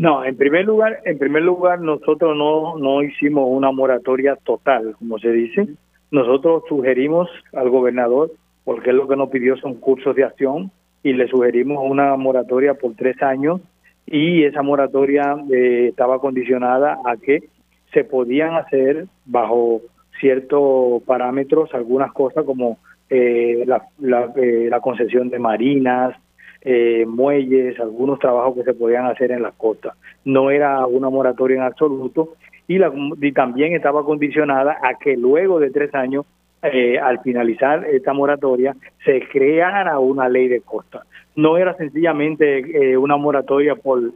No, 0.00 0.24
en 0.24 0.34
primer 0.34 0.64
lugar, 0.64 1.00
en 1.04 1.18
primer 1.18 1.42
lugar 1.42 1.78
nosotros 1.78 2.34
no, 2.34 2.78
no 2.78 3.02
hicimos 3.02 3.44
una 3.46 3.70
moratoria 3.70 4.34
total, 4.36 4.96
como 4.98 5.18
se 5.18 5.30
dice. 5.30 5.68
Nosotros 6.10 6.62
sugerimos 6.70 7.28
al 7.52 7.68
gobernador, 7.68 8.30
porque 8.64 8.92
lo 8.92 9.08
que 9.08 9.16
nos 9.16 9.30
pidió 9.30 9.56
son 9.56 9.74
cursos 9.74 10.14
de 10.16 10.24
acción, 10.24 10.70
y 11.02 11.12
le 11.14 11.28
sugerimos 11.28 11.78
una 11.82 12.16
moratoria 12.16 12.74
por 12.74 12.94
tres 12.94 13.20
años, 13.22 13.60
y 14.06 14.44
esa 14.44 14.62
moratoria 14.62 15.36
eh, 15.50 15.88
estaba 15.88 16.18
condicionada 16.18 16.98
a 17.04 17.16
que 17.16 17.44
se 17.92 18.04
podían 18.04 18.54
hacer 18.54 19.06
bajo 19.24 19.80
ciertos 20.20 21.02
parámetros 21.04 21.72
algunas 21.74 22.12
cosas 22.12 22.44
como 22.44 22.78
eh, 23.08 23.64
la, 23.66 23.82
la, 23.98 24.32
eh, 24.36 24.68
la 24.70 24.80
concesión 24.80 25.30
de 25.30 25.38
marinas, 25.38 26.14
eh, 26.62 27.04
muelles, 27.06 27.78
algunos 27.80 28.18
trabajos 28.18 28.54
que 28.54 28.64
se 28.64 28.74
podían 28.74 29.06
hacer 29.06 29.32
en 29.32 29.42
las 29.42 29.54
costas. 29.54 29.94
No 30.24 30.50
era 30.50 30.86
una 30.86 31.08
moratoria 31.08 31.56
en 31.56 31.62
absoluto 31.62 32.34
y, 32.68 32.78
la, 32.78 32.92
y 33.20 33.32
también 33.32 33.72
estaba 33.74 34.04
condicionada 34.04 34.78
a 34.82 34.94
que 34.98 35.16
luego 35.16 35.58
de 35.58 35.70
tres 35.70 35.94
años, 35.94 36.26
eh, 36.62 36.98
al 36.98 37.20
finalizar 37.20 37.84
esta 37.86 38.12
moratoria, 38.12 38.76
se 39.04 39.20
creara 39.28 39.98
una 39.98 40.28
ley 40.28 40.48
de 40.48 40.60
costa. 40.60 41.04
No 41.36 41.56
era 41.56 41.74
sencillamente 41.76 42.58
eh, 42.58 42.96
una 42.96 43.16
moratoria 43.16 43.74
por 43.76 44.12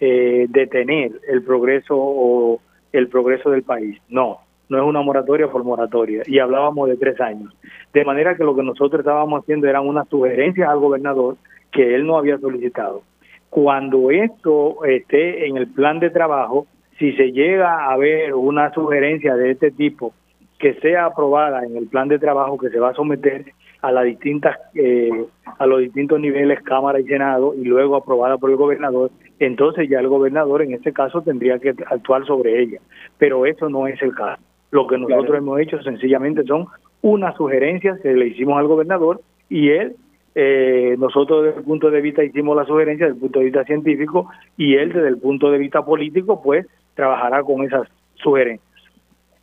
detener 0.00 1.12
el 1.28 1.42
progreso 1.42 1.94
o 1.94 2.58
el 2.90 3.08
progreso 3.08 3.50
del 3.50 3.64
país. 3.64 4.00
No, 4.08 4.38
no 4.70 4.78
es 4.78 4.84
una 4.84 5.02
moratoria 5.02 5.48
por 5.48 5.64
moratoria. 5.64 6.22
Y 6.26 6.38
hablábamos 6.38 6.88
de 6.88 6.96
tres 6.96 7.20
años. 7.20 7.52
De 7.92 8.04
manera 8.04 8.36
que 8.36 8.44
lo 8.44 8.54
que 8.54 8.62
nosotros 8.62 9.00
estábamos 9.00 9.42
haciendo 9.42 9.68
eran 9.68 9.86
unas 9.86 10.08
sugerencias 10.08 10.68
al 10.68 10.78
gobernador 10.78 11.36
que 11.72 11.94
él 11.94 12.06
no 12.06 12.16
había 12.16 12.38
solicitado. 12.38 13.02
Cuando 13.50 14.12
esto 14.12 14.84
esté 14.84 15.48
en 15.48 15.56
el 15.56 15.66
plan 15.66 15.98
de 15.98 16.10
trabajo, 16.10 16.66
si 16.98 17.12
se 17.14 17.32
llega 17.32 17.90
a 17.90 17.96
ver 17.96 18.32
una 18.34 18.72
sugerencia 18.72 19.34
de 19.34 19.50
este 19.50 19.72
tipo 19.72 20.12
que 20.60 20.74
sea 20.74 21.06
aprobada 21.06 21.64
en 21.64 21.76
el 21.76 21.88
plan 21.88 22.08
de 22.08 22.18
trabajo 22.18 22.58
que 22.58 22.68
se 22.68 22.78
va 22.78 22.90
a 22.90 22.94
someter 22.94 23.46
a 23.80 23.90
las 23.90 24.04
distintas 24.04 24.58
eh, 24.74 25.10
a 25.58 25.66
los 25.66 25.80
distintos 25.80 26.20
niveles 26.20 26.62
Cámara 26.62 27.00
y 27.00 27.04
Senado 27.04 27.54
y 27.54 27.64
luego 27.64 27.96
aprobada 27.96 28.36
por 28.36 28.50
el 28.50 28.56
gobernador, 28.56 29.10
entonces 29.38 29.88
ya 29.88 30.00
el 30.00 30.08
gobernador 30.08 30.62
en 30.62 30.74
este 30.74 30.92
caso 30.92 31.22
tendría 31.22 31.58
que 31.58 31.70
actuar 31.86 32.26
sobre 32.26 32.62
ella. 32.62 32.78
Pero 33.18 33.46
eso 33.46 33.68
no 33.70 33.86
es 33.86 34.00
el 34.02 34.14
caso. 34.14 34.42
Lo 34.70 34.86
que 34.86 34.98
nosotros 34.98 35.36
hemos 35.36 35.58
hecho 35.60 35.82
sencillamente 35.82 36.44
son 36.44 36.66
unas 37.02 37.34
sugerencias 37.36 37.98
que 38.00 38.12
le 38.12 38.26
hicimos 38.26 38.58
al 38.58 38.66
gobernador 38.66 39.22
y 39.48 39.70
él 39.70 39.96
eh, 40.34 40.94
nosotros 40.98 41.44
desde 41.44 41.58
el 41.58 41.64
punto 41.64 41.90
de 41.90 42.00
vista 42.00 42.22
hicimos 42.22 42.54
la 42.56 42.66
sugerencia 42.66 43.06
desde 43.06 43.16
el 43.16 43.20
punto 43.20 43.38
de 43.40 43.46
vista 43.46 43.64
científico 43.64 44.28
y 44.56 44.74
él 44.74 44.92
desde 44.92 45.08
el 45.08 45.18
punto 45.18 45.50
de 45.50 45.58
vista 45.58 45.84
político 45.84 46.42
pues 46.42 46.66
trabajará 46.94 47.42
con 47.42 47.64
esas 47.64 47.88
sugerencias. 48.14 48.69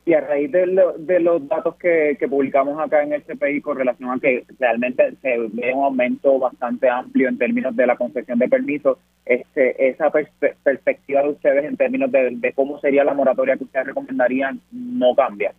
Y 0.08 0.14
a 0.14 0.22
raíz 0.22 0.50
de, 0.54 1.20
los 1.20 1.48
datos 1.50 1.76
que, 1.76 2.18
publicamos 2.30 2.80
acá 2.80 3.04
en 3.04 3.12
el 3.12 3.24
CPI 3.24 3.60
con 3.60 3.78
relación 3.78 4.10
a 4.10 4.18
que 4.18 4.46
realmente 4.58 5.12
se 5.22 5.38
ve 5.52 5.74
un 5.74 5.84
aumento 5.84 6.40
bastante 6.40 6.90
amplio 6.90 7.28
en 7.28 7.38
términos 7.38 7.76
de 7.76 7.86
la 7.86 7.98
concesión 7.98 8.40
de 8.40 8.48
permisos, 8.48 8.98
este, 9.26 9.90
esa 9.90 10.10
perspectiva 10.10 11.24
de 11.24 11.30
ustedes 11.32 11.66
en 11.66 11.76
términos 11.76 12.10
de, 12.10 12.54
cómo 12.56 12.80
sería 12.80 13.04
la 13.04 13.14
moratoria 13.14 13.58
que 13.58 13.66
ustedes 13.66 13.88
recomendarían 13.88 14.62
no 14.72 15.14
cambia. 15.14 15.52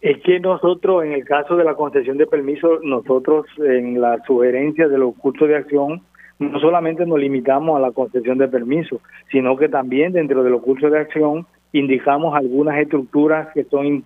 Es 0.00 0.22
que 0.22 0.38
nosotros, 0.38 1.06
en 1.06 1.10
el 1.10 1.24
caso 1.24 1.56
de 1.56 1.64
la 1.64 1.74
concesión 1.74 2.18
de 2.18 2.28
permisos, 2.28 2.84
nosotros 2.84 3.46
en 3.58 4.00
la 4.00 4.22
sugerencia 4.28 4.86
de 4.86 4.98
los 4.98 5.16
cursos 5.16 5.48
de 5.48 5.56
acción, 5.56 6.02
no 6.38 6.60
solamente 6.60 7.04
nos 7.04 7.18
limitamos 7.18 7.76
a 7.76 7.80
la 7.80 7.90
concesión 7.90 8.38
de 8.38 8.46
permisos, 8.46 9.00
sino 9.32 9.56
que 9.56 9.68
también 9.68 10.12
dentro 10.12 10.44
de 10.44 10.50
los 10.50 10.62
cursos 10.62 10.92
de 10.92 11.00
acción 11.00 11.48
indicamos 11.72 12.34
algunas 12.34 12.78
estructuras 12.78 13.48
que 13.52 13.64
son 13.64 14.02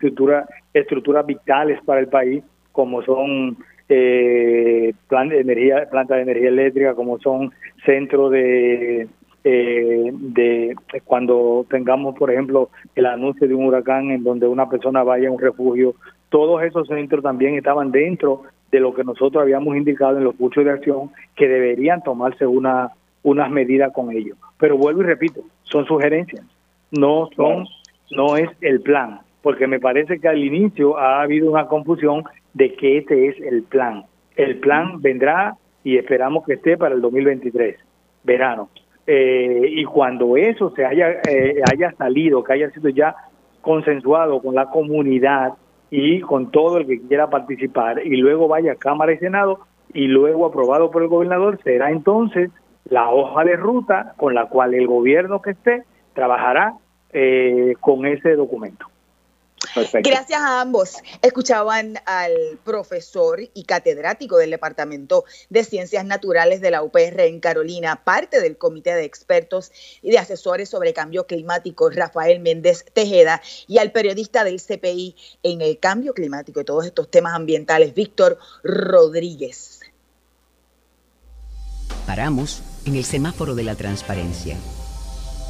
estructuras, 0.73 1.27
vitales 1.27 1.81
para 1.85 2.01
el 2.01 2.09
país, 2.09 2.43
como 2.73 3.03
son 3.03 3.59
eh, 3.89 4.93
plan 5.09 5.29
de 5.29 5.41
energía, 5.41 5.89
plantas 5.91 6.17
de 6.17 6.23
energía 6.23 6.49
eléctrica, 6.49 6.95
como 6.95 7.19
son 7.21 7.53
centros 7.85 8.31
de, 8.33 9.09
eh, 9.45 10.11
de 10.13 10.77
cuando 11.05 11.67
tengamos, 11.69 12.17
por 12.17 12.31
ejemplo, 12.31 12.71
el 12.95 13.07
anuncio 13.07 13.47
de 13.47 13.55
un 13.55 13.67
huracán 13.67 14.11
en 14.11 14.25
donde 14.25 14.47
una 14.47 14.69
persona 14.69 15.03
vaya 15.03 15.29
a 15.29 15.33
un 15.33 15.39
refugio, 15.39 15.95
todos 16.29 16.63
esos 16.63 16.89
centros 16.89 17.23
también 17.23 17.55
estaban 17.57 17.91
dentro 17.91 18.43
de 18.71 18.81
lo 18.81 18.95
que 18.95 19.03
nosotros 19.03 19.43
habíamos 19.43 19.77
indicado 19.77 20.19
en 20.19 20.25
los 20.25 20.37
cursos 20.37 20.65
de 20.65 20.71
acción 20.71 21.11
que 21.35 21.49
deberían 21.49 22.03
tomarse 22.03 22.47
una 22.47 22.91
unas 23.23 23.51
medidas 23.51 23.93
con 23.93 24.11
ellos. 24.11 24.39
Pero 24.59 24.79
vuelvo 24.79 25.03
y 25.03 25.05
repito, 25.05 25.43
son 25.65 25.85
sugerencias 25.85 26.43
no 26.91 27.29
son, 27.37 27.67
no 28.11 28.37
es 28.37 28.51
el 28.61 28.81
plan, 28.81 29.21
porque 29.43 29.67
me 29.67 29.81
parece 29.81 30.19
que 30.21 30.29
al 30.29 30.43
inicio 30.43 30.99
ha 30.99 31.23
habido 31.23 31.51
una 31.51 31.67
confusión 31.67 32.25
de 32.55 32.75
que 32.75 32.99
este 32.99 33.29
es 33.29 33.41
el 33.41 33.63
plan. 33.63 34.05
El 34.37 34.59
plan 34.59 35.01
vendrá 35.01 35.57
y 35.85 35.97
esperamos 35.97 36.45
que 36.45 36.55
esté 36.55 36.77
para 36.77 36.95
el 36.95 37.01
2023, 37.01 37.77
verano. 38.25 38.69
Eh, 39.07 39.67
y 39.69 39.85
cuando 39.85 40.37
eso 40.37 40.71
se 40.77 40.85
haya, 40.85 41.21
eh, 41.29 41.63
haya 41.73 41.93
salido, 41.93 42.45
que 42.45 42.53
haya 42.53 42.71
sido 42.71 42.89
ya 42.91 43.15
consensuado 43.61 44.41
con 44.41 44.55
la 44.55 44.67
comunidad 44.67 45.55
y 45.91 46.21
con 46.21 46.51
todo 46.51 46.79
el 46.79 46.87
que 46.87 47.01
quiera 47.01 47.29
participar, 47.29 48.07
y 48.07 48.17
luego 48.17 48.47
vaya 48.47 48.73
a 48.73 48.77
Cámara 48.77 49.13
y 49.13 49.19
Senado, 49.19 49.61
y 49.93 50.07
luego 50.07 50.47
aprobado 50.47 50.91
por 50.91 51.03
el 51.03 51.09
gobernador, 51.09 51.59
será 51.65 51.91
entonces 51.91 52.51
la 52.85 53.11
hoja 53.11 53.45
de 53.45 53.57
ruta 53.57 54.15
con 54.17 54.35
la 54.35 54.47
cual 54.47 54.75
el 54.75 54.87
gobierno 54.87 55.43
que 55.43 55.51
esté 55.51 55.83
trabajará 56.15 56.75
eh, 57.13 57.75
con 57.81 58.07
ese 58.07 58.35
documento. 58.35 58.87
Gracias 60.03 60.41
a 60.41 60.61
ambos. 60.61 60.97
Escuchaban 61.23 61.99
al 62.07 62.33
profesor 62.65 63.41
y 63.53 63.65
catedrático 63.65 64.39
del 64.39 64.51
Departamento 64.51 65.25
de 65.49 65.65
Ciencias 65.65 66.05
Naturales 66.05 66.61
de 66.61 66.71
la 66.71 66.83
UPR 66.83 67.21
en 67.21 67.41
Carolina, 67.41 68.03
parte 68.03 68.41
del 68.41 68.57
Comité 68.57 68.95
de 68.95 69.05
Expertos 69.05 69.71
y 70.03 70.11
de 70.11 70.19
Asesores 70.19 70.69
sobre 70.69 70.93
Cambio 70.93 71.27
Climático, 71.27 71.91
Rafael 71.91 72.41
Méndez 72.41 72.85
Tejeda, 72.93 73.43
y 73.67 73.79
al 73.79 73.93
periodista 73.93 74.45
del 74.45 74.61
CPI 74.61 75.15
en 75.43 75.61
el 75.61 75.79
cambio 75.79 76.15
climático 76.15 76.61
y 76.61 76.65
todos 76.65 76.87
estos 76.87 77.11
temas 77.11 77.35
ambientales, 77.35 77.95
Víctor 77.95 78.39
Rodríguez. 78.65 79.81
Paramos 82.07 82.63
en 82.87 82.97
el 82.97 83.05
semáforo 83.05 83.55
de 83.55 83.65
la 83.65 83.75
transparencia 83.75 84.57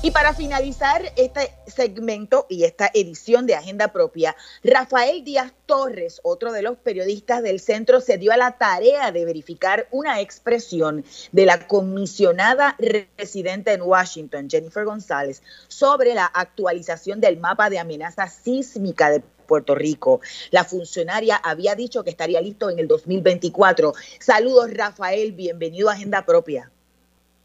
y 0.02 0.12
para 0.12 0.32
finalizar 0.32 1.12
este 1.16 1.52
segmento 1.66 2.46
y 2.48 2.64
esta 2.64 2.90
edición 2.94 3.46
de 3.46 3.54
Agenda 3.54 3.88
Propia, 3.88 4.34
Rafael 4.64 5.22
Díaz 5.24 5.52
Torres, 5.66 6.20
otro 6.22 6.52
de 6.52 6.62
los 6.62 6.78
periodistas 6.78 7.42
del 7.42 7.60
centro, 7.60 8.00
se 8.00 8.16
dio 8.16 8.32
a 8.32 8.38
la 8.38 8.56
tarea 8.56 9.12
de 9.12 9.26
verificar 9.26 9.88
una 9.90 10.20
expresión 10.20 11.04
de 11.32 11.44
la 11.44 11.66
comisionada 11.66 12.76
residente 12.78 13.74
en 13.74 13.82
Washington, 13.82 14.48
Jennifer 14.48 14.86
González, 14.86 15.42
sobre 15.68 16.14
la 16.14 16.24
actualización 16.24 17.20
del 17.20 17.36
mapa 17.38 17.68
de 17.68 17.78
amenaza 17.78 18.26
sísmica 18.26 19.10
de 19.10 19.20
Puerto 19.20 19.74
Rico. 19.74 20.22
La 20.50 20.64
funcionaria 20.64 21.36
había 21.36 21.74
dicho 21.74 22.04
que 22.04 22.10
estaría 22.10 22.40
listo 22.40 22.70
en 22.70 22.78
el 22.78 22.88
2024. 22.88 23.92
Saludos, 24.18 24.72
Rafael, 24.72 25.32
bienvenido 25.32 25.90
a 25.90 25.92
Agenda 25.92 26.24
Propia. 26.24 26.70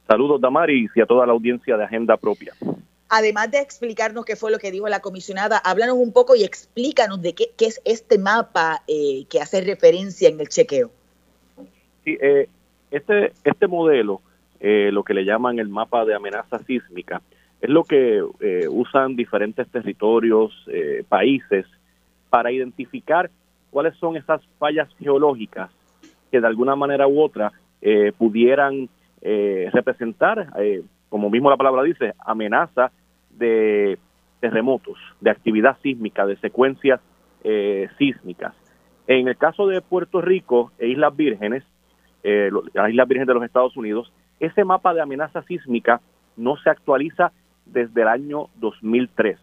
Saludos, 0.07 0.39
Damaris, 0.39 0.91
y 0.95 1.01
a 1.01 1.05
toda 1.05 1.25
la 1.25 1.33
audiencia 1.33 1.77
de 1.77 1.83
Agenda 1.83 2.15
Propia. 2.17 2.53
Además 3.09 3.49
de 3.51 3.59
explicarnos 3.59 4.25
qué 4.25 4.35
fue 4.35 4.51
lo 4.51 4.59
que 4.59 4.71
dijo 4.71 4.87
la 4.87 4.99
comisionada, 4.99 5.57
háblanos 5.57 5.95
un 5.95 6.11
poco 6.11 6.35
y 6.35 6.43
explícanos 6.43 7.21
de 7.21 7.33
qué, 7.33 7.49
es 7.59 7.81
este 7.85 8.19
mapa 8.19 8.83
eh, 8.87 9.25
que 9.29 9.41
hace 9.41 9.61
referencia 9.61 10.29
en 10.29 10.39
el 10.39 10.49
chequeo. 10.49 10.91
Sí, 12.03 12.17
eh, 12.21 12.47
este, 12.91 13.33
este 13.43 13.67
modelo, 13.67 14.21
eh, 14.59 14.89
lo 14.91 15.03
que 15.03 15.13
le 15.13 15.23
llaman 15.23 15.59
el 15.59 15.69
mapa 15.69 16.05
de 16.05 16.15
amenaza 16.15 16.59
sísmica, 16.65 17.21
es 17.61 17.69
lo 17.69 17.83
que 17.83 18.21
usan 18.69 19.15
diferentes 19.15 19.67
territorios, 19.69 20.51
países, 21.09 21.65
para 22.29 22.51
identificar 22.51 23.31
cuáles 23.71 23.95
son 23.97 24.17
esas 24.17 24.41
fallas 24.59 24.87
geológicas 24.99 25.71
que 26.29 26.39
de 26.39 26.45
alguna 26.45 26.75
manera 26.75 27.07
u 27.07 27.21
otra 27.23 27.53
pudieran 28.19 28.87
eh, 29.27 29.71
representar, 29.73 30.49
eh, 30.59 30.83
como 31.09 31.31
mismo 31.31 31.49
la 31.49 31.57
palabra 31.57 31.81
dice, 31.81 32.13
amenaza 32.19 32.91
de 33.31 33.97
terremotos, 34.39 34.99
de 35.19 35.31
actividad 35.31 35.77
sísmica, 35.81 36.27
de 36.27 36.37
secuencias 36.37 37.01
eh, 37.43 37.89
sísmicas. 37.97 38.53
En 39.07 39.27
el 39.27 39.35
caso 39.35 39.65
de 39.65 39.81
Puerto 39.81 40.21
Rico 40.21 40.71
e 40.77 40.89
Islas 40.89 41.15
Vírgenes, 41.15 41.63
las 42.21 42.89
Islas 42.89 43.07
Vírgenes 43.07 43.27
de 43.27 43.33
los 43.33 43.43
Estados 43.43 43.75
Unidos, 43.77 44.11
ese 44.39 44.63
mapa 44.63 44.93
de 44.93 45.01
amenaza 45.01 45.41
sísmica 45.43 46.01
no 46.37 46.57
se 46.57 46.69
actualiza 46.69 47.31
desde 47.65 48.03
el 48.03 48.07
año 48.07 48.49
2003. 48.57 49.39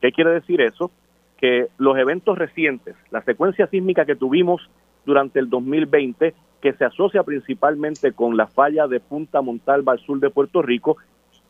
¿Qué 0.00 0.10
quiere 0.10 0.30
decir 0.30 0.60
eso? 0.60 0.90
Que 1.38 1.68
los 1.78 1.96
eventos 1.96 2.36
recientes, 2.38 2.96
la 3.12 3.22
secuencia 3.22 3.68
sísmica 3.68 4.04
que 4.04 4.16
tuvimos 4.16 4.68
durante 5.04 5.38
el 5.38 5.48
2020 5.48 6.34
que 6.62 6.72
se 6.74 6.84
asocia 6.84 7.24
principalmente 7.24 8.12
con 8.12 8.36
la 8.36 8.46
falla 8.46 8.86
de 8.86 9.00
Punta 9.00 9.42
Montalva 9.42 9.92
al 9.92 9.98
sur 9.98 10.20
de 10.20 10.30
Puerto 10.30 10.62
Rico, 10.62 10.96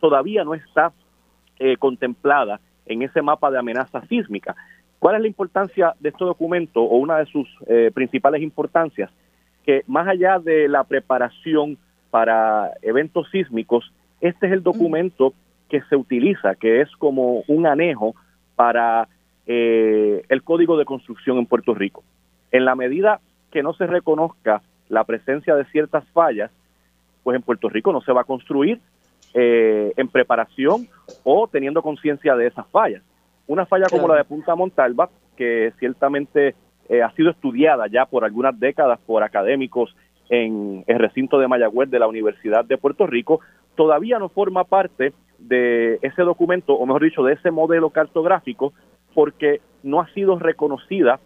todavía 0.01 0.43
no 0.43 0.55
está 0.55 0.93
eh, 1.59 1.77
contemplada 1.77 2.61
en 2.87 3.03
ese 3.03 3.21
mapa 3.21 3.51
de 3.51 3.59
amenaza 3.59 4.05
sísmica. 4.07 4.57
¿Cuál 4.99 5.17
es 5.17 5.21
la 5.21 5.29
importancia 5.29 5.95
de 6.01 6.09
este 6.09 6.25
documento 6.25 6.83
o 6.83 6.97
una 6.97 7.19
de 7.19 7.27
sus 7.27 7.47
eh, 7.67 7.91
principales 7.93 8.43
importancias? 8.43 9.11
Que 9.65 9.83
más 9.87 10.09
allá 10.09 10.39
de 10.39 10.67
la 10.67 10.85
preparación 10.85 11.77
para 12.11 12.73
eventos 12.81 13.29
sísmicos, 13.31 13.93
este 14.21 14.47
es 14.47 14.53
el 14.53 14.63
documento 14.63 15.35
que 15.69 15.83
se 15.83 15.97
utiliza, 15.97 16.55
que 16.55 16.81
es 16.81 16.91
como 16.97 17.45
un 17.49 17.67
anejo 17.67 18.15
para 18.57 19.09
eh, 19.47 20.23
el 20.29 20.43
código 20.43 20.79
de 20.79 20.85
construcción 20.87 21.37
en 21.37 21.47
Puerto 21.47 21.75
Rico. 21.75 22.03
En 22.51 22.65
la 22.65 22.75
medida 22.75 23.21
que 23.51 23.63
no 23.63 23.75
se 23.75 23.87
reconozca 23.87 24.63
la 24.93 25.05
presencia 25.05 25.57
de 25.57 25.65
ciertas 25.65 26.05
fallas, 26.13 26.51
pues 27.23 27.35
en 27.35 27.43
Puerto 27.43 27.71
Rico 27.71 27.95
no 27.95 28.03
se 28.03 28.13
va 28.13 28.21
a 28.21 28.25
construir 28.25 28.79
eh, 29.33 29.91
en 29.97 30.09
preparación 30.09 30.87
o 31.25 31.49
teniendo 31.49 31.81
conciencia 31.81 32.37
de 32.37 32.49
esas 32.49 32.67
fallas. 32.67 33.03
Una 33.47 33.65
falla 33.65 33.87
como 33.91 34.07
la 34.07 34.17
de 34.17 34.25
Punta 34.25 34.55
Montalva, 34.55 35.09
que 35.35 35.73
ciertamente 35.79 36.55
eh, 36.91 37.03
ha 37.03 37.11
sido 37.13 37.31
estudiada 37.31 37.87
ya 37.87 38.05
por 38.05 38.23
algunas 38.23 38.61
décadas 38.61 39.01
por 39.07 39.23
académicos 39.23 39.97
en 40.29 40.85
el 40.87 40.99
recinto 40.99 41.39
de 41.39 41.49
Mayagüez 41.49 41.89
de 41.89 41.99
la 41.99 42.07
Universidad 42.07 42.67
de 42.67 42.77
Puerto 42.77 43.07
Rico, 43.07 43.41
todavía 43.75 44.19
no 44.19 44.29
forma 44.29 44.65
parte 44.65 45.15
de 45.39 46.01
ese 46.03 46.21
documento, 46.21 46.75
o 46.75 46.85
mejor 46.85 47.05
dicho, 47.05 47.23
de 47.23 47.33
ese 47.33 47.51
modelo 47.51 47.89
cartográfico, 47.89 48.75
porque 49.15 49.63
no 49.83 50.03
ha 50.03 50.09
sido 50.09 50.39
reconocida 50.39 51.19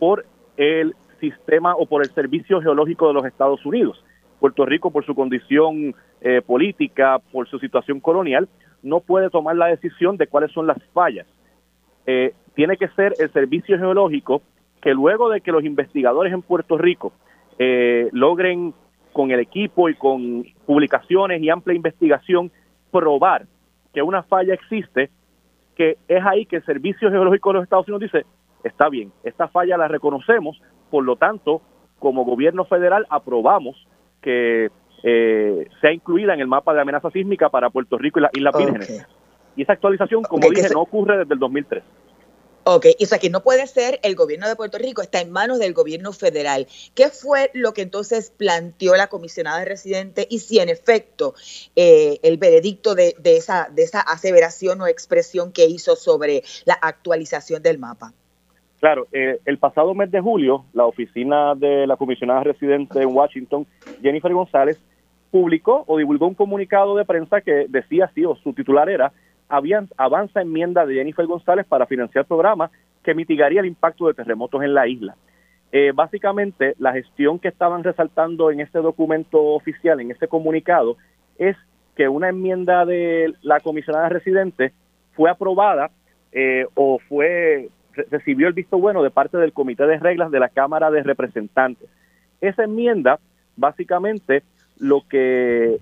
por 0.00 0.26
el 0.56 0.96
sistema 1.22 1.74
o 1.76 1.86
por 1.86 2.02
el 2.02 2.10
Servicio 2.10 2.60
Geológico 2.60 3.06
de 3.06 3.14
los 3.14 3.24
Estados 3.24 3.64
Unidos. 3.64 4.04
Puerto 4.40 4.66
Rico, 4.66 4.90
por 4.90 5.06
su 5.06 5.14
condición 5.14 5.94
eh, 6.20 6.42
política, 6.44 7.20
por 7.30 7.48
su 7.48 7.60
situación 7.60 8.00
colonial, 8.00 8.48
no 8.82 8.98
puede 8.98 9.30
tomar 9.30 9.54
la 9.56 9.66
decisión 9.66 10.16
de 10.16 10.26
cuáles 10.26 10.50
son 10.50 10.66
las 10.66 10.82
fallas. 10.92 11.26
Eh, 12.06 12.34
tiene 12.54 12.76
que 12.76 12.88
ser 12.88 13.14
el 13.20 13.32
Servicio 13.32 13.78
Geológico 13.78 14.42
que 14.80 14.92
luego 14.92 15.30
de 15.30 15.40
que 15.40 15.52
los 15.52 15.64
investigadores 15.64 16.32
en 16.32 16.42
Puerto 16.42 16.76
Rico 16.76 17.12
eh, 17.58 18.08
logren 18.12 18.74
con 19.12 19.30
el 19.30 19.38
equipo 19.38 19.88
y 19.88 19.94
con 19.94 20.44
publicaciones 20.66 21.40
y 21.40 21.48
amplia 21.48 21.76
investigación 21.76 22.50
probar 22.90 23.46
que 23.94 24.02
una 24.02 24.24
falla 24.24 24.54
existe, 24.54 25.10
que 25.76 25.98
es 26.08 26.24
ahí 26.24 26.46
que 26.46 26.56
el 26.56 26.64
Servicio 26.64 27.10
Geológico 27.10 27.50
de 27.50 27.54
los 27.54 27.62
Estados 27.62 27.86
Unidos 27.86 28.12
dice, 28.12 28.26
está 28.64 28.88
bien, 28.88 29.12
esta 29.22 29.48
falla 29.48 29.76
la 29.76 29.88
reconocemos, 29.88 30.60
por 30.92 31.04
lo 31.04 31.16
tanto, 31.16 31.62
como 31.98 32.26
gobierno 32.26 32.66
federal 32.66 33.06
aprobamos 33.08 33.76
que 34.20 34.68
eh, 35.02 35.66
sea 35.80 35.90
incluida 35.90 36.34
en 36.34 36.40
el 36.40 36.46
mapa 36.46 36.74
de 36.74 36.82
amenaza 36.82 37.10
sísmica 37.10 37.48
para 37.48 37.70
Puerto 37.70 37.96
Rico 37.96 38.18
y 38.18 38.22
las 38.22 38.30
Islas 38.34 38.54
Vírgenes. 38.58 39.06
Y 39.56 39.62
esa 39.62 39.72
actualización, 39.72 40.22
como 40.22 40.50
dije, 40.50 40.68
no 40.70 40.82
ocurre 40.82 41.16
desde 41.16 41.32
el 41.32 41.40
2003. 41.40 41.82
Ok, 42.64 42.86
y 42.98 43.04
o 43.04 43.06
sea 43.06 43.18
que 43.18 43.30
no 43.30 43.42
puede 43.42 43.66
ser 43.66 44.00
el 44.02 44.14
gobierno 44.14 44.46
de 44.46 44.54
Puerto 44.54 44.76
Rico, 44.76 45.00
está 45.00 45.22
en 45.22 45.30
manos 45.30 45.58
del 45.58 45.72
gobierno 45.72 46.12
federal. 46.12 46.68
¿Qué 46.94 47.08
fue 47.08 47.50
lo 47.54 47.72
que 47.72 47.80
entonces 47.80 48.30
planteó 48.36 48.94
la 48.94 49.06
comisionada 49.06 49.64
residente 49.64 50.26
y 50.28 50.40
si 50.40 50.58
en 50.58 50.68
efecto 50.68 51.34
eh, 51.74 52.20
el 52.22 52.36
veredicto 52.36 52.94
de, 52.94 53.16
esa, 53.24 53.70
de 53.72 53.82
esa 53.82 54.00
aseveración 54.00 54.82
o 54.82 54.86
expresión 54.86 55.52
que 55.52 55.64
hizo 55.64 55.96
sobre 55.96 56.42
la 56.66 56.74
actualización 56.74 57.62
del 57.62 57.78
mapa? 57.78 58.12
Claro, 58.82 59.06
eh, 59.12 59.38
el 59.44 59.58
pasado 59.58 59.94
mes 59.94 60.10
de 60.10 60.20
julio, 60.20 60.64
la 60.72 60.86
oficina 60.86 61.54
de 61.54 61.86
la 61.86 61.96
comisionada 61.96 62.42
residente 62.42 63.00
en 63.00 63.14
Washington, 63.14 63.64
Jennifer 64.02 64.34
González, 64.34 64.76
publicó 65.30 65.84
o 65.86 65.98
divulgó 65.98 66.26
un 66.26 66.34
comunicado 66.34 66.96
de 66.96 67.04
prensa 67.04 67.42
que 67.42 67.66
decía 67.68 68.06
así, 68.06 68.24
o 68.24 68.34
su 68.34 68.52
titular 68.52 68.90
era, 68.90 69.12
avanza 69.96 70.42
enmienda 70.42 70.84
de 70.84 70.96
Jennifer 70.96 71.24
González 71.26 71.64
para 71.64 71.86
financiar 71.86 72.24
programas 72.24 72.72
que 73.04 73.14
mitigaría 73.14 73.60
el 73.60 73.66
impacto 73.66 74.08
de 74.08 74.14
terremotos 74.14 74.60
en 74.64 74.74
la 74.74 74.88
isla. 74.88 75.14
Eh, 75.70 75.92
básicamente, 75.94 76.74
la 76.80 76.92
gestión 76.92 77.38
que 77.38 77.46
estaban 77.46 77.84
resaltando 77.84 78.50
en 78.50 78.58
este 78.58 78.80
documento 78.80 79.40
oficial, 79.40 80.00
en 80.00 80.10
este 80.10 80.26
comunicado, 80.26 80.96
es 81.38 81.56
que 81.94 82.08
una 82.08 82.30
enmienda 82.30 82.84
de 82.84 83.32
la 83.42 83.60
comisionada 83.60 84.08
residente 84.08 84.72
fue 85.12 85.30
aprobada 85.30 85.92
eh, 86.32 86.66
o 86.74 86.98
fue 87.08 87.68
recibió 88.10 88.48
el 88.48 88.54
visto 88.54 88.78
bueno 88.78 89.02
de 89.02 89.10
parte 89.10 89.38
del 89.38 89.52
Comité 89.52 89.86
de 89.86 89.98
Reglas 89.98 90.30
de 90.30 90.40
la 90.40 90.48
Cámara 90.48 90.90
de 90.90 91.02
Representantes. 91.02 91.88
Esa 92.40 92.64
enmienda, 92.64 93.18
básicamente, 93.56 94.42
lo 94.78 95.02
que 95.08 95.78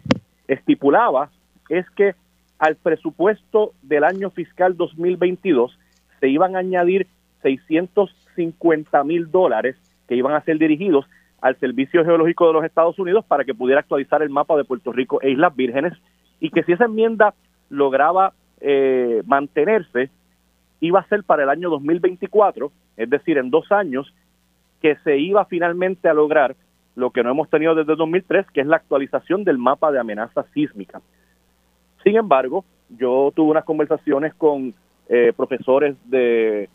estipulaba 0.48 1.30
es 1.68 1.88
que 1.90 2.14
al 2.58 2.76
presupuesto 2.76 3.72
del 3.82 4.04
año 4.04 4.30
fiscal 4.30 4.76
2022 4.76 5.78
se 6.20 6.28
iban 6.28 6.56
a 6.56 6.58
añadir 6.58 7.06
650 7.42 9.04
mil 9.04 9.30
dólares 9.30 9.76
que 10.06 10.16
iban 10.16 10.34
a 10.34 10.42
ser 10.42 10.58
dirigidos 10.58 11.06
al 11.40 11.56
Servicio 11.56 12.04
Geológico 12.04 12.46
de 12.46 12.52
los 12.52 12.64
Estados 12.64 12.98
Unidos 12.98 13.24
para 13.24 13.44
que 13.44 13.54
pudiera 13.54 13.80
actualizar 13.80 14.22
el 14.22 14.28
mapa 14.28 14.56
de 14.56 14.64
Puerto 14.64 14.92
Rico 14.92 15.20
e 15.22 15.30
Islas 15.30 15.56
Vírgenes 15.56 15.94
y 16.38 16.50
que 16.50 16.62
si 16.64 16.72
esa 16.72 16.84
enmienda 16.84 17.34
lograba 17.70 18.34
eh, 18.60 19.22
mantenerse, 19.24 20.10
iba 20.80 21.00
a 21.00 21.08
ser 21.08 21.24
para 21.24 21.42
el 21.44 21.50
año 21.50 21.70
2024, 21.70 22.72
es 22.96 23.10
decir, 23.10 23.38
en 23.38 23.50
dos 23.50 23.70
años, 23.70 24.12
que 24.80 24.96
se 25.04 25.18
iba 25.18 25.44
finalmente 25.44 26.08
a 26.08 26.14
lograr 26.14 26.56
lo 26.96 27.10
que 27.10 27.22
no 27.22 27.30
hemos 27.30 27.48
tenido 27.48 27.74
desde 27.74 27.94
2003, 27.94 28.46
que 28.52 28.62
es 28.62 28.66
la 28.66 28.76
actualización 28.76 29.44
del 29.44 29.58
mapa 29.58 29.92
de 29.92 30.00
amenaza 30.00 30.44
sísmica. 30.54 31.00
Sin 32.02 32.16
embargo, 32.16 32.64
yo 32.88 33.30
tuve 33.34 33.50
unas 33.50 33.64
conversaciones 33.64 34.34
con 34.34 34.74
eh, 35.08 35.32
profesores 35.36 35.96
de, 36.06 36.68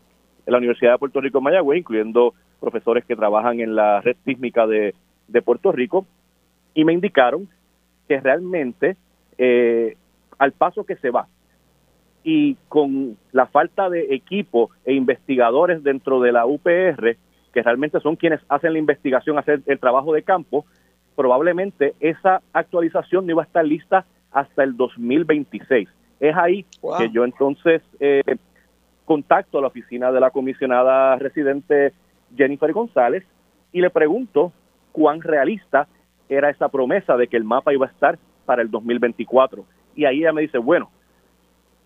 la 0.46 0.58
Universidad 0.58 0.92
de 0.92 0.98
Puerto 0.98 1.20
Rico 1.20 1.38
en 1.38 1.44
Mayagüez, 1.44 1.80
incluyendo 1.80 2.34
profesores 2.60 3.04
que 3.04 3.16
trabajan 3.16 3.60
en 3.60 3.74
la 3.74 4.00
red 4.00 4.16
sísmica 4.24 4.66
de, 4.66 4.94
Puerto 5.44 5.72
Rico, 5.72 6.06
y 6.72 6.84
me 6.84 6.92
indicaron 6.92 7.48
que 8.08 8.20
realmente 8.20 8.96
eh, 9.38 9.96
al 10.38 10.52
paso 10.52 10.84
que 10.84 10.96
se 10.96 11.10
va 11.10 11.26
y 12.28 12.56
con 12.66 13.16
la 13.30 13.46
falta 13.46 13.88
de 13.88 14.12
equipo 14.12 14.70
e 14.84 14.92
investigadores 14.94 15.84
dentro 15.84 16.20
de 16.20 16.32
la 16.32 16.44
UPR, 16.44 17.16
que 17.52 17.62
realmente 17.62 18.00
son 18.00 18.16
quienes 18.16 18.40
hacen 18.48 18.72
la 18.72 18.80
investigación, 18.80 19.38
hacen 19.38 19.62
el 19.66 19.78
trabajo 19.78 20.12
de 20.12 20.24
campo, 20.24 20.66
probablemente 21.14 21.94
esa 22.00 22.42
actualización 22.52 23.26
no 23.26 23.30
iba 23.30 23.42
a 23.42 23.46
estar 23.46 23.64
lista 23.64 24.06
hasta 24.32 24.64
el 24.64 24.76
2026. 24.76 25.88
Es 26.18 26.36
ahí 26.36 26.66
que 26.98 27.10
yo 27.10 27.24
entonces 27.24 27.80
eh, 28.00 28.22
contacto 29.04 29.58
a 29.58 29.60
la 29.60 29.68
oficina 29.68 30.10
de 30.10 30.18
la 30.18 30.32
comisionada 30.32 31.14
residente 31.18 31.92
Jennifer 32.36 32.72
González 32.72 33.22
y 33.70 33.82
le 33.82 33.90
pregunto 33.90 34.52
cuán 34.90 35.20
realista 35.20 35.86
era 36.28 36.50
esa 36.50 36.68
promesa 36.70 37.16
de 37.16 37.28
que 37.28 37.36
el 37.36 37.44
mapa 37.44 37.72
iba 37.72 37.86
a 37.86 37.90
estar 37.90 38.18
para 38.46 38.62
el 38.62 38.70
2024. 38.72 39.64
Y 39.94 40.06
ahí 40.06 40.22
ella 40.22 40.32
me 40.32 40.42
dice, 40.42 40.58
bueno, 40.58 40.90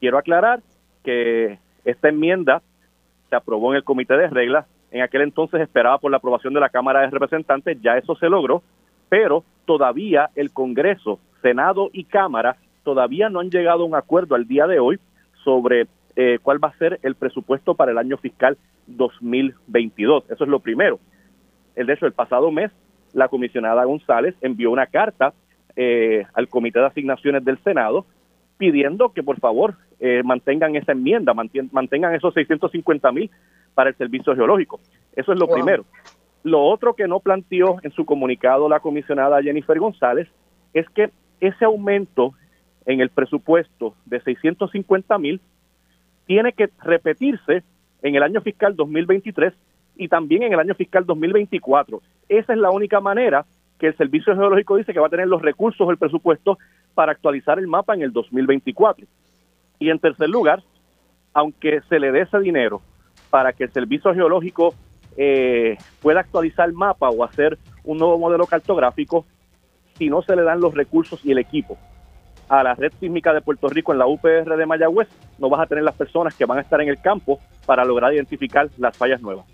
quiero 0.01 0.19
aclarar 0.19 0.61
que 1.05 1.59
esta 1.85 2.09
enmienda 2.09 2.63
se 3.29 3.37
aprobó 3.37 3.73
en 3.73 3.77
el 3.77 3.85
comité 3.85 4.17
de 4.17 4.29
reglas, 4.29 4.67
en 4.91 5.03
aquel 5.03 5.23
entonces 5.23 5.61
esperaba 5.61 5.99
por 5.99 6.11
la 6.11 6.17
aprobación 6.17 6.53
de 6.53 6.61
la 6.61 6.69
Cámara 6.69 7.01
de 7.01 7.11
Representantes, 7.11 7.81
ya 7.81 7.97
eso 7.97 8.17
se 8.17 8.29
logró, 8.29 8.63
pero 9.09 9.45
todavía 9.67 10.31
el 10.35 10.53
Congreso 10.53 11.21
Senado 11.43 11.91
y 11.93 12.05
Cámara 12.05 12.57
todavía 12.83 13.29
no 13.29 13.41
han 13.41 13.51
llegado 13.51 13.83
a 13.83 13.87
un 13.87 13.95
acuerdo 13.95 14.35
al 14.35 14.49
día 14.49 14.67
de 14.67 14.81
hoy 14.81 14.99
sobre 15.45 15.87
eh, 16.17 16.39
cuál 16.43 16.63
va 16.63 16.69
a 16.69 16.79
ser 16.79 16.99
el 17.03 17.15
presupuesto 17.15 17.75
para 17.75 17.93
el 17.93 17.99
año 17.99 18.17
fiscal 18.17 18.59
2022. 18.87 20.25
Eso 20.29 20.45
es 20.45 20.51
lo 20.51 20.61
primero. 20.61 20.99
El 21.77 21.87
de 21.87 21.95
hecho, 21.95 22.07
el 22.07 22.13
pasado 22.13 22.51
mes, 22.51 22.71
la 23.13 23.29
comisionada 23.29 23.85
González 23.85 24.35
envió 24.41 24.71
una 24.71 24.87
carta 24.87 25.33
eh, 25.77 26.27
al 26.35 26.49
Comité 26.49 26.81
de 26.81 26.87
Asignaciones 26.87 27.45
del 27.45 27.59
Senado 27.59 28.07
pidiendo 28.61 29.09
que 29.15 29.23
por 29.23 29.41
favor 29.41 29.77
eh, 30.01 30.21
mantengan 30.23 30.77
esa 30.77 30.93
enmienda, 30.93 31.33
mantengan 31.33 32.15
esos 32.15 32.35
650 32.35 33.11
mil 33.11 33.31
para 33.73 33.89
el 33.89 33.97
servicio 33.97 34.35
geológico. 34.37 34.79
Eso 35.17 35.33
es 35.33 35.39
lo 35.39 35.49
primero. 35.49 35.87
Lo 36.43 36.63
otro 36.63 36.93
que 36.93 37.09
no 37.09 37.21
planteó 37.21 37.79
en 37.83 37.91
su 37.93 38.05
comunicado 38.05 38.69
la 38.69 38.81
comisionada 38.81 39.43
Jennifer 39.43 39.79
González 39.79 40.29
es 40.75 40.87
que 40.91 41.09
ese 41.41 41.65
aumento 41.65 42.35
en 42.85 43.01
el 43.01 43.09
presupuesto 43.09 43.95
de 44.05 44.21
650 44.21 45.17
mil 45.17 45.41
tiene 46.27 46.53
que 46.53 46.69
repetirse 46.83 47.63
en 48.03 48.15
el 48.15 48.23
año 48.23 48.43
fiscal 48.43 48.77
2023 48.77 49.55
y 49.97 50.09
también 50.09 50.43
en 50.43 50.53
el 50.53 50.61
año 50.61 50.75
fiscal 50.75 51.07
2024. 51.07 52.03
Esa 52.29 52.53
es 52.53 52.59
la 52.59 52.71
única 52.71 53.01
manera 53.01 53.47
que 53.79 53.87
el 53.87 53.97
Servicio 53.97 54.35
Geológico 54.35 54.77
dice 54.77 54.93
que 54.93 55.01
va 55.01 55.07
a 55.07 55.11
tener 55.11 55.29
los 55.29 55.41
recursos 55.41 55.89
del 55.89 55.97
presupuesto 55.97 56.59
para 57.01 57.13
actualizar 57.13 57.59
el 57.59 57.67
mapa 57.67 57.95
en 57.95 58.03
el 58.03 58.13
2024. 58.13 59.07
Y 59.79 59.89
en 59.89 59.99
tercer 59.99 60.29
lugar, 60.29 60.63
aunque 61.33 61.81
se 61.89 61.99
le 61.99 62.13
dé 62.13 62.21
ese 62.21 62.39
dinero 62.41 62.83
para 63.31 63.55
que 63.55 63.65
el 63.65 63.73
Servicio 63.73 64.13
Geológico 64.13 64.75
eh, 65.17 65.79
pueda 66.03 66.21
actualizar 66.21 66.69
el 66.69 66.75
mapa 66.75 67.09
o 67.09 67.25
hacer 67.25 67.57
un 67.85 67.97
nuevo 67.97 68.19
modelo 68.19 68.45
cartográfico, 68.47 69.25
si 69.97 70.11
no 70.11 70.21
se 70.21 70.37
le 70.37 70.43
dan 70.43 70.61
los 70.61 70.75
recursos 70.75 71.25
y 71.25 71.33
el 71.33 71.39
equipo 71.39 71.79
a 72.51 72.63
la 72.63 72.75
red 72.75 72.93
sísmica 73.01 73.33
de 73.33 73.41
Puerto 73.41 73.71
Rico 73.71 73.93
en 73.93 73.99
la 73.99 74.07
UPR 74.07 74.55
de 74.59 74.67
Mayagüez, 74.67 75.09
no 75.39 75.49
vas 75.49 75.63
a 75.63 75.67
tener 75.67 75.85
las 75.85 75.95
personas 75.95 76.35
que 76.35 76.45
van 76.45 76.59
a 76.59 76.61
estar 76.61 76.83
en 76.83 76.91
el 76.91 77.01
campo 77.01 77.41
para 77.65 77.83
lograr 77.83 78.13
identificar 78.13 78.69
las 78.77 78.95
fallas 78.95 79.23
nuevas. 79.23 79.47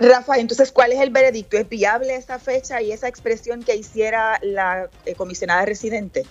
Rafa, 0.00 0.38
entonces, 0.38 0.72
¿cuál 0.72 0.92
es 0.92 1.00
el 1.00 1.10
veredicto? 1.10 1.56
¿Es 1.56 1.68
viable 1.68 2.14
esa 2.14 2.38
fecha 2.38 2.80
y 2.82 2.92
esa 2.92 3.08
expresión 3.08 3.62
que 3.62 3.76
hiciera 3.76 4.38
la 4.42 4.88
eh, 5.06 5.14
comisionada 5.14 5.64
residente? 5.64 6.22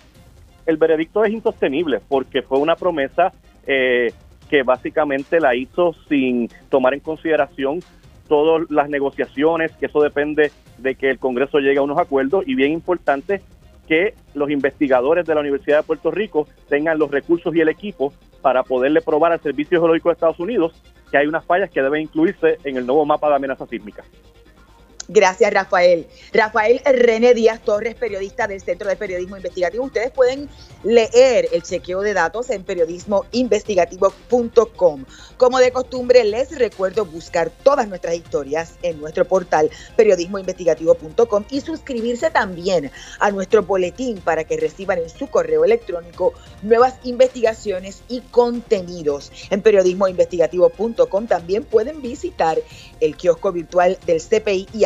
El 0.66 0.78
veredicto 0.78 1.24
es 1.26 1.32
insostenible 1.32 2.02
porque 2.08 2.42
fue 2.42 2.60
una 2.60 2.76
promesa 2.76 3.34
eh, 3.68 4.14
que 4.50 4.64
básicamente 4.64 5.40
la 5.40 5.56
hizo 5.56 5.94
sin 6.08 6.50
tomar 6.70 6.94
en 6.94 7.00
consideración 7.00 7.80
todas 8.28 8.70
las 8.70 8.90
negociaciones, 8.90 9.72
que 9.74 9.88
eso 9.88 10.02
depende 10.02 10.52
de 10.78 10.96
que 10.96 11.10
el 11.10 11.20
Congreso 11.20 11.60
llegue 11.60 11.80
a 11.80 11.82
unos 11.82 12.00
acuerdos 12.00 12.44
y 12.48 12.56
bien 12.56 12.72
importante 12.72 13.42
que 13.88 14.14
los 14.34 14.50
investigadores 14.50 15.26
de 15.26 15.36
la 15.36 15.42
Universidad 15.42 15.80
de 15.80 15.84
Puerto 15.84 16.12
Rico 16.12 16.48
tengan 16.70 16.98
los 16.98 17.12
recursos 17.12 17.54
y 17.54 17.60
el 17.60 17.68
equipo 17.68 18.14
para 18.42 18.64
poderle 18.64 19.02
probar 19.02 19.34
al 19.34 19.42
Servicio 19.42 19.80
Geológico 19.80 20.10
de 20.10 20.14
Estados 20.14 20.40
Unidos 20.40 20.74
que 21.12 21.18
hay 21.18 21.28
unas 21.28 21.46
fallas 21.46 21.70
que 21.70 21.82
deben 21.82 22.02
incluirse 22.02 22.58
en 22.64 22.78
el 22.78 22.86
nuevo 22.86 23.06
mapa 23.06 23.30
de 23.30 23.36
amenaza 23.36 23.68
sísmica. 23.68 24.04
Gracias, 25.14 25.54
Rafael. 25.54 26.08
Rafael 26.32 26.80
René 26.86 27.34
Díaz 27.34 27.60
Torres, 27.60 27.96
periodista 27.96 28.48
del 28.48 28.62
Centro 28.62 28.88
de 28.88 28.96
Periodismo 28.96 29.36
Investigativo. 29.36 29.84
Ustedes 29.84 30.10
pueden 30.10 30.48
leer 30.84 31.50
el 31.52 31.64
chequeo 31.64 32.00
de 32.00 32.14
datos 32.14 32.50
en 32.50 32.64
periodismoinvestigativo.com. 32.64 35.04
Como 35.36 35.60
de 35.60 35.74
costumbre, 35.74 36.24
les 36.24 36.58
recuerdo 36.58 37.04
buscar 37.04 37.50
todas 37.50 37.90
nuestras 37.90 38.16
historias 38.16 38.76
en 38.84 39.02
nuestro 39.02 39.26
portal 39.26 39.70
periodismoinvestigativo.com 39.98 41.44
y 41.50 41.60
suscribirse 41.60 42.32
también 42.32 42.90
a 43.20 43.32
nuestro 43.32 43.64
boletín 43.64 44.22
para 44.22 44.46
que 44.46 44.56
reciban 44.56 45.00
en 45.00 45.10
su 45.10 45.28
correo 45.28 45.66
electrónico 45.66 46.32
nuevas 46.62 46.94
investigaciones 47.04 48.02
y 48.08 48.22
contenidos. 48.22 49.30
En 49.50 49.62
periodismoinvestigativo.com 49.62 51.28
también 51.28 51.66
pueden 51.66 52.02
visitar 52.02 52.58
el 53.02 53.18
kiosco 53.18 53.52
virtual 53.52 53.98
del 54.06 54.22
CPI 54.22 54.70
y 54.74 54.86